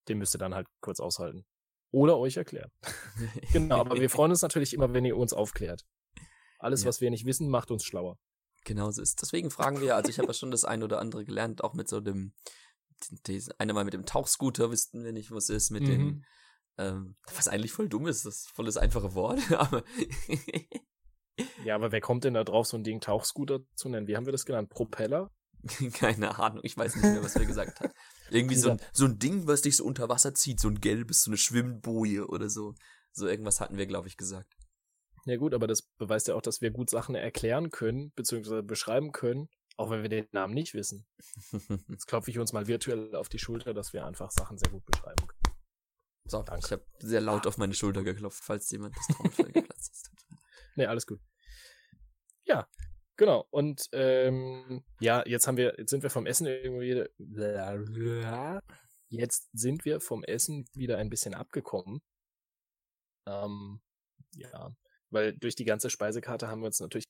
den 0.07 0.17
müsst 0.17 0.35
ihr 0.35 0.39
dann 0.39 0.55
halt 0.55 0.67
kurz 0.81 0.99
aushalten. 0.99 1.45
Oder 1.91 2.17
euch 2.17 2.37
erklären. 2.37 2.71
genau, 3.53 3.79
aber 3.79 3.99
wir 3.99 4.09
freuen 4.09 4.31
uns 4.31 4.41
natürlich 4.41 4.73
immer, 4.73 4.93
wenn 4.93 5.05
ihr 5.05 5.17
uns 5.17 5.33
aufklärt. 5.33 5.85
Alles, 6.59 6.83
ja. 6.83 6.89
was 6.89 7.01
wir 7.01 7.09
nicht 7.09 7.25
wissen, 7.25 7.49
macht 7.49 7.71
uns 7.71 7.83
schlauer. 7.83 8.17
Genau 8.65 8.91
so 8.91 9.01
ist. 9.01 9.21
Deswegen 9.21 9.49
fragen 9.49 9.81
wir, 9.81 9.95
also 9.95 10.09
ich 10.09 10.19
habe 10.19 10.27
ja 10.27 10.33
schon 10.33 10.51
das 10.51 10.65
ein 10.65 10.83
oder 10.83 10.99
andere 10.99 11.23
gelernt, 11.23 11.63
auch 11.63 11.73
mit 11.73 11.87
so 11.87 12.01
dem, 12.01 12.33
einer 13.57 13.73
mal 13.73 13.85
mit 13.85 13.93
dem 13.93 14.05
Tauchscooter, 14.05 14.69
wüssten 14.69 15.03
wir 15.03 15.13
nicht, 15.13 15.31
was 15.31 15.49
ist, 15.49 15.71
mit 15.71 15.83
mhm. 15.83 15.87
dem, 15.87 16.25
ähm, 16.77 17.15
was 17.33 17.47
eigentlich 17.47 17.71
voll 17.71 17.89
dumm 17.89 18.07
ist, 18.07 18.25
das 18.25 18.41
ist 18.41 18.49
voll 18.49 18.65
das 18.65 18.77
einfache 18.77 19.13
Wort, 19.15 19.39
aber. 19.51 19.83
Ja, 21.63 21.75
aber 21.75 21.91
wer 21.91 22.01
kommt 22.01 22.23
denn 22.23 22.33
da 22.33 22.43
drauf, 22.43 22.67
so 22.67 22.77
ein 22.77 22.83
Ding 22.83 23.01
Tauchscooter 23.01 23.59
zu 23.75 23.89
nennen? 23.89 24.07
Wie 24.07 24.15
haben 24.15 24.25
wir 24.25 24.31
das 24.31 24.45
genannt? 24.45 24.69
Propeller? 24.69 25.31
Keine 25.93 26.37
Ahnung, 26.39 26.61
ich 26.63 26.77
weiß 26.77 26.95
nicht 26.95 27.03
mehr, 27.03 27.23
was 27.23 27.35
wir 27.35 27.45
gesagt 27.45 27.79
haben. 27.79 27.91
Irgendwie 28.29 28.55
so 28.55 28.71
ein, 28.71 28.81
so 28.93 29.05
ein 29.05 29.19
Ding, 29.19 29.47
was 29.47 29.61
dich 29.61 29.77
so 29.77 29.83
unter 29.83 30.07
Wasser 30.07 30.33
zieht, 30.33 30.59
so 30.59 30.69
ein 30.69 30.79
gelbes, 30.79 31.23
so 31.23 31.31
eine 31.31 31.37
Schwimmboje 31.37 32.27
oder 32.27 32.49
so. 32.49 32.75
So 33.11 33.27
irgendwas 33.27 33.59
hatten 33.59 33.77
wir, 33.77 33.85
glaube 33.85 34.07
ich, 34.07 34.17
gesagt. 34.17 34.53
Ja 35.25 35.35
gut, 35.37 35.53
aber 35.53 35.67
das 35.67 35.81
beweist 35.97 36.27
ja 36.27 36.35
auch, 36.35 36.41
dass 36.41 36.61
wir 36.61 36.71
gut 36.71 36.89
Sachen 36.89 37.15
erklären 37.15 37.69
können, 37.71 38.11
beziehungsweise 38.15 38.63
beschreiben 38.63 39.11
können, 39.11 39.49
auch 39.75 39.89
wenn 39.89 40.01
wir 40.01 40.09
den 40.09 40.27
Namen 40.31 40.53
nicht 40.53 40.73
wissen. 40.73 41.05
Jetzt 41.89 42.07
klopfe 42.07 42.31
ich 42.31 42.39
uns 42.39 42.53
mal 42.53 42.67
virtuell 42.67 43.15
auf 43.15 43.29
die 43.29 43.39
Schulter, 43.39 43.73
dass 43.73 43.93
wir 43.93 44.05
einfach 44.05 44.31
Sachen 44.31 44.57
sehr 44.57 44.71
gut 44.71 44.85
beschreiben 44.85 45.27
können. 45.27 45.55
So, 46.25 46.43
Danke. 46.43 46.65
ich 46.65 46.71
habe 46.71 46.85
sehr 46.99 47.21
laut 47.21 47.47
auf 47.47 47.57
meine 47.57 47.73
Schulter 47.73 48.03
geklopft, 48.03 48.43
falls 48.43 48.69
jemand 48.71 48.95
das 48.95 49.07
Trommelfell 49.15 49.51
geplatzt 49.51 49.91
ist. 49.91 50.11
Nee, 50.75 50.85
alles 50.85 51.05
gut. 51.05 51.19
Ja, 52.49 52.67
Genau, 53.19 53.45
und 53.49 53.89
ähm, 53.91 54.81
ja, 55.01 55.25
jetzt 55.27 55.45
haben 55.45 55.57
wir, 55.57 55.75
jetzt 55.77 55.89
sind 55.89 56.03
wir 56.03 56.09
vom 56.09 56.25
Essen 56.25 56.47
irgendwie. 56.47 57.03
Jetzt 59.09 59.49
sind 59.51 59.83
wir 59.83 59.99
vom 59.99 60.23
Essen 60.23 60.65
wieder 60.73 60.97
ein 60.97 61.09
bisschen 61.09 61.33
abgekommen. 61.33 61.99
Ähm, 63.27 63.81
ja, 64.35 64.73
weil 65.09 65.37
durch 65.37 65.55
die 65.55 65.65
ganze 65.65 65.89
Speisekarte 65.89 66.47
haben 66.47 66.61
wir 66.61 66.67
uns 66.67 66.79
natürlich. 66.79 67.03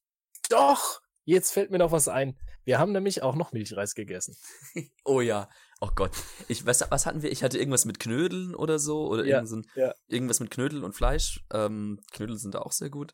Doch! 0.49 0.99
Jetzt 1.25 1.51
fällt 1.51 1.69
mir 1.69 1.77
noch 1.77 1.91
was 1.91 2.07
ein. 2.07 2.39
Wir 2.63 2.79
haben 2.79 2.91
nämlich 2.91 3.21
auch 3.21 3.35
noch 3.35 3.51
Milchreis 3.51 3.93
gegessen. 3.93 4.35
oh 5.05 5.21
ja. 5.21 5.47
Oh 5.79 5.91
Gott. 5.93 6.09
Ich, 6.47 6.65
was, 6.65 6.89
was 6.89 7.05
hatten 7.05 7.21
wir? 7.21 7.31
Ich 7.31 7.43
hatte 7.43 7.59
irgendwas 7.59 7.85
mit 7.85 7.99
Knödeln 7.99 8.55
oder 8.55 8.79
so. 8.79 9.07
Oder 9.07 9.25
ja, 9.25 9.35
irgend 9.35 9.49
so 9.49 9.57
ein, 9.57 9.65
ja. 9.75 9.93
irgendwas 10.07 10.39
mit 10.39 10.49
Knödel 10.49 10.83
und 10.83 10.93
Fleisch. 10.93 11.45
Ähm, 11.53 11.99
Knödel 12.13 12.39
sind 12.39 12.55
da 12.55 12.61
auch 12.61 12.71
sehr 12.71 12.89
gut. 12.89 13.13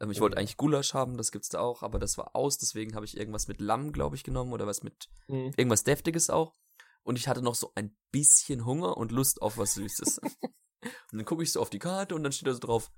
Ähm, 0.00 0.10
ich 0.10 0.20
wollte 0.20 0.36
eigentlich 0.36 0.56
Gulasch 0.56 0.94
haben, 0.94 1.16
das 1.16 1.32
gibt's 1.32 1.48
da 1.48 1.60
auch, 1.60 1.82
aber 1.82 1.98
das 1.98 2.18
war 2.18 2.34
aus, 2.34 2.58
deswegen 2.58 2.94
habe 2.94 3.06
ich 3.06 3.16
irgendwas 3.16 3.48
mit 3.48 3.60
Lamm, 3.60 3.92
glaube 3.92 4.16
ich, 4.16 4.24
genommen 4.24 4.52
oder 4.52 4.66
was 4.66 4.82
mit 4.82 5.08
mhm. 5.28 5.52
irgendwas 5.56 5.84
Deftiges 5.84 6.30
auch. 6.30 6.54
Und 7.02 7.16
ich 7.16 7.28
hatte 7.28 7.42
noch 7.42 7.54
so 7.54 7.72
ein 7.74 7.96
bisschen 8.10 8.66
Hunger 8.66 8.96
und 8.96 9.12
Lust 9.12 9.40
auf 9.40 9.56
was 9.56 9.74
Süßes. 9.74 10.18
und 10.82 10.92
dann 11.12 11.24
gucke 11.24 11.42
ich 11.42 11.52
so 11.52 11.60
auf 11.60 11.70
die 11.70 11.78
Karte 11.78 12.14
und 12.14 12.22
dann 12.22 12.32
steht 12.32 12.48
da 12.48 12.52
so 12.52 12.58
drauf, 12.58 12.90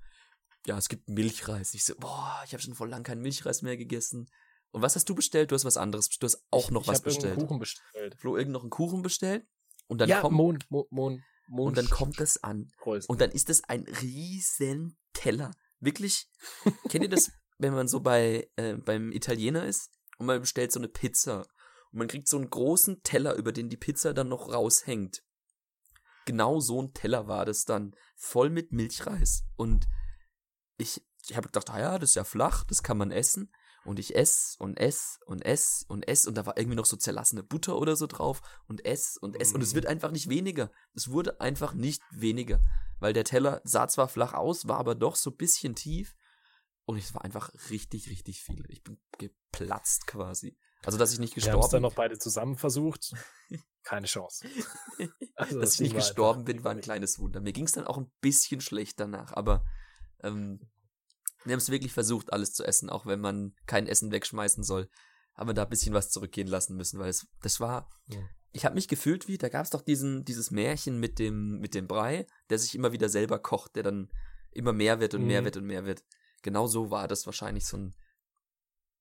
ja, 0.65 0.77
es 0.77 0.89
gibt 0.89 1.09
Milchreis. 1.09 1.73
Ich 1.73 1.83
so, 1.83 1.95
boah, 1.95 2.41
ich 2.45 2.53
habe 2.53 2.61
schon 2.61 2.75
vor 2.75 2.87
lang 2.87 3.03
keinen 3.03 3.21
Milchreis 3.21 3.61
mehr 3.61 3.77
gegessen. 3.77 4.29
Und 4.71 4.81
was 4.81 4.95
hast 4.95 5.09
du 5.09 5.15
bestellt? 5.15 5.51
Du 5.51 5.55
hast 5.55 5.65
was 5.65 5.77
anderes. 5.77 6.09
Du 6.09 6.25
hast 6.25 6.45
auch 6.51 6.71
noch 6.71 6.83
ich, 6.83 6.87
was 6.87 6.99
ich 6.99 7.05
bestellt. 7.05 7.39
Kuchen 7.39 7.59
bestellt. 7.59 8.15
Flo 8.15 8.37
irgend 8.37 8.53
noch 8.53 8.61
einen 8.61 8.69
Kuchen 8.69 9.01
bestellt. 9.01 9.45
Und 9.87 9.99
dann 9.99 10.09
ja, 10.09 10.21
kommt, 10.21 10.35
Mond, 10.35 10.69
Mond, 10.69 10.91
Mond, 10.91 11.21
Mond. 11.47 11.67
Und 11.69 11.77
dann 11.77 11.89
kommt 11.89 12.19
das 12.19 12.41
an. 12.43 12.71
Preußen. 12.77 13.09
Und 13.09 13.21
dann 13.21 13.31
ist 13.31 13.49
das 13.49 13.63
ein 13.63 13.83
riesen 13.83 14.97
Teller 15.13 15.51
wirklich, 15.81 16.29
kennt 16.89 17.03
ihr 17.03 17.09
das, 17.09 17.31
wenn 17.57 17.73
man 17.73 17.87
so 17.87 17.99
bei 17.99 18.49
äh, 18.55 18.75
beim 18.75 19.11
Italiener 19.11 19.65
ist 19.65 19.91
und 20.17 20.25
man 20.27 20.39
bestellt 20.39 20.71
so 20.71 20.79
eine 20.79 20.87
Pizza 20.87 21.39
und 21.91 21.99
man 21.99 22.07
kriegt 22.07 22.27
so 22.29 22.37
einen 22.37 22.49
großen 22.49 23.03
Teller, 23.03 23.35
über 23.35 23.51
den 23.51 23.69
die 23.69 23.77
Pizza 23.77 24.13
dann 24.13 24.29
noch 24.29 24.51
raushängt. 24.51 25.21
Genau 26.25 26.59
so 26.59 26.81
ein 26.81 26.93
Teller 26.93 27.27
war 27.27 27.45
das 27.45 27.65
dann, 27.65 27.95
voll 28.15 28.49
mit 28.49 28.71
Milchreis 28.71 29.43
und 29.55 29.87
ich 30.77 31.03
ich 31.27 31.35
habe 31.35 31.47
gedacht, 31.47 31.69
ah 31.69 31.79
ja, 31.79 31.99
das 31.99 32.11
ist 32.11 32.15
ja 32.15 32.23
flach, 32.23 32.63
das 32.63 32.83
kann 32.83 32.97
man 32.97 33.11
essen. 33.11 33.51
Und 33.83 33.97
ich 33.97 34.15
ess 34.15 34.55
und 34.59 34.79
ess 34.79 35.19
und 35.25 35.43
ess 35.43 35.85
und 35.87 36.07
ess 36.07 36.27
und 36.27 36.35
da 36.37 36.45
war 36.45 36.57
irgendwie 36.57 36.75
noch 36.75 36.85
so 36.85 36.97
zerlassene 36.97 37.41
Butter 37.41 37.77
oder 37.77 37.95
so 37.95 38.05
drauf 38.05 38.41
und 38.67 38.85
ess 38.85 39.17
und 39.17 39.39
ess 39.39 39.53
und 39.53 39.61
es 39.61 39.73
wird 39.73 39.87
einfach 39.87 40.11
nicht 40.11 40.29
weniger. 40.29 40.71
Es 40.93 41.09
wurde 41.09 41.41
einfach 41.41 41.73
nicht 41.73 42.01
weniger 42.11 42.59
weil 43.01 43.13
der 43.13 43.25
Teller 43.25 43.61
sah 43.65 43.87
zwar 43.87 44.07
flach 44.07 44.33
aus, 44.33 44.67
war 44.67 44.77
aber 44.77 44.95
doch 44.95 45.15
so 45.15 45.31
ein 45.31 45.35
bisschen 45.35 45.75
tief. 45.75 46.15
Und 46.85 46.97
es 46.97 47.13
war 47.13 47.23
einfach 47.23 47.51
richtig, 47.69 48.09
richtig 48.09 48.41
viel. 48.41 48.63
Ich 48.69 48.83
bin 48.83 48.99
geplatzt 49.17 50.07
quasi. 50.07 50.57
Also, 50.83 50.97
dass 50.97 51.11
ich 51.11 51.19
nicht 51.19 51.33
gestorben 51.33 51.53
bin. 51.53 51.59
Wir 51.59 51.63
haben 51.63 51.71
dann 51.71 51.81
noch 51.81 51.93
beide 51.93 52.17
zusammen 52.17 52.57
versucht. 52.57 53.13
Keine 53.83 54.07
Chance. 54.07 54.47
Also, 55.35 55.59
dass 55.59 55.71
das 55.71 55.73
ich 55.75 55.79
nicht 55.81 55.95
gestorben 55.95 56.45
bin, 56.45 56.63
war 56.63 56.71
ein 56.71 56.81
kleines 56.81 57.17
Wunder. 57.17 57.41
Mir 57.41 57.53
ging 57.53 57.65
es 57.65 57.71
dann 57.71 57.87
auch 57.87 57.97
ein 57.97 58.11
bisschen 58.21 58.61
schlecht 58.61 58.99
danach, 58.99 59.33
aber 59.33 59.65
ähm, 60.21 60.69
wir 61.45 61.53
haben 61.53 61.59
es 61.59 61.69
wirklich 61.69 61.93
versucht, 61.93 62.33
alles 62.33 62.53
zu 62.53 62.63
essen, 62.63 62.89
auch 62.89 63.05
wenn 63.05 63.19
man 63.19 63.53
kein 63.65 63.87
Essen 63.87 64.11
wegschmeißen 64.11 64.63
soll. 64.63 64.89
Aber 65.33 65.53
da 65.53 65.63
ein 65.63 65.69
bisschen 65.69 65.93
was 65.93 66.09
zurückgehen 66.11 66.47
lassen 66.47 66.75
müssen, 66.75 66.99
weil 66.99 67.09
es, 67.09 67.27
das 67.41 67.59
war, 67.59 67.89
ja 68.07 68.19
ich 68.53 68.65
habe 68.65 68.75
mich 68.75 68.87
gefühlt 68.87 69.27
wie, 69.27 69.37
da 69.37 69.49
gab 69.49 69.63
es 69.63 69.69
doch 69.69 69.81
diesen, 69.81 70.25
dieses 70.25 70.51
Märchen 70.51 70.99
mit 70.99 71.19
dem, 71.19 71.59
mit 71.59 71.73
dem 71.73 71.87
Brei, 71.87 72.27
der 72.49 72.59
sich 72.59 72.75
immer 72.75 72.91
wieder 72.91 73.09
selber 73.09 73.39
kocht, 73.39 73.75
der 73.75 73.83
dann 73.83 74.11
immer 74.51 74.73
mehr 74.73 74.99
wird 74.99 75.13
und 75.13 75.21
mhm. 75.21 75.27
mehr 75.27 75.45
wird 75.45 75.57
und 75.57 75.65
mehr 75.65 75.85
wird. 75.85 76.03
Genau 76.41 76.67
so 76.67 76.91
war 76.91 77.07
das 77.07 77.25
wahrscheinlich 77.25 77.65
so 77.65 77.77
ein 77.77 77.95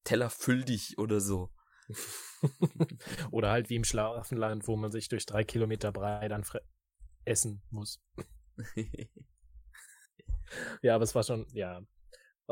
Teller 0.04 0.30
füll 0.30 0.64
dich 0.64 0.98
oder 0.98 1.20
so. 1.20 1.50
oder 3.32 3.50
halt 3.50 3.68
wie 3.70 3.76
im 3.76 3.84
Schlafenland, 3.84 4.68
wo 4.68 4.76
man 4.76 4.92
sich 4.92 5.08
durch 5.08 5.26
drei 5.26 5.42
Kilometer 5.42 5.90
Brei 5.90 6.28
dann 6.28 6.44
essen 7.24 7.62
muss. 7.70 8.00
ja, 10.82 10.94
aber 10.94 11.04
es 11.04 11.14
war 11.14 11.24
schon, 11.24 11.46
ja, 11.52 11.82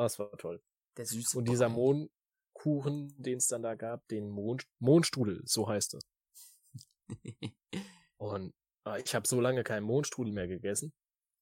das 0.02 0.18
war 0.18 0.30
toll. 0.38 0.62
Der 0.96 1.06
süße 1.06 1.38
Und 1.38 1.48
dieser 1.48 1.68
Mohnkuchen, 1.68 3.14
den 3.20 3.38
es 3.38 3.48
dann 3.48 3.62
da 3.62 3.74
gab, 3.74 4.06
den 4.08 4.28
Mohn 4.30 4.58
Mohnstrudel, 4.78 5.42
so 5.44 5.68
heißt 5.68 5.94
es. 5.94 6.02
Und 8.16 8.54
äh, 8.86 9.02
ich 9.02 9.14
habe 9.14 9.26
so 9.26 9.40
lange 9.40 9.64
keinen 9.64 9.84
Mondstrudel 9.84 10.32
mehr 10.32 10.48
gegessen. 10.48 10.92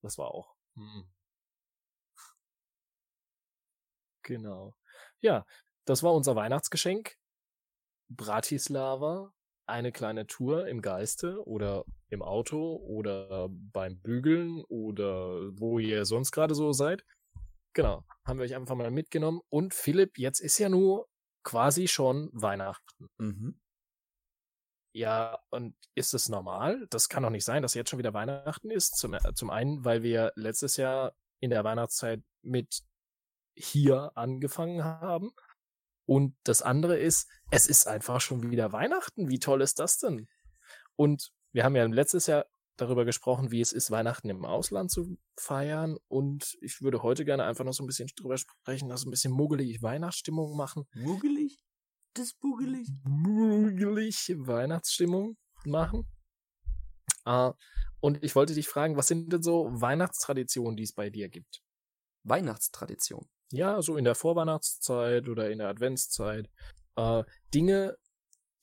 Das 0.03 0.19
war 0.19 0.31
auch. 0.31 0.55
Hm. 0.77 1.05
Genau. 4.23 4.75
Ja, 5.21 5.47
das 5.85 6.03
war 6.03 6.15
unser 6.15 6.35
Weihnachtsgeschenk. 6.37 7.17
Bratislava, 8.09 9.33
eine 9.67 9.93
kleine 9.93 10.27
Tour 10.27 10.69
im 10.69 10.81
Geiste 10.81 11.45
oder 11.47 11.85
im 12.09 12.23
Auto 12.23 12.77
oder 12.77 13.49
beim 13.51 14.01
Bügeln 14.01 14.63
oder 14.69 15.59
wo 15.59 15.79
ihr 15.79 16.05
sonst 16.05 16.31
gerade 16.33 16.55
so 16.55 16.73
seid. 16.73 17.05
Genau, 17.73 18.05
haben 18.27 18.39
wir 18.39 18.45
euch 18.45 18.55
einfach 18.55 18.75
mal 18.75 18.91
mitgenommen. 18.91 19.41
Und 19.49 19.73
Philipp, 19.73 20.19
jetzt 20.19 20.41
ist 20.41 20.59
ja 20.59 20.69
nur 20.69 21.09
quasi 21.45 21.87
schon 21.89 22.29
Weihnachten. 22.33 23.09
Mhm. 23.19 23.61
Ja, 24.93 25.39
und 25.51 25.77
ist 25.95 26.15
es 26.15 26.29
normal? 26.29 26.87
Das 26.91 27.09
kann 27.09 27.23
doch 27.23 27.31
nicht 27.31 27.45
sein, 27.45 27.63
dass 27.63 27.75
jetzt 27.75 27.91
schon 27.91 27.99
wieder 27.99 28.15
Weihnachten 28.15 28.71
ist. 28.71 28.97
Zum, 28.97 29.15
äh, 29.15 29.35
zum 29.35 29.51
einen, 29.51 29.85
weil 29.85 30.03
wir 30.03 30.33
letztes 30.37 30.77
Jahr 30.77 31.15
in 31.41 31.51
der 31.51 31.65
Weihnachtszeit 31.65 32.23
mit 32.43 32.83
hier 33.55 34.13
angefangen 34.15 34.85
haben. 34.85 35.33
Und 36.07 36.37
das 36.45 36.63
andere 36.63 36.99
ist, 36.99 37.29
es 37.51 37.67
ist 37.67 37.87
einfach 37.87 38.21
schon 38.21 38.51
wieder 38.51 38.73
Weihnachten. 38.73 39.29
Wie 39.29 39.39
toll 39.39 39.61
ist 39.61 39.79
das 39.79 39.99
denn? 39.99 40.29
Und 40.97 41.33
wir 41.53 41.65
haben 41.65 41.77
ja 41.77 41.85
letztes 41.85 42.27
Jahr 42.27 42.47
darüber 42.77 43.05
gesprochen, 43.05 43.51
wie 43.51 43.61
es 43.61 43.73
ist, 43.73 43.91
Weihnachten 43.91 44.29
im 44.29 44.45
Ausland 44.45 44.91
zu 44.91 45.19
feiern. 45.39 45.97
Und 46.09 46.57
ich 46.61 46.83
würde 46.83 47.03
heute 47.03 47.25
gerne 47.25 47.45
einfach 47.45 47.65
noch 47.65 47.73
so 47.73 47.83
ein 47.83 47.87
bisschen 47.87 48.09
drüber 48.17 48.37
sprechen, 48.39 48.89
dass 48.89 49.05
ein 49.05 49.11
bisschen 49.11 49.33
muggelig 49.33 49.83
Weihnachtsstimmung 49.83 50.57
machen. 50.57 50.85
Muggelig? 50.95 51.59
das 52.19 52.33
bugelig. 52.35 52.89
Bugelig 53.05 54.35
Weihnachtsstimmung 54.39 55.37
machen. 55.65 56.07
Uh, 57.27 57.53
und 58.01 58.23
ich 58.23 58.35
wollte 58.37 58.55
dich 58.55 58.69
fragen, 58.69 58.97
was 58.97 59.09
sind 59.09 59.33
denn 59.33 59.43
so 59.43 59.69
Weihnachtstraditionen, 59.73 60.77
die 60.77 60.85
es 60.85 60.93
bei 60.93 61.11
dir 61.11 61.29
gibt? 61.29 61.63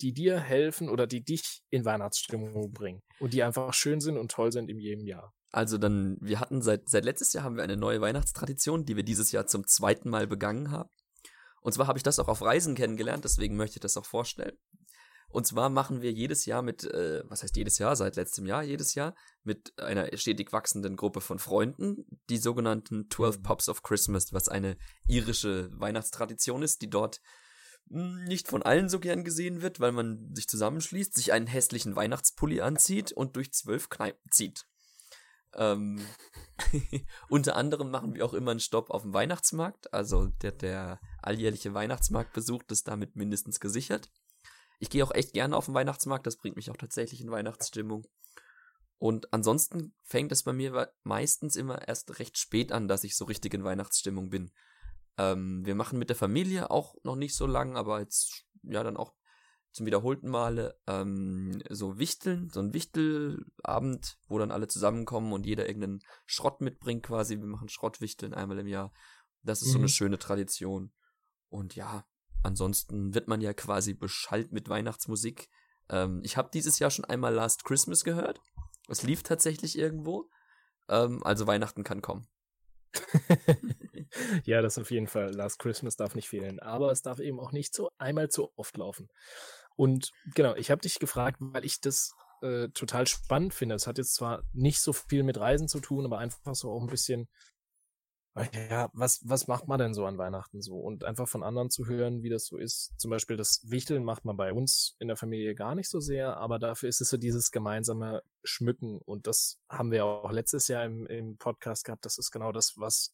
Die 0.03 0.13
dir 0.13 0.39
helfen 0.39 0.89
oder 0.89 1.07
die 1.07 1.23
dich 1.23 1.63
in 1.69 1.85
Weihnachtsstimmung 1.85 2.71
bringen 2.71 3.01
und 3.19 3.33
die 3.33 3.41
einfach 3.41 3.73
schön 3.73 4.01
sind 4.01 4.17
und 4.17 4.29
toll 4.29 4.51
sind 4.51 4.69
in 4.69 4.79
jedem 4.79 5.05
Jahr. 5.05 5.33
Also 5.51 5.77
dann, 5.77 6.17
wir 6.19 6.39
hatten 6.39 6.61
seit, 6.61 6.89
seit 6.89 7.05
letztes 7.05 7.31
Jahr 7.31 7.43
haben 7.43 7.55
wir 7.55 7.63
eine 7.63 7.77
neue 7.77 8.01
Weihnachtstradition, 8.01 8.85
die 8.85 8.95
wir 8.95 9.03
dieses 9.03 9.31
Jahr 9.31 9.47
zum 9.47 9.65
zweiten 9.65 10.09
Mal 10.09 10.27
begangen 10.27 10.71
haben. 10.71 10.89
Und 11.61 11.73
zwar 11.73 11.87
habe 11.87 11.97
ich 11.97 12.03
das 12.03 12.19
auch 12.19 12.27
auf 12.27 12.41
Reisen 12.41 12.75
kennengelernt, 12.75 13.23
deswegen 13.23 13.55
möchte 13.55 13.77
ich 13.77 13.81
das 13.81 13.95
auch 13.95 14.05
vorstellen. 14.05 14.57
Und 15.29 15.47
zwar 15.47 15.69
machen 15.69 16.01
wir 16.01 16.11
jedes 16.11 16.45
Jahr 16.45 16.61
mit, 16.61 16.83
äh, 16.83 17.23
was 17.27 17.41
heißt 17.41 17.55
jedes 17.55 17.77
Jahr, 17.77 17.95
seit 17.95 18.17
letztem 18.17 18.45
Jahr, 18.45 18.61
jedes 18.61 18.93
Jahr, 18.93 19.15
mit 19.43 19.73
einer 19.79 20.15
stetig 20.17 20.51
wachsenden 20.51 20.95
Gruppe 20.95 21.21
von 21.21 21.39
Freunden, 21.39 22.05
die 22.29 22.37
sogenannten 22.37 23.09
12 23.09 23.37
mhm. 23.37 23.43
Pops 23.43 23.69
of 23.69 23.81
Christmas, 23.81 24.33
was 24.33 24.49
eine 24.49 24.75
irische 25.07 25.69
Weihnachtstradition 25.71 26.61
ist, 26.61 26.81
die 26.81 26.89
dort 26.89 27.19
nicht 27.87 28.47
von 28.47 28.63
allen 28.63 28.89
so 28.89 28.99
gern 28.99 29.23
gesehen 29.23 29.61
wird, 29.61 29.79
weil 29.79 29.91
man 29.91 30.33
sich 30.35 30.47
zusammenschließt, 30.47 31.13
sich 31.13 31.31
einen 31.31 31.47
hässlichen 31.47 31.95
Weihnachtspulli 31.95 32.61
anzieht 32.61 33.11
und 33.11 33.35
durch 33.35 33.53
zwölf 33.53 33.89
Kneipen 33.89 34.31
zieht. 34.31 34.65
Ähm, 35.55 36.03
unter 37.29 37.55
anderem 37.55 37.91
machen 37.91 38.15
wir 38.15 38.25
auch 38.25 38.33
immer 38.33 38.51
einen 38.51 38.59
Stopp 38.59 38.89
auf 38.89 39.03
dem 39.03 39.13
Weihnachtsmarkt, 39.13 39.93
also 39.93 40.27
der, 40.41 40.51
der 40.51 40.99
alljährliche 41.21 41.73
Weihnachtsmarktbesuch 41.73 42.63
ist 42.69 42.87
damit 42.87 43.15
mindestens 43.15 43.59
gesichert. 43.59 44.09
Ich 44.79 44.89
gehe 44.89 45.03
auch 45.03 45.13
echt 45.13 45.33
gerne 45.33 45.55
auf 45.55 45.65
den 45.65 45.75
Weihnachtsmarkt, 45.75 46.25
das 46.25 46.37
bringt 46.37 46.55
mich 46.55 46.71
auch 46.71 46.77
tatsächlich 46.77 47.21
in 47.21 47.31
Weihnachtsstimmung. 47.31 48.07
Und 48.97 49.31
ansonsten 49.33 49.93
fängt 50.03 50.31
es 50.31 50.43
bei 50.43 50.53
mir 50.53 50.91
meistens 51.03 51.55
immer 51.55 51.87
erst 51.87 52.19
recht 52.19 52.37
spät 52.37 52.71
an, 52.71 52.87
dass 52.87 53.03
ich 53.03 53.15
so 53.15 53.25
richtig 53.25 53.53
in 53.53 53.63
Weihnachtsstimmung 53.63 54.29
bin. 54.29 54.51
Ähm, 55.17 55.65
wir 55.65 55.75
machen 55.75 55.99
mit 55.99 56.09
der 56.09 56.15
Familie 56.15 56.71
auch 56.71 56.95
noch 57.03 57.15
nicht 57.15 57.35
so 57.35 57.45
lang, 57.45 57.77
aber 57.77 57.99
jetzt 57.99 58.45
ja 58.63 58.83
dann 58.83 58.97
auch 58.97 59.13
zum 59.71 59.85
wiederholten 59.85 60.29
Male 60.29 60.79
ähm, 60.85 61.61
so 61.69 61.97
Wichteln, 61.97 62.49
so 62.51 62.59
ein 62.59 62.73
Wichtelabend, 62.73 64.17
wo 64.27 64.37
dann 64.37 64.51
alle 64.51 64.67
zusammenkommen 64.67 65.33
und 65.33 65.45
jeder 65.45 65.67
irgendeinen 65.67 65.99
Schrott 66.25 66.61
mitbringt 66.61 67.03
quasi. 67.03 67.39
Wir 67.39 67.47
machen 67.47 67.69
Schrottwichteln 67.69 68.33
einmal 68.33 68.59
im 68.59 68.67
Jahr. 68.67 68.93
Das 69.41 69.61
ist 69.61 69.69
mhm. 69.69 69.71
so 69.71 69.77
eine 69.77 69.85
mhm. 69.85 69.89
schöne 69.89 70.19
Tradition. 70.19 70.93
Und 71.49 71.75
ja, 71.75 72.05
Ansonsten 72.43 73.13
wird 73.13 73.29
man 73.29 73.39
ja 73.39 73.53
quasi 73.53 73.93
beschallt 73.93 74.51
mit 74.51 74.67
Weihnachtsmusik. 74.67 75.49
Ähm, 75.89 76.19
ich 76.23 76.35
habe 76.35 76.49
dieses 76.53 76.77
Jahr 76.77 76.91
schon 76.91 77.05
einmal 77.05 77.33
Last 77.33 77.63
Christmas 77.63 78.03
gehört. 78.03 78.41
Es 78.89 79.01
lief 79.01 79.23
tatsächlich 79.23 79.77
irgendwo. 79.77 80.29
Ähm, 80.89 81.23
also 81.23 81.47
Weihnachten 81.47 81.85
kann 81.85 82.01
kommen. 82.01 82.27
ja, 84.45 84.61
das 84.61 84.77
auf 84.77 84.91
jeden 84.91 85.07
Fall. 85.07 85.33
Last 85.33 85.59
Christmas 85.59 85.95
darf 85.95 86.15
nicht 86.15 86.29
fehlen. 86.29 86.59
Aber 86.59 86.91
es 86.91 87.01
darf 87.01 87.19
eben 87.19 87.39
auch 87.39 87.51
nicht 87.51 87.73
so 87.73 87.89
einmal 87.97 88.29
zu 88.29 88.51
oft 88.55 88.77
laufen. 88.77 89.09
Und 89.75 90.11
genau, 90.35 90.55
ich 90.55 90.71
habe 90.71 90.81
dich 90.81 90.99
gefragt, 90.99 91.37
weil 91.39 91.65
ich 91.65 91.81
das 91.81 92.13
äh, 92.41 92.69
total 92.69 93.07
spannend 93.07 93.53
finde. 93.53 93.75
Es 93.75 93.87
hat 93.87 93.97
jetzt 93.97 94.15
zwar 94.15 94.43
nicht 94.53 94.81
so 94.81 94.93
viel 94.93 95.23
mit 95.23 95.39
Reisen 95.39 95.67
zu 95.67 95.79
tun, 95.79 96.05
aber 96.05 96.19
einfach 96.19 96.55
so 96.55 96.71
auch 96.71 96.81
ein 96.81 96.89
bisschen 96.89 97.27
ja, 98.69 98.89
was, 98.93 99.21
was 99.23 99.47
macht 99.47 99.67
man 99.67 99.77
denn 99.79 99.93
so 99.93 100.05
an 100.05 100.17
Weihnachten 100.17 100.61
so? 100.61 100.77
Und 100.77 101.03
einfach 101.03 101.27
von 101.27 101.43
anderen 101.43 101.69
zu 101.69 101.85
hören, 101.85 102.23
wie 102.23 102.29
das 102.29 102.45
so 102.45 102.57
ist. 102.57 102.91
Zum 102.97 103.11
Beispiel 103.11 103.37
das 103.37 103.61
Wichteln 103.69 104.03
macht 104.03 104.25
man 104.25 104.37
bei 104.37 104.51
uns 104.51 104.95
in 104.99 105.07
der 105.07 105.17
Familie 105.17 105.53
gar 105.53 105.75
nicht 105.75 105.89
so 105.89 105.99
sehr, 105.99 106.37
aber 106.37 106.57
dafür 106.57 106.89
ist 106.89 106.99
es 106.99 107.09
so 107.09 107.17
dieses 107.17 107.51
gemeinsame 107.51 108.23
Schmücken. 108.43 108.99
Und 109.05 109.27
das 109.27 109.59
haben 109.69 109.91
wir 109.91 110.05
auch 110.05 110.31
letztes 110.31 110.67
Jahr 110.67 110.83
im, 110.83 111.05
im 111.05 111.37
Podcast 111.37 111.85
gehabt. 111.85 112.05
Das 112.05 112.17
ist 112.17 112.31
genau 112.31 112.51
das, 112.51 112.73
was 112.77 113.13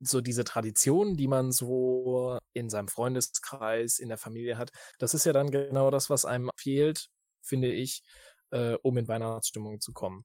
so 0.00 0.20
diese 0.20 0.44
Tradition, 0.44 1.16
die 1.16 1.28
man 1.28 1.52
so 1.52 2.38
in 2.52 2.68
seinem 2.68 2.88
Freundeskreis, 2.88 3.98
in 3.98 4.08
der 4.08 4.18
Familie 4.18 4.58
hat, 4.58 4.72
das 4.98 5.14
ist 5.14 5.26
ja 5.26 5.32
dann 5.32 5.50
genau 5.50 5.90
das, 5.90 6.10
was 6.10 6.24
einem 6.24 6.50
fehlt, 6.56 7.08
finde 7.42 7.72
ich, 7.72 8.02
äh, 8.50 8.76
um 8.82 8.96
in 8.96 9.08
Weihnachtsstimmung 9.08 9.80
zu 9.80 9.92
kommen. 9.92 10.24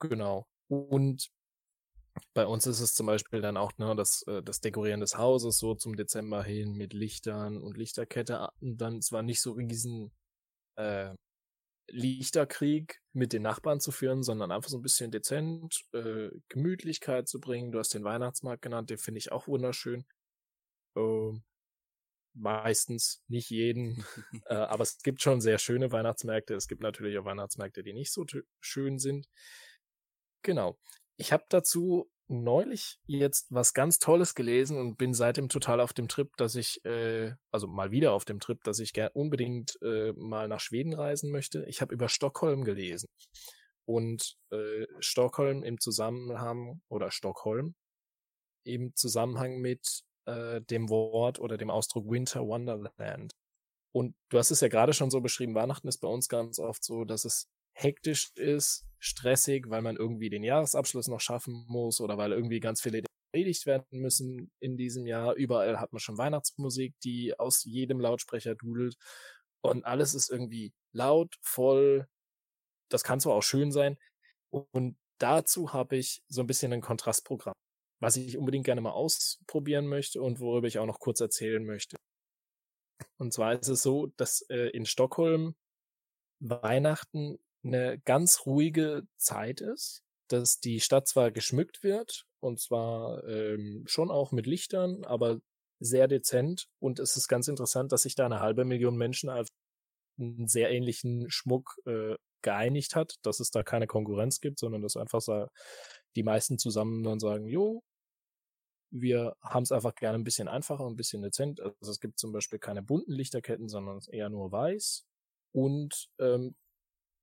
Genau. 0.00 0.46
Und 0.68 1.30
bei 2.34 2.46
uns 2.46 2.66
ist 2.66 2.80
es 2.80 2.94
zum 2.94 3.06
Beispiel 3.06 3.40
dann 3.40 3.56
auch 3.56 3.72
ne, 3.78 3.94
das, 3.96 4.22
äh, 4.26 4.42
das 4.42 4.60
Dekorieren 4.60 5.00
des 5.00 5.16
Hauses 5.18 5.58
so 5.58 5.74
zum 5.74 5.96
Dezember 5.96 6.42
hin 6.42 6.74
mit 6.74 6.92
Lichtern 6.92 7.58
und 7.58 7.76
Lichterkette. 7.76 8.48
Und 8.60 8.78
dann 8.80 9.02
zwar 9.02 9.22
nicht 9.22 9.40
so 9.40 9.52
riesen 9.52 10.12
äh, 10.76 11.14
Lichterkrieg 11.88 13.02
mit 13.12 13.32
den 13.32 13.42
Nachbarn 13.42 13.80
zu 13.80 13.92
führen, 13.92 14.22
sondern 14.22 14.50
einfach 14.52 14.70
so 14.70 14.78
ein 14.78 14.82
bisschen 14.82 15.10
dezent, 15.10 15.84
äh, 15.92 16.30
Gemütlichkeit 16.48 17.28
zu 17.28 17.40
bringen. 17.40 17.72
Du 17.72 17.78
hast 17.78 17.94
den 17.94 18.04
Weihnachtsmarkt 18.04 18.62
genannt, 18.62 18.90
den 18.90 18.98
finde 18.98 19.18
ich 19.18 19.32
auch 19.32 19.46
wunderschön. 19.48 20.04
Äh, 20.96 21.32
meistens, 22.34 23.22
nicht 23.28 23.50
jeden, 23.50 24.04
äh, 24.46 24.54
aber 24.54 24.82
es 24.82 24.98
gibt 25.02 25.22
schon 25.22 25.40
sehr 25.40 25.58
schöne 25.58 25.92
Weihnachtsmärkte. 25.92 26.54
Es 26.54 26.68
gibt 26.68 26.82
natürlich 26.82 27.18
auch 27.18 27.24
Weihnachtsmärkte, 27.24 27.82
die 27.82 27.92
nicht 27.92 28.12
so 28.12 28.24
schön 28.60 28.98
sind. 28.98 29.28
Genau. 30.42 30.78
Ich 31.16 31.32
habe 31.32 31.44
dazu 31.48 32.10
neulich 32.28 32.98
jetzt 33.06 33.46
was 33.50 33.74
ganz 33.74 33.98
Tolles 33.98 34.34
gelesen 34.34 34.78
und 34.78 34.96
bin 34.96 35.14
seitdem 35.14 35.48
total 35.48 35.80
auf 35.80 35.92
dem 35.92 36.08
Trip, 36.08 36.34
dass 36.36 36.54
ich, 36.54 36.84
äh, 36.84 37.34
also 37.50 37.66
mal 37.66 37.90
wieder 37.90 38.12
auf 38.12 38.24
dem 38.24 38.40
Trip, 38.40 38.62
dass 38.64 38.78
ich 38.78 38.92
gern 38.92 39.10
unbedingt 39.12 39.78
äh, 39.82 40.12
mal 40.12 40.48
nach 40.48 40.60
Schweden 40.60 40.94
reisen 40.94 41.30
möchte. 41.30 41.64
Ich 41.66 41.80
habe 41.80 41.94
über 41.94 42.08
Stockholm 42.08 42.64
gelesen. 42.64 43.08
Und 43.84 44.36
äh, 44.50 44.86
Stockholm 45.00 45.62
im 45.62 45.78
Zusammenhang, 45.78 46.80
oder 46.88 47.10
Stockholm, 47.10 47.74
im 48.64 48.94
Zusammenhang 48.94 49.58
mit 49.58 50.04
äh, 50.24 50.62
dem 50.62 50.88
Wort 50.88 51.38
oder 51.38 51.58
dem 51.58 51.70
Ausdruck 51.70 52.10
Winter 52.10 52.46
Wonderland. 52.46 53.32
Und 53.92 54.16
du 54.30 54.38
hast 54.38 54.50
es 54.50 54.60
ja 54.60 54.68
gerade 54.68 54.94
schon 54.94 55.10
so 55.10 55.20
beschrieben, 55.20 55.54
Weihnachten 55.54 55.86
ist 55.86 55.98
bei 55.98 56.08
uns 56.08 56.28
ganz 56.28 56.58
oft 56.58 56.82
so, 56.82 57.04
dass 57.04 57.26
es 57.26 57.48
hektisch 57.74 58.32
ist, 58.36 58.86
stressig, 58.98 59.68
weil 59.68 59.82
man 59.82 59.96
irgendwie 59.96 60.30
den 60.30 60.44
Jahresabschluss 60.44 61.08
noch 61.08 61.20
schaffen 61.20 61.66
muss 61.68 62.00
oder 62.00 62.16
weil 62.16 62.32
irgendwie 62.32 62.60
ganz 62.60 62.80
viele 62.80 63.02
erledigt 63.32 63.66
werden 63.66 64.00
müssen 64.00 64.50
in 64.60 64.76
diesem 64.76 65.06
Jahr. 65.06 65.34
Überall 65.34 65.80
hat 65.80 65.92
man 65.92 66.00
schon 66.00 66.16
Weihnachtsmusik, 66.16 66.94
die 67.02 67.38
aus 67.38 67.64
jedem 67.64 68.00
Lautsprecher 68.00 68.54
dudelt 68.54 68.96
und 69.62 69.84
alles 69.84 70.14
ist 70.14 70.30
irgendwie 70.30 70.72
laut, 70.92 71.36
voll. 71.42 72.06
Das 72.90 73.02
kann 73.02 73.20
zwar 73.20 73.34
auch 73.34 73.42
schön 73.42 73.72
sein 73.72 73.98
und 74.50 74.96
dazu 75.18 75.72
habe 75.72 75.96
ich 75.96 76.22
so 76.28 76.42
ein 76.42 76.46
bisschen 76.46 76.72
ein 76.72 76.80
Kontrastprogramm, 76.80 77.54
was 78.00 78.16
ich 78.16 78.38
unbedingt 78.38 78.64
gerne 78.64 78.80
mal 78.80 78.92
ausprobieren 78.92 79.86
möchte 79.86 80.22
und 80.22 80.40
worüber 80.40 80.68
ich 80.68 80.78
auch 80.78 80.86
noch 80.86 81.00
kurz 81.00 81.20
erzählen 81.20 81.64
möchte. 81.64 81.96
Und 83.18 83.32
zwar 83.32 83.58
ist 83.58 83.68
es 83.68 83.82
so, 83.82 84.06
dass 84.16 84.42
äh, 84.48 84.68
in 84.70 84.86
Stockholm 84.86 85.56
Weihnachten 86.40 87.38
eine 87.64 87.98
ganz 88.00 88.46
ruhige 88.46 89.06
Zeit 89.16 89.60
ist, 89.60 90.02
dass 90.28 90.60
die 90.60 90.80
Stadt 90.80 91.08
zwar 91.08 91.30
geschmückt 91.30 91.82
wird 91.82 92.26
und 92.40 92.60
zwar 92.60 93.24
ähm, 93.24 93.84
schon 93.86 94.10
auch 94.10 94.32
mit 94.32 94.46
Lichtern, 94.46 95.04
aber 95.04 95.40
sehr 95.80 96.08
dezent 96.08 96.66
und 96.78 96.98
es 96.98 97.16
ist 97.16 97.28
ganz 97.28 97.48
interessant, 97.48 97.92
dass 97.92 98.02
sich 98.02 98.14
da 98.14 98.26
eine 98.26 98.40
halbe 98.40 98.64
Million 98.64 98.96
Menschen 98.96 99.28
auf 99.30 99.48
einen 100.18 100.46
sehr 100.46 100.70
ähnlichen 100.70 101.30
Schmuck 101.30 101.76
äh, 101.86 102.14
geeinigt 102.42 102.94
hat, 102.94 103.16
dass 103.22 103.40
es 103.40 103.50
da 103.50 103.62
keine 103.62 103.86
Konkurrenz 103.86 104.40
gibt, 104.40 104.58
sondern 104.58 104.82
dass 104.82 104.96
einfach 104.96 105.20
so 105.20 105.46
die 106.14 106.22
meisten 106.22 106.58
zusammen 106.58 107.02
dann 107.02 107.18
sagen, 107.18 107.46
jo, 107.46 107.82
wir 108.90 109.34
haben 109.42 109.64
es 109.64 109.72
einfach 109.72 109.94
gerne 109.96 110.18
ein 110.18 110.24
bisschen 110.24 110.46
einfacher 110.46 110.86
ein 110.86 110.94
bisschen 110.94 111.22
dezent. 111.22 111.60
Also 111.60 111.90
es 111.90 111.98
gibt 111.98 112.18
zum 112.18 112.32
Beispiel 112.32 112.60
keine 112.60 112.82
bunten 112.82 113.12
Lichterketten, 113.12 113.68
sondern 113.68 113.98
eher 114.08 114.28
nur 114.28 114.52
weiß. 114.52 115.04
Und 115.52 116.10
ähm, 116.20 116.54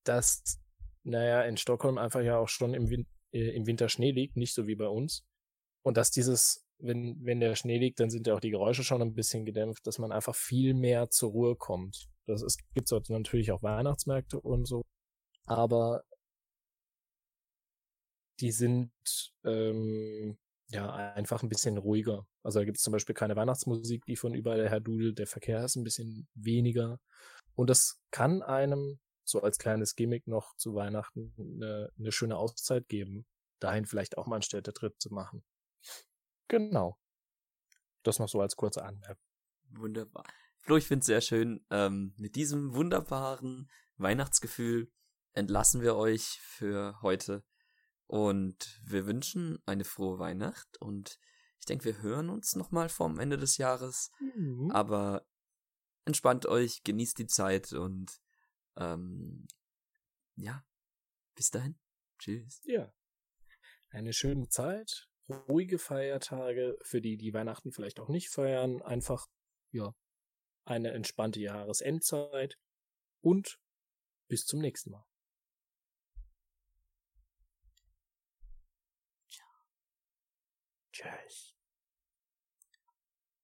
dass, 0.04 0.60
naja, 1.04 1.44
in 1.44 1.58
Stockholm 1.58 1.98
einfach 1.98 2.22
ja 2.22 2.38
auch 2.38 2.50
schon 2.50 2.74
im, 2.74 2.90
Win 2.90 3.08
äh, 3.32 3.50
im 3.56 3.66
Winter 3.66 3.90
Schnee 3.90 4.12
liegt, 4.12 4.38
nicht 4.38 4.54
so 4.54 4.68
wie 4.68 4.76
bei 4.76 4.88
uns. 4.88 5.26
Und 5.84 5.98
dass 5.98 6.12
dieses, 6.12 6.66
wenn, 6.80 7.18
wenn 7.24 7.40
der 7.40 7.56
Schnee 7.56 7.78
liegt, 7.78 8.00
dann 8.00 8.10
sind 8.10 8.28
ja 8.28 8.36
auch 8.36 8.40
die 8.40 8.52
Geräusche 8.52 8.84
schon 8.84 9.02
ein 9.02 9.14
bisschen 9.14 9.46
gedämpft, 9.46 9.86
dass 9.88 10.00
man 10.00 10.12
einfach 10.12 10.36
viel 10.36 10.74
mehr 10.74 11.10
zur 11.10 11.32
Ruhe 11.32 11.56
kommt. 11.56 12.08
Das 12.28 12.42
ist, 12.42 12.60
gibt 12.74 12.92
dort 12.92 13.10
natürlich 13.10 13.52
auch 13.52 13.64
Weihnachtsmärkte 13.64 14.40
und 14.40 14.68
so. 14.68 14.84
Aber 15.46 16.04
die 18.40 18.52
sind 18.52 18.92
ähm, 19.44 20.38
ja 20.70 20.94
einfach 21.14 21.44
ein 21.44 21.50
bisschen 21.50 21.78
ruhiger. 21.78 22.26
Also 22.44 22.60
da 22.60 22.66
gibt 22.66 22.78
es 22.78 22.84
zum 22.84 22.92
Beispiel 22.92 23.16
keine 23.16 23.36
Weihnachtsmusik, 23.36 24.06
die 24.06 24.16
von 24.16 24.34
überall 24.34 24.70
her 24.70 24.80
dudelt. 24.80 25.20
Der 25.20 25.28
Verkehr 25.28 25.64
ist 25.64 25.76
ein 25.76 25.84
bisschen 25.84 26.28
weniger. 26.34 27.00
Und 27.56 27.70
das 27.70 28.02
kann 28.12 28.42
einem 28.42 29.00
so 29.24 29.42
als 29.42 29.58
kleines 29.58 29.96
Gimmick 29.96 30.28
noch 30.28 30.56
zu 30.58 30.74
Weihnachten 30.76 31.34
eine, 31.38 31.92
eine 31.98 32.12
schöne 32.12 32.38
Auszeit 32.38 32.88
geben. 32.88 33.26
Dahin 33.60 33.86
vielleicht 33.86 34.18
auch 34.18 34.28
mal 34.28 34.38
einen 34.38 34.44
Städtetrip 34.44 35.00
zu 35.00 35.14
machen. 35.14 35.44
Genau. 36.48 37.00
Das 38.04 38.20
noch 38.20 38.30
so 38.30 38.42
als 38.42 38.56
kurze 38.56 38.84
Anmerkung. 38.84 39.24
Wunderbar. 39.70 40.26
Flo, 40.58 40.78
ich 40.78 40.86
finde 40.86 41.02
es 41.02 41.06
sehr 41.06 41.22
schön. 41.22 41.66
Ähm, 41.70 42.14
mit 42.18 42.36
diesem 42.36 42.74
wunderbaren 42.74 43.70
Weihnachtsgefühl 43.98 44.92
entlassen 45.34 45.82
wir 45.82 45.96
euch 45.96 46.40
für 46.42 47.02
heute. 47.02 47.44
Und 48.08 48.82
wir 48.84 49.06
wünschen 49.06 49.60
eine 49.66 49.86
frohe 49.86 50.20
Weihnacht. 50.20 50.82
Und 50.82 51.20
ich 51.60 51.66
denke, 51.66 51.86
wir 51.86 52.02
hören 52.02 52.30
uns 52.30 52.56
nochmal 52.56 52.90
vorm 52.90 53.20
Ende 53.20 53.38
des 53.38 53.58
Jahres. 53.58 54.12
Mhm. 54.36 54.72
Aber 54.72 55.26
entspannt 56.06 56.46
euch, 56.46 56.84
genießt 56.84 57.18
die 57.20 57.28
Zeit 57.28 57.74
und 57.74 58.20
ähm, 58.78 59.48
ja, 60.36 60.66
bis 61.36 61.50
dahin. 61.50 61.80
Tschüss. 62.20 62.62
Ja. 62.66 62.94
Eine 63.90 64.14
schöne 64.14 64.48
Zeit, 64.48 65.10
ruhige 65.50 65.80
Feiertage 65.80 66.78
für 66.84 67.02
die, 67.02 67.18
die 67.18 67.34
Weihnachten 67.34 67.72
vielleicht 67.72 68.00
auch 68.00 68.10
nicht 68.10 68.30
feiern. 68.30 68.82
Einfach, 68.82 69.28
ja, 69.72 69.94
eine 70.66 70.92
entspannte 70.92 71.40
Jahresendzeit 71.40 72.58
und 73.22 73.60
bis 74.28 74.46
zum 74.46 74.60
nächsten 74.60 74.92
Mal. 74.92 75.06